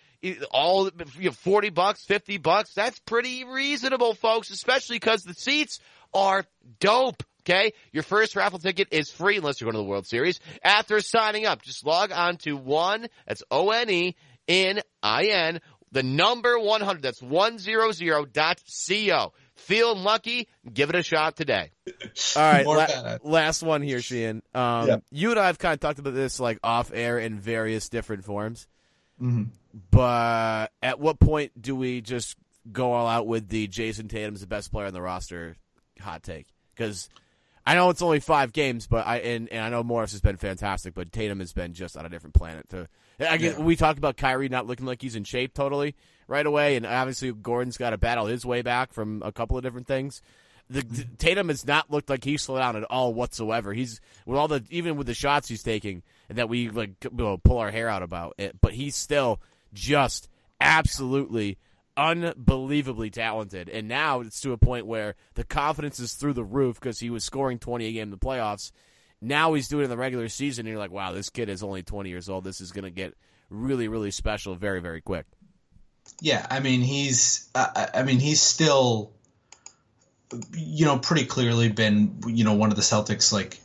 all 0.51 0.90
you 1.19 1.27
know, 1.27 1.33
40 1.33 1.71
bucks, 1.71 2.05
50 2.05 2.38
bucks. 2.38 2.73
That's 2.75 2.99
pretty 3.01 3.45
reasonable, 3.45 4.14
folks, 4.14 4.51
especially 4.51 4.97
because 4.97 5.23
the 5.23 5.35
seats 5.35 5.81
are 6.12 6.45
dope. 6.81 7.23
Okay. 7.43 7.75
Your 7.93 8.03
first 8.03 8.37
raffle 8.37 8.59
ticket 8.59 8.88
is 8.90 9.11
free 9.11 9.37
unless 9.37 9.61
you're 9.61 9.67
going 9.67 9.75
to 9.75 9.85
the 9.85 9.90
World 9.90 10.07
Series. 10.07 10.40
After 10.62 11.01
signing 11.01 11.45
up, 11.45 11.61
just 11.61 11.85
log 11.85 12.11
on 12.11 12.38
to 12.38 12.57
one, 12.57 13.07
that's 13.27 13.43
O-N-E-N-I-N, 14.48 15.61
the 15.92 16.02
number 16.02 16.59
100, 16.59 17.02
that's 17.02 17.20
100.co. 17.20 19.33
Feeling 19.57 20.02
lucky? 20.02 20.48
Give 20.72 20.88
it 20.90 20.96
a 20.96 21.02
shot 21.02 21.37
today. 21.37 21.70
All 22.37 22.42
right, 22.42 22.66
la- 22.66 23.18
last 23.22 23.62
one 23.62 23.83
here, 23.83 24.00
Sheehan. 24.00 24.42
Um, 24.52 24.88
yeah. 24.88 24.96
You 25.11 25.30
and 25.30 25.38
I 25.38 25.46
have 25.46 25.59
kind 25.59 25.74
of 25.74 25.80
talked 25.80 26.00
about 26.00 26.14
this 26.14 26.40
like 26.40 26.59
off 26.64 26.90
air 26.92 27.18
in 27.18 27.38
various 27.38 27.88
different 27.88 28.24
forms. 28.24 28.66
Mm-hmm. 29.22 29.44
But 29.90 30.72
at 30.83 30.98
what 30.98 31.20
point 31.20 31.52
do 31.61 31.76
we 31.76 32.00
just 32.00 32.37
go 32.70 32.92
all 32.92 33.07
out 33.07 33.26
with 33.26 33.48
the 33.48 33.68
Jayson 33.68 34.09
Tatum's 34.09 34.40
the 34.40 34.46
best 34.46 34.72
player 34.72 34.87
on 34.87 34.92
the 34.92 35.02
roster 35.02 35.57
hot 36.00 36.24
take? 36.24 36.48
Because 36.74 37.09
I 37.64 37.74
know 37.74 37.90
it's 37.90 38.02
only 38.02 38.20
five 38.20 38.52
games, 38.52 38.87
but 38.87 39.07
I 39.07 39.18
and, 39.18 39.48
and 39.48 39.64
I 39.64 39.68
know 39.70 39.83
Morris 39.83 40.12
has 40.12 40.20
been 40.20 40.37
fantastic, 40.37 40.94
but 40.94 41.12
Tatum 41.12 41.40
has 41.40 41.52
been 41.52 41.72
just 41.72 41.96
on 41.96 42.04
a 42.04 42.09
different 42.09 42.35
planet. 42.35 42.68
To 42.70 42.88
again, 43.18 43.55
yeah. 43.59 43.64
we 43.64 43.77
talked 43.77 43.98
about 43.98 44.16
Kyrie 44.16 44.48
not 44.48 44.66
looking 44.66 44.87
like 44.87 45.03
he's 45.03 45.16
in 45.16 45.24
shape 45.24 45.55
totally 45.55 45.94
right 46.27 46.46
away, 46.46 46.77
and 46.77 46.87
obviously 46.87 47.33
Gordon's 47.33 47.77
got 47.77 47.90
to 47.90 47.98
battle 47.98 48.27
his 48.27 48.44
way 48.44 48.62
back 48.62 48.92
from 48.92 49.22
a 49.24 49.33
couple 49.33 49.57
of 49.57 49.62
different 49.62 49.87
things. 49.87 50.22
The, 50.70 50.81
the, 50.81 51.03
mm-hmm. 51.03 51.14
Tatum 51.16 51.48
has 51.48 51.66
not 51.66 51.90
looked 51.90 52.09
like 52.09 52.24
he's 52.24 52.42
slowed 52.42 52.61
down 52.61 52.77
at 52.77 52.85
all 52.85 53.12
whatsoever. 53.12 53.74
He's 53.74 54.00
with 54.24 54.38
all 54.38 54.48
the 54.48 54.64
even 54.70 54.96
with 54.96 55.07
the 55.07 55.14
shots 55.14 55.48
he's 55.48 55.62
taking 55.62 56.03
that 56.29 56.48
we 56.48 56.70
like 56.70 56.92
you 57.05 57.11
know, 57.12 57.37
pull 57.37 57.59
our 57.59 57.70
hair 57.70 57.88
out 57.88 58.03
about 58.03 58.35
it, 58.38 58.61
but 58.62 58.72
he's 58.72 58.96
still 58.96 59.40
just 59.74 60.29
absolutely 60.61 61.59
unbelievably 61.96 63.11
talented. 63.11 63.68
And 63.68 63.88
now 63.88 64.20
it's 64.20 64.40
to 64.40 64.53
a 64.53 64.59
point 64.59 64.87
where 64.87 65.14
the 65.35 65.44
confidence 65.44 66.00
is 66.00 66.14
through 66.14 66.33
the 66.33 66.44
roof 66.44 66.81
because 66.81 66.98
he 66.98 67.11
was 67.11 67.24
scoring 67.24 67.59
20 67.59 67.87
a 67.87 67.92
game 67.92 68.03
in 68.05 68.11
the 68.11 68.16
playoffs. 68.16 68.72
Now 69.20 69.55
he's 69.55 69.68
doing 69.68 69.83
it 69.83 69.85
in 69.85 69.90
the 69.90 69.96
regular 69.96 70.29
season. 70.29 70.66
And 70.66 70.70
you're 70.70 70.79
like, 70.79 70.90
wow, 70.90 71.12
this 71.12 71.31
kid 71.31 71.48
is 71.48 71.62
only 71.62 71.83
20 71.83 72.11
years 72.11 72.29
old. 72.29 72.44
This 72.44 72.61
is 72.61 72.72
going 72.72 72.85
to 72.85 72.90
get 72.90 73.14
really, 73.50 73.88
really 73.88 74.11
special 74.11 74.55
very, 74.55 74.81
very 74.81 75.00
quick. 75.00 75.27
Yeah, 76.20 76.46
I 76.50 76.61
mean 76.61 76.83
he's, 76.83 77.48
uh, 77.55 77.87
I 77.94 78.03
mean 78.03 78.18
he's 78.18 78.42
still, 78.42 79.12
you 80.53 80.85
know, 80.85 80.98
pretty 80.98 81.24
clearly 81.24 81.70
been, 81.70 82.20
you 82.27 82.44
know, 82.44 82.55
one 82.55 82.70
of 82.70 82.77
the 82.77 82.83
Celtics 82.83 83.33
like 83.33 83.59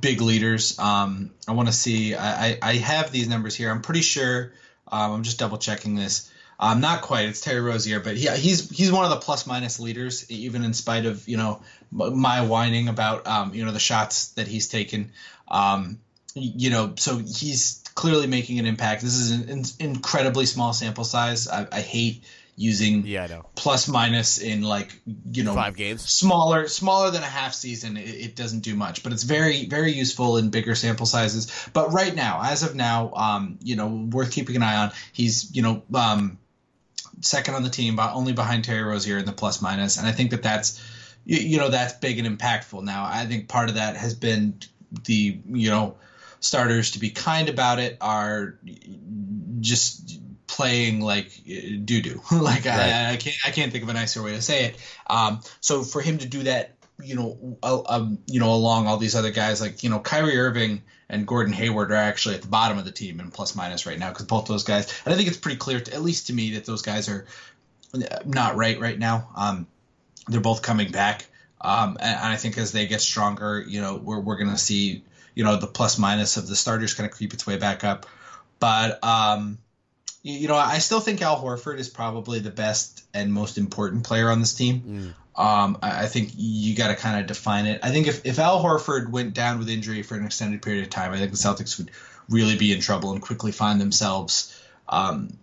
big 0.00 0.20
leaders. 0.20 0.78
Um, 0.78 1.30
I 1.48 1.52
want 1.52 1.68
to 1.68 1.74
see. 1.74 2.14
I, 2.14 2.58
I 2.62 2.74
have 2.74 3.10
these 3.10 3.28
numbers 3.28 3.54
here. 3.56 3.70
I'm 3.70 3.82
pretty 3.82 4.02
sure 4.02 4.52
um, 4.90 5.12
I'm 5.12 5.22
just 5.22 5.38
double 5.38 5.58
checking 5.58 5.94
this. 5.94 6.30
Um, 6.58 6.80
not 6.80 7.02
quite. 7.02 7.28
It's 7.28 7.40
Terry 7.40 7.60
Rozier, 7.60 8.00
but 8.00 8.16
yeah, 8.16 8.36
he's 8.36 8.70
he's 8.70 8.92
one 8.92 9.04
of 9.04 9.10
the 9.10 9.16
plus 9.16 9.46
minus 9.46 9.80
leaders, 9.80 10.30
even 10.30 10.64
in 10.64 10.72
spite 10.72 11.06
of 11.06 11.26
you 11.28 11.36
know 11.36 11.62
my 11.90 12.42
whining 12.42 12.88
about 12.88 13.26
um, 13.26 13.54
you 13.54 13.64
know 13.64 13.72
the 13.72 13.78
shots 13.78 14.28
that 14.32 14.46
he's 14.46 14.68
taken. 14.68 15.12
Um, 15.48 15.98
you 16.34 16.70
know, 16.70 16.94
so 16.96 17.18
he's 17.18 17.82
clearly 17.94 18.26
making 18.26 18.58
an 18.58 18.66
impact. 18.66 19.02
This 19.02 19.14
is 19.14 19.30
an, 19.30 19.48
an 19.50 19.64
incredibly 19.78 20.46
small 20.46 20.72
sample 20.72 21.04
size. 21.04 21.48
I, 21.48 21.66
I 21.70 21.80
hate 21.80 22.24
using 22.56 23.04
yeah, 23.06 23.24
I 23.24 23.26
know. 23.26 23.46
plus 23.56 23.88
minus 23.88 24.38
in 24.38 24.62
like 24.62 25.00
you 25.32 25.42
know 25.42 25.54
five 25.54 25.76
games 25.76 26.02
smaller 26.02 26.68
smaller 26.68 27.10
than 27.10 27.22
a 27.22 27.26
half 27.26 27.52
season 27.52 27.96
it, 27.96 28.08
it, 28.08 28.36
doesn't 28.36 28.60
do 28.60 28.76
much 28.76 29.02
but 29.02 29.12
it's 29.12 29.24
very 29.24 29.66
very 29.66 29.92
useful 29.92 30.36
in 30.36 30.50
bigger 30.50 30.76
sample 30.76 31.06
sizes 31.06 31.68
but 31.72 31.92
right 31.92 32.14
now 32.14 32.40
as 32.44 32.62
of 32.62 32.76
now 32.76 33.12
um 33.14 33.58
you 33.62 33.74
know 33.74 33.88
worth 33.88 34.30
keeping 34.30 34.54
an 34.54 34.62
eye 34.62 34.76
on 34.76 34.92
he's 35.12 35.54
you 35.54 35.62
know 35.62 35.82
um 35.94 36.38
second 37.20 37.54
on 37.54 37.62
the 37.62 37.70
team 37.70 37.96
but 37.96 38.14
only 38.14 38.32
behind 38.32 38.64
Terry 38.64 38.82
Rozier 38.82 39.18
in 39.18 39.24
the 39.24 39.32
plus 39.32 39.62
minus 39.62 39.98
and 39.98 40.06
I 40.06 40.12
think 40.12 40.30
that 40.30 40.42
that's 40.42 40.82
you, 41.24 41.38
you 41.38 41.58
know 41.58 41.68
that's 41.68 41.94
big 41.94 42.18
and 42.18 42.38
impactful 42.38 42.82
now 42.82 43.04
I 43.04 43.26
think 43.26 43.48
part 43.48 43.68
of 43.68 43.76
that 43.76 43.96
has 43.96 44.14
been 44.14 44.58
the 45.04 45.38
you 45.46 45.70
know 45.70 45.96
starters 46.40 46.92
to 46.92 46.98
be 46.98 47.10
kind 47.10 47.48
about 47.48 47.78
it 47.78 47.96
are 48.00 48.58
just 49.60 50.20
playing 50.46 51.00
like 51.00 51.30
doo 51.44 52.00
doo. 52.00 52.20
like 52.32 52.64
right. 52.64 52.78
I, 52.78 53.12
I, 53.12 53.16
can't 53.16 53.36
I 53.44 53.50
can't 53.50 53.72
think 53.72 53.82
of 53.82 53.90
a 53.90 53.92
nicer 53.92 54.22
way 54.22 54.32
to 54.32 54.42
say 54.42 54.66
it. 54.66 54.76
Um, 55.06 55.40
so 55.60 55.82
for 55.82 56.00
him 56.00 56.18
to 56.18 56.26
do 56.26 56.44
that, 56.44 56.76
you 57.02 57.16
know, 57.16 57.58
uh, 57.62 57.82
um, 57.86 58.18
you 58.26 58.40
know, 58.40 58.52
along 58.54 58.86
all 58.86 58.96
these 58.96 59.14
other 59.14 59.30
guys, 59.30 59.60
like 59.60 59.82
you 59.82 59.90
know, 59.90 59.98
Kyrie 59.98 60.38
Irving 60.38 60.82
and 61.08 61.26
Gordon 61.26 61.52
Hayward 61.52 61.90
are 61.90 61.96
actually 61.96 62.36
at 62.36 62.42
the 62.42 62.48
bottom 62.48 62.78
of 62.78 62.84
the 62.84 62.92
team 62.92 63.20
in 63.20 63.30
plus 63.30 63.54
minus 63.54 63.86
right 63.86 63.98
now 63.98 64.10
because 64.10 64.26
both 64.26 64.46
those 64.46 64.64
guys, 64.64 64.92
and 65.04 65.12
I 65.12 65.16
think 65.16 65.28
it's 65.28 65.36
pretty 65.36 65.58
clear, 65.58 65.80
to, 65.80 65.94
at 65.94 66.02
least 66.02 66.28
to 66.28 66.32
me, 66.32 66.54
that 66.54 66.64
those 66.64 66.82
guys 66.82 67.08
are 67.08 67.26
not 68.24 68.56
right 68.56 68.78
right 68.78 68.98
now. 68.98 69.28
Um, 69.36 69.66
they're 70.28 70.40
both 70.40 70.62
coming 70.62 70.90
back, 70.90 71.26
um, 71.60 71.96
and, 72.00 72.16
and 72.16 72.32
I 72.32 72.36
think 72.36 72.58
as 72.58 72.72
they 72.72 72.86
get 72.86 73.00
stronger, 73.00 73.64
you 73.66 73.80
know, 73.80 73.96
we're 73.96 74.20
we're 74.20 74.36
gonna 74.36 74.56
see, 74.56 75.02
you 75.34 75.44
know, 75.44 75.56
the 75.56 75.66
plus 75.66 75.98
minus 75.98 76.36
of 76.36 76.46
the 76.46 76.56
starters 76.56 76.94
kind 76.94 77.10
of 77.10 77.16
creep 77.16 77.34
its 77.34 77.46
way 77.46 77.58
back 77.58 77.84
up. 77.84 78.06
But 78.60 79.02
um, 79.04 79.58
you 80.22 80.48
know, 80.48 80.56
I 80.56 80.78
still 80.78 81.00
think 81.00 81.20
Al 81.20 81.42
Horford 81.42 81.78
is 81.78 81.90
probably 81.90 82.38
the 82.38 82.50
best 82.50 83.04
and 83.12 83.32
most 83.32 83.58
important 83.58 84.04
player 84.04 84.30
on 84.30 84.40
this 84.40 84.54
team. 84.54 84.80
Mm. 84.80 85.14
Um, 85.36 85.78
I, 85.82 86.04
I, 86.04 86.06
think 86.06 86.30
you 86.36 86.76
got 86.76 86.88
to 86.88 86.94
kind 86.94 87.20
of 87.20 87.26
define 87.26 87.66
it. 87.66 87.80
I 87.82 87.90
think 87.90 88.06
if, 88.06 88.24
if 88.24 88.38
Al 88.38 88.62
Horford 88.62 89.10
went 89.10 89.34
down 89.34 89.58
with 89.58 89.68
injury 89.68 90.02
for 90.02 90.16
an 90.16 90.24
extended 90.24 90.62
period 90.62 90.84
of 90.84 90.90
time, 90.90 91.12
I 91.12 91.18
think 91.18 91.32
the 91.32 91.36
Celtics 91.36 91.76
would 91.78 91.90
really 92.28 92.56
be 92.56 92.72
in 92.72 92.80
trouble 92.80 93.12
and 93.12 93.20
quickly 93.20 93.50
find 93.50 93.80
themselves 93.80 94.56
um, 94.88 95.36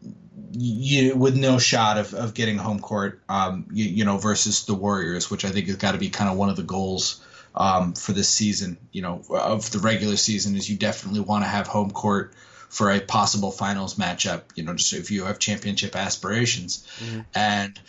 you, 0.54 1.16
with 1.16 1.36
no 1.36 1.58
shot 1.58 1.98
of, 1.98 2.14
of 2.14 2.34
getting 2.34 2.58
home 2.58 2.80
court, 2.80 3.22
um, 3.28 3.66
you, 3.72 3.86
you, 3.86 4.06
know, 4.06 4.18
versus 4.18 4.66
the 4.66 4.74
Warriors, 4.74 5.30
which 5.30 5.46
I 5.46 5.50
think 5.50 5.68
has 5.68 5.76
got 5.78 5.94
to 5.94 5.98
be 5.98 6.10
kind 6.10 6.30
of 6.30 6.38
one 6.38 6.50
of 6.50 6.56
the 6.56 6.64
goals 6.64 7.26
um, 7.56 7.94
for 7.94 8.14
this 8.14 8.30
season, 8.30 8.78
you 8.92 9.02
know, 9.02 9.22
of 9.30 9.72
the 9.72 9.80
regular 9.80 10.16
season 10.16 10.56
is 10.56 10.70
you 10.70 10.78
definitely 10.78 11.22
want 11.22 11.44
to 11.44 11.50
have 11.50 11.68
home 11.68 11.92
court 11.92 12.34
for 12.70 12.92
a 12.92 13.02
possible 13.02 13.52
finals 13.52 13.96
matchup. 13.96 14.44
You 14.56 14.64
know, 14.64 14.74
just 14.74 14.94
if 14.94 15.12
you 15.12 15.26
have 15.26 15.40
championship 15.40 15.96
aspirations, 15.96 16.88
mm-hmm. 17.00 17.22
and 17.36 17.80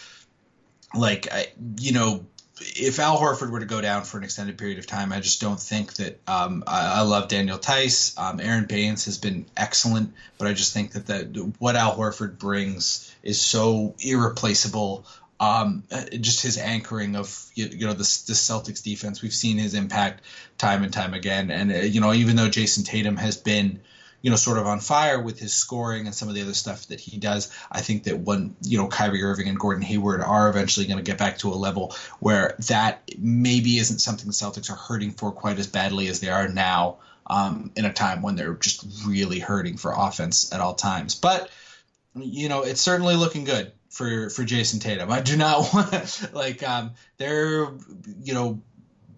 like 0.94 1.28
I, 1.32 1.48
you 1.78 1.92
know, 1.92 2.26
if 2.60 2.98
Al 2.98 3.18
Horford 3.18 3.50
were 3.50 3.60
to 3.60 3.66
go 3.66 3.80
down 3.80 4.04
for 4.04 4.18
an 4.18 4.24
extended 4.24 4.58
period 4.58 4.78
of 4.78 4.86
time, 4.86 5.12
I 5.12 5.20
just 5.20 5.40
don't 5.40 5.60
think 5.60 5.94
that. 5.94 6.20
Um, 6.26 6.64
I, 6.66 6.98
I, 6.98 7.00
love 7.02 7.28
Daniel 7.28 7.58
Theis. 7.58 8.16
Um, 8.18 8.40
Aron 8.40 8.66
Baynes 8.66 9.06
has 9.06 9.18
been 9.18 9.46
excellent, 9.56 10.12
but 10.38 10.48
I 10.48 10.52
just 10.52 10.72
think 10.72 10.92
that 10.92 11.06
the, 11.06 11.52
what 11.58 11.76
Al 11.76 11.96
Horford 11.96 12.38
brings 12.38 13.12
is 13.22 13.40
so 13.40 13.94
irreplaceable. 14.00 15.04
Um, 15.40 15.82
just 16.20 16.42
his 16.42 16.56
anchoring 16.56 17.16
of 17.16 17.50
you, 17.54 17.66
you 17.66 17.86
know 17.86 17.94
the, 17.94 17.98
the, 17.98 18.34
Celtics 18.34 18.82
defense. 18.82 19.22
We've 19.22 19.34
seen 19.34 19.58
his 19.58 19.74
impact 19.74 20.22
time 20.56 20.84
and 20.84 20.92
time 20.92 21.14
again, 21.14 21.50
and 21.50 21.72
uh, 21.72 21.76
you 21.78 22.00
know 22.00 22.12
even 22.12 22.36
though 22.36 22.48
Jayson 22.48 22.84
Tatum 22.84 23.16
has 23.16 23.36
been 23.36 23.80
you 24.22 24.30
know, 24.30 24.36
sort 24.36 24.56
of 24.56 24.66
on 24.66 24.80
fire 24.80 25.20
with 25.20 25.38
his 25.38 25.52
scoring 25.52 26.06
and 26.06 26.14
some 26.14 26.28
of 26.28 26.34
the 26.34 26.42
other 26.42 26.54
stuff 26.54 26.86
that 26.86 27.00
he 27.00 27.18
does. 27.18 27.52
I 27.70 27.80
think 27.80 28.04
that 28.04 28.20
when, 28.20 28.56
you 28.62 28.78
know, 28.78 28.86
Kyrie 28.86 29.22
Irving 29.22 29.48
and 29.48 29.58
Gordon 29.58 29.82
Hayward 29.82 30.22
are 30.22 30.48
eventually 30.48 30.86
going 30.86 30.98
to 30.98 31.02
get 31.02 31.18
back 31.18 31.38
to 31.38 31.48
a 31.48 31.54
level 31.54 31.94
where 32.20 32.54
that 32.68 33.02
maybe 33.18 33.78
isn't 33.78 33.98
something 33.98 34.26
the 34.26 34.32
Celtics 34.32 34.70
are 34.70 34.76
hurting 34.76 35.10
for 35.10 35.32
quite 35.32 35.58
as 35.58 35.66
badly 35.66 36.06
as 36.06 36.20
they 36.20 36.28
are 36.28 36.48
now 36.48 36.98
um, 37.26 37.72
in 37.76 37.84
a 37.84 37.92
time 37.92 38.22
when 38.22 38.36
they're 38.36 38.54
just 38.54 38.86
really 39.06 39.40
hurting 39.40 39.76
for 39.76 39.92
offense 39.92 40.52
at 40.52 40.60
all 40.60 40.74
times. 40.74 41.16
But, 41.16 41.50
you 42.14 42.48
know, 42.48 42.62
it's 42.62 42.80
certainly 42.80 43.16
looking 43.16 43.44
good 43.44 43.72
for 43.92 44.30
for 44.30 44.42
Jayson 44.42 44.80
Tatum. 44.80 45.12
I 45.12 45.20
do 45.20 45.36
not 45.36 45.72
want 45.74 46.28
like 46.32 46.62
um, 46.62 46.92
they're 47.18 47.68
you 48.22 48.34
know 48.34 48.62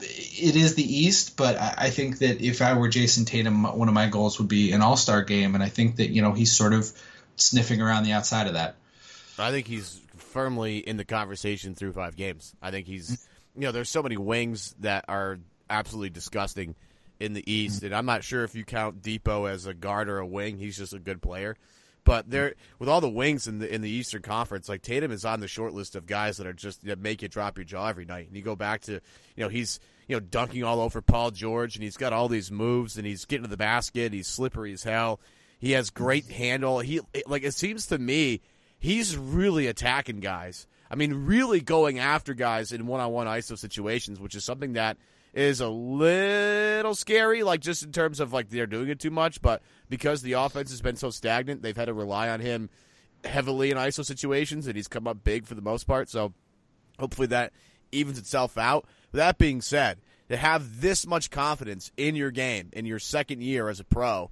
it 0.04 0.56
is 0.56 0.74
the 0.74 0.82
East, 0.82 1.36
but 1.36 1.56
I, 1.56 1.90
think 1.90 2.18
that 2.18 2.40
if 2.40 2.62
I 2.62 2.74
were 2.74 2.88
Jayson 2.88 3.24
Tatum, 3.24 3.64
one 3.64 3.88
of 3.88 3.94
my 3.94 4.08
goals 4.08 4.38
would 4.38 4.48
be 4.48 4.72
an 4.72 4.82
All 4.82 4.96
Star 4.96 5.22
game, 5.22 5.54
and 5.54 5.62
I 5.62 5.68
think 5.68 5.96
that 5.96 6.10
you 6.10 6.22
know 6.22 6.32
he's 6.32 6.52
sort 6.52 6.72
of 6.72 6.90
sniffing 7.36 7.80
around 7.80 8.04
the 8.04 8.12
outside 8.12 8.46
of 8.46 8.54
that. 8.54 8.76
I 9.38 9.50
think 9.50 9.66
he's 9.66 10.00
firmly 10.16 10.78
in 10.78 10.96
the 10.96 11.04
conversation 11.04 11.74
through 11.74 11.92
five 11.92 12.16
games. 12.16 12.54
I 12.62 12.70
think 12.70 12.86
he's, 12.86 13.10
mm. 13.10 13.26
you 13.56 13.62
know, 13.62 13.72
there's 13.72 13.90
so 13.90 14.02
many 14.02 14.16
wings 14.16 14.74
that 14.80 15.04
are 15.08 15.38
absolutely 15.68 16.10
disgusting 16.10 16.74
in 17.18 17.32
the 17.32 17.50
East, 17.50 17.82
mm. 17.82 17.86
and 17.86 17.94
I'm 17.94 18.06
not 18.06 18.24
sure 18.24 18.44
if 18.44 18.54
you 18.54 18.64
count 18.64 19.02
Dipo 19.02 19.50
as 19.50 19.66
a 19.66 19.74
guard 19.74 20.08
or 20.08 20.18
a 20.18 20.26
wing. 20.26 20.58
He's 20.58 20.76
just 20.76 20.92
a 20.92 20.98
good 20.98 21.22
player, 21.22 21.56
But 22.04 22.26
mm. 22.26 22.30
there, 22.30 22.54
with 22.78 22.88
all 22.88 23.00
the 23.00 23.08
wings 23.08 23.46
in 23.46 23.58
the 23.58 23.72
in 23.72 23.80
the 23.80 23.90
Eastern 23.90 24.22
Conference, 24.22 24.68
like 24.68 24.82
Tatum 24.82 25.10
is 25.10 25.24
on 25.24 25.40
the 25.40 25.48
short 25.48 25.72
list 25.72 25.96
of 25.96 26.06
guys 26.06 26.36
that 26.36 26.46
are 26.46 26.52
just 26.52 26.84
that 26.84 26.98
make 26.98 27.22
you 27.22 27.28
drop 27.28 27.56
your 27.56 27.64
jaw 27.64 27.88
every 27.88 28.04
night. 28.04 28.28
And 28.28 28.36
you 28.36 28.42
go 28.42 28.56
back 28.56 28.82
to, 28.82 28.92
you 28.92 29.00
know, 29.36 29.48
he's 29.48 29.80
you 30.06 30.16
know 30.16 30.20
dunking 30.20 30.64
all 30.64 30.80
over 30.80 31.00
Paul 31.00 31.30
George, 31.30 31.76
and 31.76 31.82
he's 31.82 31.96
got 31.96 32.12
all 32.12 32.28
these 32.28 32.50
moves, 32.50 32.96
and 32.96 33.06
he's 33.06 33.24
getting 33.24 33.44
to 33.44 33.50
the 33.50 33.56
basket. 33.56 34.12
He's 34.12 34.28
slippery 34.28 34.72
as 34.72 34.82
hell. 34.82 35.20
He 35.58 35.72
has 35.72 35.90
great 35.90 36.30
handle. 36.30 36.80
He 36.80 37.00
like 37.26 37.42
it 37.42 37.54
seems 37.54 37.86
to 37.86 37.98
me 37.98 38.40
he's 38.78 39.16
really 39.16 39.66
attacking 39.66 40.20
guys. 40.20 40.66
I 40.90 40.96
mean, 40.96 41.26
really 41.26 41.60
going 41.60 41.98
after 41.98 42.34
guys 42.34 42.70
in 42.70 42.86
one-on-one 42.86 43.26
ISO 43.26 43.58
situations, 43.58 44.20
which 44.20 44.34
is 44.34 44.44
something 44.44 44.74
that 44.74 44.98
is 45.32 45.60
a 45.60 45.68
little 45.68 46.94
scary, 46.94 47.42
like 47.42 47.60
just 47.60 47.82
in 47.82 47.92
terms 47.92 48.20
of 48.20 48.32
like 48.32 48.50
they're 48.50 48.66
doing 48.66 48.88
it 48.88 49.00
too 49.00 49.10
much. 49.10 49.40
But 49.40 49.62
because 49.88 50.22
the 50.22 50.34
offense 50.34 50.70
has 50.70 50.82
been 50.82 50.96
so 50.96 51.10
stagnant, 51.10 51.62
they've 51.62 51.76
had 51.76 51.86
to 51.86 51.94
rely 51.94 52.28
on 52.28 52.40
him 52.40 52.68
heavily 53.24 53.70
in 53.70 53.78
ISO 53.78 54.04
situations, 54.04 54.66
and 54.66 54.76
he's 54.76 54.86
come 54.86 55.06
up 55.06 55.24
big 55.24 55.46
for 55.46 55.54
the 55.54 55.62
most 55.62 55.84
part. 55.84 56.08
So 56.10 56.34
hopefully 56.98 57.28
that 57.28 57.52
evens 57.90 58.18
itself 58.18 58.58
out. 58.58 58.86
With 59.14 59.20
that 59.20 59.38
being 59.38 59.60
said, 59.60 59.98
to 60.28 60.36
have 60.36 60.80
this 60.80 61.06
much 61.06 61.30
confidence 61.30 61.92
in 61.96 62.16
your 62.16 62.32
game 62.32 62.70
in 62.72 62.84
your 62.84 62.98
second 62.98 63.44
year 63.44 63.68
as 63.68 63.78
a 63.78 63.84
pro, 63.84 64.28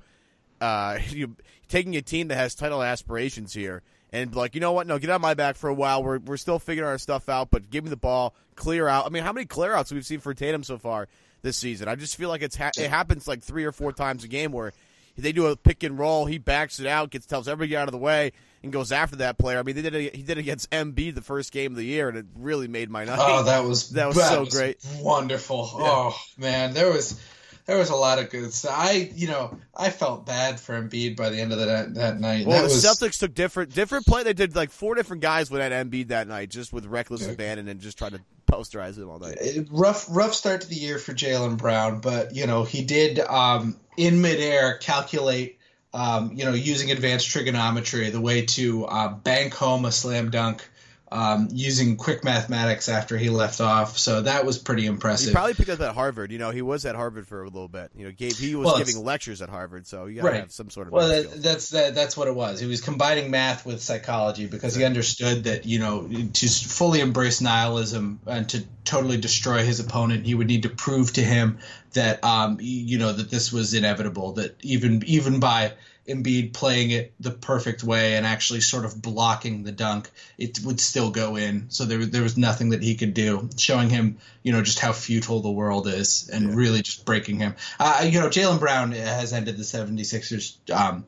uh, 0.60 0.98
you 1.10 1.36
taking 1.68 1.94
a 1.94 2.02
team 2.02 2.26
that 2.28 2.34
has 2.34 2.56
title 2.56 2.82
aspirations 2.82 3.54
here 3.54 3.82
and 4.12 4.34
like, 4.34 4.56
you 4.56 4.60
know 4.60 4.72
what? 4.72 4.88
No, 4.88 4.98
get 4.98 5.08
on 5.10 5.20
my 5.20 5.34
back 5.34 5.54
for 5.54 5.70
a 5.70 5.74
while. 5.74 6.02
We're 6.02 6.18
we're 6.18 6.36
still 6.36 6.58
figuring 6.58 6.90
our 6.90 6.98
stuff 6.98 7.28
out, 7.28 7.52
but 7.52 7.70
give 7.70 7.84
me 7.84 7.90
the 7.90 7.96
ball, 7.96 8.34
clear 8.56 8.88
out. 8.88 9.06
I 9.06 9.10
mean, 9.10 9.22
how 9.22 9.32
many 9.32 9.46
clear 9.46 9.72
outs 9.72 9.92
we've 9.92 10.04
seen 10.04 10.18
for 10.18 10.34
Tatum 10.34 10.64
so 10.64 10.78
far 10.78 11.06
this 11.42 11.56
season? 11.56 11.86
I 11.86 11.94
just 11.94 12.16
feel 12.16 12.28
like 12.28 12.42
it's 12.42 12.56
ha- 12.56 12.72
it 12.76 12.90
happens 12.90 13.28
like 13.28 13.40
three 13.40 13.64
or 13.64 13.70
four 13.70 13.92
times 13.92 14.24
a 14.24 14.28
game 14.28 14.50
where 14.50 14.72
they 15.16 15.32
do 15.32 15.46
a 15.46 15.56
pick 15.56 15.82
and 15.82 15.98
roll, 15.98 16.26
he 16.26 16.38
backs 16.38 16.80
it 16.80 16.86
out, 16.86 17.10
gets 17.10 17.26
tells 17.26 17.48
everybody 17.48 17.76
out 17.76 17.88
of 17.88 17.92
the 17.92 17.98
way, 17.98 18.32
and 18.62 18.72
goes 18.72 18.92
after 18.92 19.16
that 19.16 19.38
player. 19.38 19.58
I 19.58 19.62
mean, 19.62 19.76
they 19.76 19.82
did 19.82 19.94
it, 19.94 20.14
he 20.14 20.22
did 20.22 20.38
it 20.38 20.40
against 20.40 20.70
Embiid 20.70 21.14
the 21.14 21.22
first 21.22 21.52
game 21.52 21.72
of 21.72 21.76
the 21.76 21.84
year, 21.84 22.08
and 22.08 22.16
it 22.16 22.26
really 22.34 22.68
made 22.68 22.90
my 22.90 23.04
night. 23.04 23.18
Oh, 23.20 23.44
that 23.44 23.64
was 23.64 23.90
that 23.92 24.08
was 24.08 24.16
that 24.16 24.30
so 24.30 24.40
was 24.40 24.54
great, 24.54 24.78
wonderful. 25.00 25.70
Yeah. 25.78 25.84
Oh 25.86 26.16
man, 26.38 26.74
there 26.74 26.90
was 26.90 27.20
there 27.66 27.78
was 27.78 27.90
a 27.90 27.96
lot 27.96 28.18
of 28.18 28.30
good 28.30 28.52
stuff. 28.52 28.74
I, 28.76 29.10
you 29.14 29.28
know, 29.28 29.56
I 29.76 29.90
felt 29.90 30.26
bad 30.26 30.58
for 30.58 30.80
Embiid 30.80 31.16
by 31.16 31.30
the 31.30 31.38
end 31.40 31.52
of 31.52 31.58
that 31.58 31.94
that 31.94 32.20
night. 32.20 32.46
Well, 32.46 32.62
that 32.62 32.68
the 32.68 32.74
was, 32.74 32.84
Celtics 32.84 33.18
took 33.18 33.34
different 33.34 33.74
different 33.74 34.06
play. 34.06 34.22
They 34.22 34.32
did 34.32 34.56
like 34.56 34.70
four 34.70 34.94
different 34.94 35.22
guys 35.22 35.50
with 35.50 35.60
that 35.60 35.72
Embiid 35.72 36.08
that 36.08 36.28
night, 36.28 36.50
just 36.50 36.72
with 36.72 36.86
reckless 36.86 37.22
Yeah. 37.22 37.30
abandon 37.32 37.68
and 37.68 37.80
just 37.80 37.98
trying 37.98 38.12
to 38.12 38.20
posterize 38.50 38.98
him 38.98 39.08
all 39.08 39.18
night. 39.18 39.38
it- 39.40 39.68
rough 39.70 40.06
rough 40.10 40.34
start 40.34 40.62
to 40.62 40.68
the 40.68 40.74
year 40.74 40.98
for 40.98 41.12
Jaylen 41.14 41.56
Brown, 41.56 42.00
but 42.00 42.34
you 42.34 42.46
know 42.46 42.64
he 42.64 42.82
did 42.84 43.18
um, 43.20 43.76
in 43.96 44.20
midair 44.20 44.78
calculate. 44.78 45.58
Um, 45.94 46.32
you 46.34 46.46
know, 46.46 46.54
using 46.54 46.90
advanced 46.90 47.28
trigonometry, 47.28 48.08
the 48.08 48.18
way 48.20 48.46
to 48.46 48.86
uh, 48.86 49.08
bank 49.08 49.52
home 49.52 49.84
a 49.84 49.92
slam 49.92 50.30
dunk 50.30 50.66
um, 51.12 51.48
using 51.52 51.96
quick 51.96 52.24
mathematics 52.24 52.88
after 52.88 53.18
he 53.18 53.28
left 53.28 53.60
off. 53.60 53.98
So 53.98 54.22
that 54.22 54.46
was 54.46 54.58
pretty 54.58 54.86
impressive. 54.86 55.28
He 55.28 55.32
probably 55.34 55.54
picked 55.54 55.68
up 55.68 55.80
at 55.80 55.94
Harvard. 55.94 56.32
You 56.32 56.38
know, 56.38 56.50
he 56.50 56.62
was 56.62 56.86
at 56.86 56.94
Harvard 56.94 57.28
for 57.28 57.42
a 57.42 57.44
little 57.44 57.68
bit. 57.68 57.90
You 57.94 58.06
know, 58.06 58.12
gave 58.12 58.38
he 58.38 58.54
was 58.54 58.66
Well, 58.66 58.78
giving 58.78 59.04
lectures 59.04 59.42
at 59.42 59.50
Harvard, 59.50 59.86
so 59.86 60.06
you 60.06 60.16
got 60.16 60.22
to 60.22 60.28
Right. 60.28 60.40
have 60.40 60.52
some 60.52 60.70
sort 60.70 60.86
of 60.86 60.94
Well, 60.94 61.08
that, 61.08 61.42
that's 61.42 61.70
that, 61.70 61.94
that's 61.94 62.16
what 62.16 62.28
it 62.28 62.34
was. 62.34 62.60
He 62.60 62.66
was 62.66 62.80
combining 62.80 63.30
math 63.30 63.66
with 63.66 63.82
psychology 63.82 64.46
because 64.46 64.74
he 64.74 64.84
understood 64.84 65.44
that 65.44 65.66
you 65.66 65.78
know 65.78 66.08
to 66.08 66.48
fully 66.48 67.00
embrace 67.00 67.40
nihilism 67.40 68.20
and 68.26 68.48
to 68.48 68.64
totally 68.84 69.18
destroy 69.18 69.64
his 69.64 69.80
opponent, 69.80 70.24
he 70.26 70.34
would 70.34 70.46
need 70.46 70.62
to 70.62 70.70
prove 70.70 71.12
to 71.12 71.22
him 71.22 71.58
that 71.92 72.24
um 72.24 72.56
you 72.60 72.98
know 72.98 73.12
that 73.12 73.30
this 73.30 73.52
was 73.52 73.74
inevitable. 73.74 74.32
That 74.32 74.56
even 74.62 75.02
even 75.06 75.40
by 75.40 75.72
Embiid 76.08 76.52
playing 76.52 76.90
it 76.90 77.12
the 77.20 77.30
perfect 77.30 77.84
way 77.84 78.16
and 78.16 78.26
actually 78.26 78.60
sort 78.60 78.84
of 78.84 79.00
blocking 79.00 79.62
the 79.62 79.70
dunk, 79.72 80.10
it 80.36 80.58
would 80.64 80.80
still 80.80 81.10
go 81.10 81.36
in. 81.36 81.70
So 81.70 81.84
there 81.84 82.04
there 82.04 82.22
was 82.22 82.36
nothing 82.36 82.70
that 82.70 82.82
he 82.82 82.96
could 82.96 83.14
do, 83.14 83.48
showing 83.56 83.88
him 83.88 84.18
you 84.42 84.52
know 84.52 84.62
just 84.62 84.80
how 84.80 84.92
futile 84.92 85.40
the 85.40 85.50
world 85.50 85.86
is 85.86 86.28
and 86.28 86.56
really 86.56 86.82
just 86.82 87.04
breaking 87.04 87.38
him. 87.38 87.54
Uh, 87.78 88.06
you 88.08 88.18
know, 88.20 88.28
Jaylen 88.28 88.58
Brown 88.58 88.92
has 88.92 89.32
ended 89.32 89.56
the 89.56 89.62
76ers 89.62 90.56
um, 90.72 91.04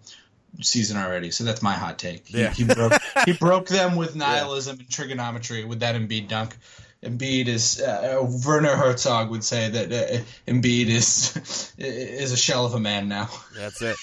season 0.60 0.96
already, 0.96 1.32
so 1.32 1.42
that's 1.44 1.62
my 1.62 1.72
hot 1.72 1.98
take. 1.98 2.28
He, 2.28 2.40
Yeah. 2.40 2.50
he 2.52 2.64
broke 2.64 2.92
he 3.24 3.32
broke 3.40 3.66
them 3.68 3.96
with 3.96 4.14
nihilism 4.14 4.78
and 4.78 4.88
trigonometry 4.88 5.64
with 5.64 5.80
that 5.80 5.96
Embiid 5.96 6.28
dunk. 6.28 6.56
Embiid 7.02 7.48
is 7.48 7.80
uh, 7.82 8.24
Werner 8.46 8.76
Herzog 8.76 9.30
would 9.30 9.44
say 9.44 9.68
that 9.70 9.92
uh, 9.92 10.24
Embiid 10.46 10.86
is 10.86 11.74
is 11.78 12.32
a 12.32 12.36
shell 12.36 12.64
of 12.64 12.74
a 12.74 12.80
man 12.80 13.08
now. 13.08 13.28
That's 13.56 13.82
it. 13.82 13.96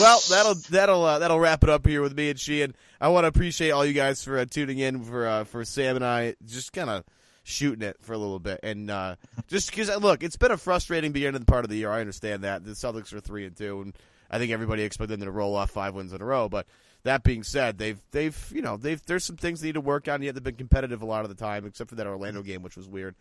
well, 0.00 0.20
that'll 0.28 0.54
that'll 0.70 1.04
uh, 1.04 1.18
that'll 1.18 1.40
wrap 1.40 1.62
it 1.62 1.70
up 1.70 1.86
here 1.86 2.02
with 2.02 2.16
me 2.16 2.30
and 2.30 2.38
she. 2.38 2.62
And 2.62 2.74
I 3.00 3.08
want 3.08 3.24
to 3.24 3.28
appreciate 3.28 3.70
all 3.70 3.84
you 3.84 3.92
guys 3.92 4.22
for 4.24 4.38
uh, 4.38 4.44
tuning 4.44 4.78
in 4.78 5.02
for 5.02 5.26
uh, 5.26 5.44
for 5.44 5.64
Sam 5.64 5.96
and 5.96 6.04
I 6.04 6.34
just 6.46 6.72
kind 6.72 6.90
of 6.90 7.04
shooting 7.42 7.82
it 7.86 7.96
for 8.00 8.14
a 8.14 8.18
little 8.18 8.38
bit 8.38 8.58
and 8.62 8.90
uh, 8.90 9.16
just 9.48 9.70
because 9.70 9.94
look, 10.00 10.22
it's 10.22 10.36
been 10.36 10.50
a 10.50 10.56
frustrating 10.56 11.12
beginning 11.12 11.34
of 11.36 11.42
the 11.42 11.50
part 11.50 11.64
of 11.64 11.70
the 11.70 11.76
year. 11.76 11.90
I 11.90 12.00
understand 12.00 12.44
that 12.44 12.64
the 12.64 12.72
Celtics 12.72 13.12
are 13.12 13.20
three 13.20 13.44
and 13.44 13.56
two, 13.56 13.82
and 13.82 13.94
I 14.30 14.38
think 14.38 14.50
everybody 14.50 14.82
expected 14.82 15.20
them 15.20 15.26
to 15.26 15.32
roll 15.32 15.54
off 15.54 15.70
five 15.70 15.94
wins 15.94 16.12
in 16.12 16.20
a 16.20 16.24
row. 16.24 16.48
But 16.48 16.66
that 17.04 17.22
being 17.22 17.42
said, 17.42 17.78
they've 17.78 18.00
they've 18.10 18.52
you 18.52 18.62
know 18.62 18.76
they've 18.76 19.04
there's 19.04 19.24
some 19.24 19.36
things 19.36 19.60
they 19.60 19.68
need 19.68 19.74
to 19.74 19.80
work 19.80 20.08
on. 20.08 20.22
Yet 20.22 20.34
they've 20.34 20.42
been 20.42 20.56
competitive 20.56 21.02
a 21.02 21.06
lot 21.06 21.24
of 21.24 21.28
the 21.28 21.36
time, 21.36 21.66
except 21.66 21.90
for 21.90 21.96
that 21.96 22.06
Orlando 22.06 22.42
game, 22.42 22.62
which 22.62 22.76
was 22.76 22.88
weird. 22.88 23.14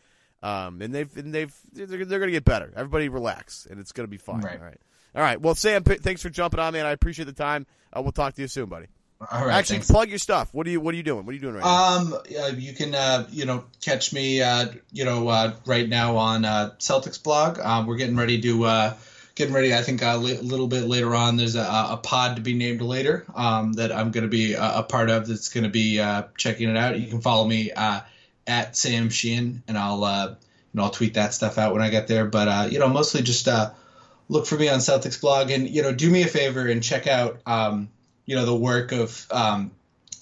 Um, 0.44 0.82
and 0.82 0.94
they've 0.94 1.18
and 1.18 1.34
they've 1.34 1.54
they're, 1.72 1.88
they're 1.88 2.20
going 2.20 2.28
to 2.28 2.32
get 2.32 2.44
better. 2.46 2.72
Everybody 2.76 3.08
relax, 3.10 3.66
and 3.70 3.80
it's 3.80 3.94
going 3.94 4.06
to 4.06 4.12
be 4.12 4.18
fine. 4.18 4.42
Right. 4.42 4.60
All 4.60 4.66
right. 4.66 4.78
All 5.16 5.22
right. 5.22 5.40
Well, 5.42 5.56
Sam, 5.56 5.84
p- 5.84 5.96
thanks 5.96 6.22
for 6.22 6.30
jumping 6.30 6.60
on, 6.60 6.74
man. 6.74 6.86
I 6.86 6.92
appreciate 6.92 7.26
the 7.26 7.32
time. 7.34 7.66
Uh, 7.96 8.02
we'll 8.02 8.12
talk 8.12 8.36
to 8.36 8.42
you 8.42 8.48
soon, 8.48 8.66
buddy. 8.68 8.88
All 9.32 9.46
right, 9.46 9.54
Actually, 9.56 9.78
thanks. 9.78 9.92
plug 9.92 10.10
your 10.10 10.18
stuff. 10.18 10.50
What 10.52 10.68
are 10.68 10.70
you 10.70 10.82
What 10.82 10.94
are 10.94 10.98
you 10.98 11.04
doing? 11.04 11.26
What 11.26 11.32
are 11.32 11.36
you 11.36 11.40
doing 11.40 11.54
right 11.56 11.64
now? 11.64 11.98
Um, 11.98 12.14
uh, 12.14 12.48
you 12.58 12.74
can 12.74 12.94
uh, 12.94 13.26
you 13.32 13.46
know 13.46 13.64
catch 13.80 14.12
me 14.12 14.42
uh, 14.42 14.66
you 14.92 15.06
know 15.06 15.30
uh, 15.30 15.54
right 15.66 15.88
now 15.88 16.18
on 16.18 16.44
uh, 16.44 16.72
Celtics 16.80 17.24
blog. 17.24 17.58
Um, 17.60 17.86
we're 17.88 17.96
getting 17.96 18.18
ready 18.18 18.42
to 18.42 18.64
uh, 18.66 18.94
getting 19.36 19.54
ready. 19.54 19.74
I 19.74 19.82
think 19.82 20.02
a 20.02 20.18
li- 20.18 20.40
little 20.40 20.68
bit 20.68 20.84
later 20.84 21.16
on. 21.16 21.38
There's 21.38 21.56
a, 21.56 21.62
a 21.62 22.00
pod 22.04 22.36
to 22.36 22.42
be 22.42 22.54
named 22.54 22.82
later 22.82 23.24
um, 23.34 23.74
that 23.74 23.94
I'm 23.94 24.12
going 24.12 24.24
to 24.26 24.30
be 24.30 24.56
a, 24.56 24.80
a 24.80 24.84
part 24.84 25.10
of. 25.10 25.26
That's 25.28 25.48
going 25.50 25.64
to 25.64 25.70
be 25.70 26.02
uh, 26.02 26.24
checking 26.38 26.68
it 26.70 26.76
out. 26.76 27.00
You 27.00 27.08
can 27.08 27.22
follow 27.22 27.46
me 27.48 27.72
uh, 27.72 28.02
at 28.48 28.76
Sam 28.76 29.10
Sheehan, 29.10 29.64
and 29.68 29.78
I'll 29.78 30.04
uh, 30.04 30.28
you 30.30 30.36
know 30.74 30.84
I'll 30.84 30.90
tweet 30.90 31.16
that 31.16 31.34
stuff 31.34 31.58
out 31.58 31.74
when 31.74 31.82
I 31.82 31.90
get 31.90 32.08
there. 32.08 32.26
But 32.26 32.48
uh, 32.48 32.68
you 32.70 32.80
know 32.80 32.90
mostly 32.90 33.22
just 33.22 33.48
uh, 33.48 33.72
look 34.30 34.46
for 34.46 34.56
me 34.56 34.70
on 34.70 34.80
Celtics 34.80 35.20
blog, 35.20 35.52
and 35.52 35.70
you 35.70 35.82
know 35.82 35.94
do 35.94 36.10
me 36.10 36.24
a 36.24 36.28
favor 36.28 36.68
and 36.68 36.84
check 36.84 37.08
out 37.08 37.40
um, 37.46 37.90
you 38.26 38.36
know 38.36 38.46
the 38.46 38.56
work 38.56 38.92
of 38.92 39.28
um, 39.32 39.72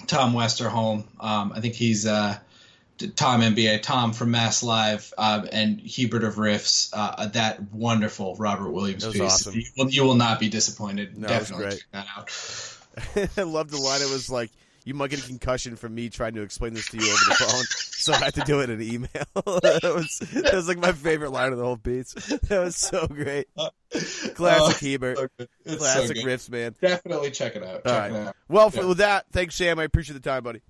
Tom 0.07 0.33
Westerholm. 0.33 1.05
Um, 1.19 1.53
I 1.55 1.61
think 1.61 1.75
he's 1.75 2.05
uh, 2.05 2.37
Tom 3.15 3.41
MBA, 3.41 3.81
Tom 3.81 4.13
from 4.13 4.31
Mass 4.31 4.63
Live, 4.63 5.13
uh, 5.17 5.45
and 5.51 5.81
Hebert 5.81 6.23
of 6.23 6.35
Riffs. 6.35 6.91
Uh, 6.93 7.27
that 7.27 7.71
wonderful 7.71 8.35
Robert 8.35 8.71
Williams 8.71 9.05
piece. 9.07 9.21
awesome. 9.21 9.55
You, 9.55 9.63
will, 9.77 9.89
you 9.89 10.03
will 10.03 10.15
not 10.15 10.39
be 10.39 10.49
disappointed. 10.49 11.17
No, 11.17 11.27
Definitely 11.27 11.71
check 11.71 11.85
that 11.91 12.07
out. 12.15 13.29
I 13.37 13.43
love 13.43 13.71
the 13.71 13.77
line. 13.77 14.01
It 14.01 14.09
was 14.09 14.29
like, 14.29 14.51
"You 14.83 14.93
might 14.93 15.09
get 15.09 15.23
a 15.23 15.27
concussion 15.27 15.75
from 15.75 15.95
me 15.95 16.09
trying 16.09 16.33
to 16.35 16.41
explain 16.41 16.73
this 16.73 16.87
to 16.89 16.97
you 16.97 17.03
over 17.03 17.23
the 17.27 17.35
phone." 17.35 17.65
so 18.05 18.13
I 18.13 18.17
had 18.17 18.33
to 18.35 18.41
do 18.41 18.59
it 18.61 18.69
in 18.69 18.81
an 18.81 18.81
email. 18.81 19.09
that 19.35 19.91
was 19.95 20.17
that 20.33 20.53
was 20.53 20.67
like 20.67 20.77
my 20.79 20.91
favorite 20.91 21.31
line 21.31 21.51
of 21.51 21.57
the 21.57 21.63
whole 21.63 21.77
piece. 21.77 22.13
That 22.13 22.59
was 22.59 22.75
so 22.75 23.07
great. 23.07 23.47
Classic 24.35 24.75
Uh, 24.75 24.79
Hebert. 24.87 25.17
so 25.17 25.75
Classic 25.77 26.17
so 26.17 26.23
riffs, 26.23 26.49
man. 26.49 26.75
Definitely 26.81 27.31
check 27.31 27.55
it 27.55 27.63
out. 27.63 27.75
All 27.85 27.91
Check 27.93 28.11
right. 28.11 28.11
it 28.11 28.27
out. 28.27 28.35
Well, 28.47 28.69
for, 28.69 28.81
Yeah. 28.81 28.85
with 28.87 28.97
that, 28.97 29.25
thanks, 29.31 29.55
Sam. 29.55 29.79
I 29.79 29.83
appreciate 29.83 30.13
the 30.21 30.29
time, 30.29 30.43
buddy. 30.43 30.61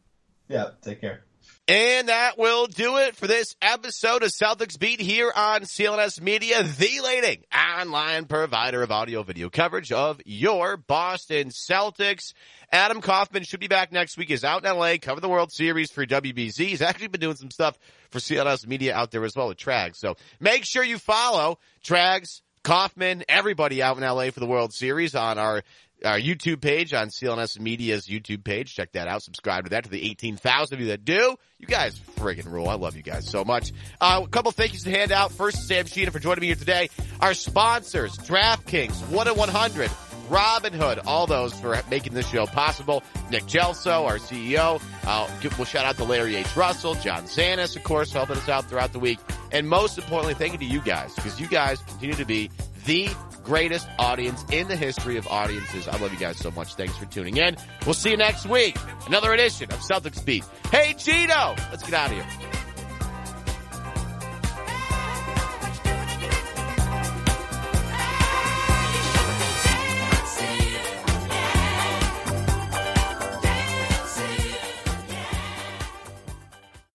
Yeah. 0.47 0.71
Take 0.81 1.01
care. 1.01 1.23
And 1.71 2.09
that 2.09 2.37
will 2.37 2.67
do 2.67 2.97
it 2.97 3.15
for 3.15 3.27
this 3.27 3.55
episode 3.61 4.23
of 4.23 4.31
Celtics 4.31 4.77
Beat 4.77 4.99
here 4.99 5.31
on 5.33 5.61
CLNS 5.61 6.19
Media, 6.19 6.63
the 6.63 6.99
leading 7.01 7.45
online 7.57 8.25
provider 8.25 8.83
of 8.83 8.91
audio 8.91 9.23
video 9.23 9.49
coverage 9.49 9.89
of 9.93 10.19
your 10.25 10.75
Boston 10.75 11.47
Celtics. 11.47 12.33
Adam 12.73 12.99
Kaufman 12.99 13.43
should 13.43 13.61
be 13.61 13.69
back 13.69 13.93
next 13.93 14.17
week. 14.17 14.27
He's 14.27 14.43
out 14.43 14.65
in 14.65 14.77
LA, 14.77 14.95
cover 15.01 15.21
the 15.21 15.29
World 15.29 15.53
Series 15.53 15.89
for 15.89 16.05
WBZ. 16.05 16.57
He's 16.57 16.81
actually 16.81 17.07
been 17.07 17.21
doing 17.21 17.37
some 17.37 17.51
stuff 17.51 17.79
for 18.09 18.19
CLNS 18.19 18.67
Media 18.67 18.93
out 18.93 19.11
there 19.11 19.23
as 19.23 19.37
well 19.37 19.47
with 19.47 19.57
Trags. 19.57 19.95
So 19.95 20.17
make 20.41 20.65
sure 20.65 20.83
you 20.83 20.97
follow 20.97 21.57
Trags, 21.85 22.41
Kaufman, 22.63 23.23
everybody 23.29 23.81
out 23.81 23.95
in 23.95 24.03
LA 24.03 24.31
for 24.31 24.41
the 24.41 24.45
World 24.45 24.73
Series 24.73 25.15
on 25.15 25.37
our 25.37 25.63
our 26.03 26.19
YouTube 26.19 26.61
page 26.61 26.93
on 26.93 27.09
CLNS 27.09 27.59
Media's 27.59 28.07
YouTube 28.07 28.43
page. 28.43 28.73
Check 28.73 28.93
that 28.93 29.07
out. 29.07 29.23
Subscribe 29.23 29.65
to 29.65 29.69
that 29.71 29.83
to 29.85 29.89
the 29.89 30.03
18,000 30.09 30.73
of 30.73 30.81
you 30.81 30.87
that 30.87 31.05
do. 31.05 31.35
You 31.59 31.67
guys 31.67 31.99
friggin' 32.17 32.45
rule. 32.51 32.67
I 32.67 32.75
love 32.75 32.95
you 32.95 33.03
guys 33.03 33.29
so 33.29 33.43
much. 33.43 33.71
Uh, 33.99 34.21
a 34.23 34.27
couple 34.27 34.51
thank 34.51 34.73
yous 34.73 34.83
to 34.83 34.91
hand 34.91 35.11
out. 35.11 35.31
First, 35.31 35.67
Sam 35.67 35.85
Sheehan 35.85 36.11
for 36.11 36.19
joining 36.19 36.41
me 36.41 36.47
here 36.47 36.55
today. 36.55 36.89
Our 37.19 37.33
sponsors, 37.33 38.17
DraftKings, 38.17 39.09
1 39.09 39.27
in 39.27 39.35
100, 39.35 39.91
Robinhood, 40.31 41.05
all 41.05 41.27
those 41.27 41.53
for 41.53 41.77
making 41.89 42.13
this 42.13 42.27
show 42.27 42.45
possible. 42.45 43.03
Nick 43.29 43.43
Gelso, 43.43 44.05
our 44.05 44.17
CEO. 44.17 44.81
Uh, 45.05 45.29
we'll 45.57 45.65
shout 45.65 45.85
out 45.85 45.97
to 45.97 46.05
Larry 46.05 46.37
H. 46.37 46.55
Russell, 46.55 46.95
John 46.95 47.23
Zanis, 47.23 47.75
of 47.75 47.83
course, 47.83 48.13
helping 48.13 48.37
us 48.37 48.47
out 48.47 48.69
throughout 48.69 48.93
the 48.93 48.99
week. 48.99 49.19
And 49.51 49.67
most 49.67 49.97
importantly, 49.97 50.33
thank 50.33 50.53
you 50.53 50.59
to 50.59 50.65
you 50.65 50.81
guys, 50.81 51.13
because 51.15 51.39
you 51.39 51.47
guys 51.47 51.81
continue 51.81 52.15
to 52.15 52.25
be 52.25 52.49
the 52.85 53.09
greatest 53.43 53.87
audience 53.97 54.43
in 54.51 54.67
the 54.67 54.75
history 54.75 55.17
of 55.17 55.27
audiences. 55.27 55.87
I 55.87 55.97
love 55.97 56.13
you 56.13 56.19
guys 56.19 56.37
so 56.37 56.51
much. 56.51 56.75
Thanks 56.75 56.97
for 56.97 57.05
tuning 57.05 57.37
in. 57.37 57.57
We'll 57.85 57.93
see 57.93 58.11
you 58.11 58.17
next 58.17 58.45
week. 58.45 58.77
Another 59.07 59.33
edition 59.33 59.71
of 59.71 59.79
Celtics 59.79 60.23
Beat. 60.23 60.45
Hey, 60.71 60.93
Gino, 60.97 61.55
let's 61.71 61.83
get 61.83 61.93
out 61.93 62.11
of 62.11 62.17
here. 62.17 62.70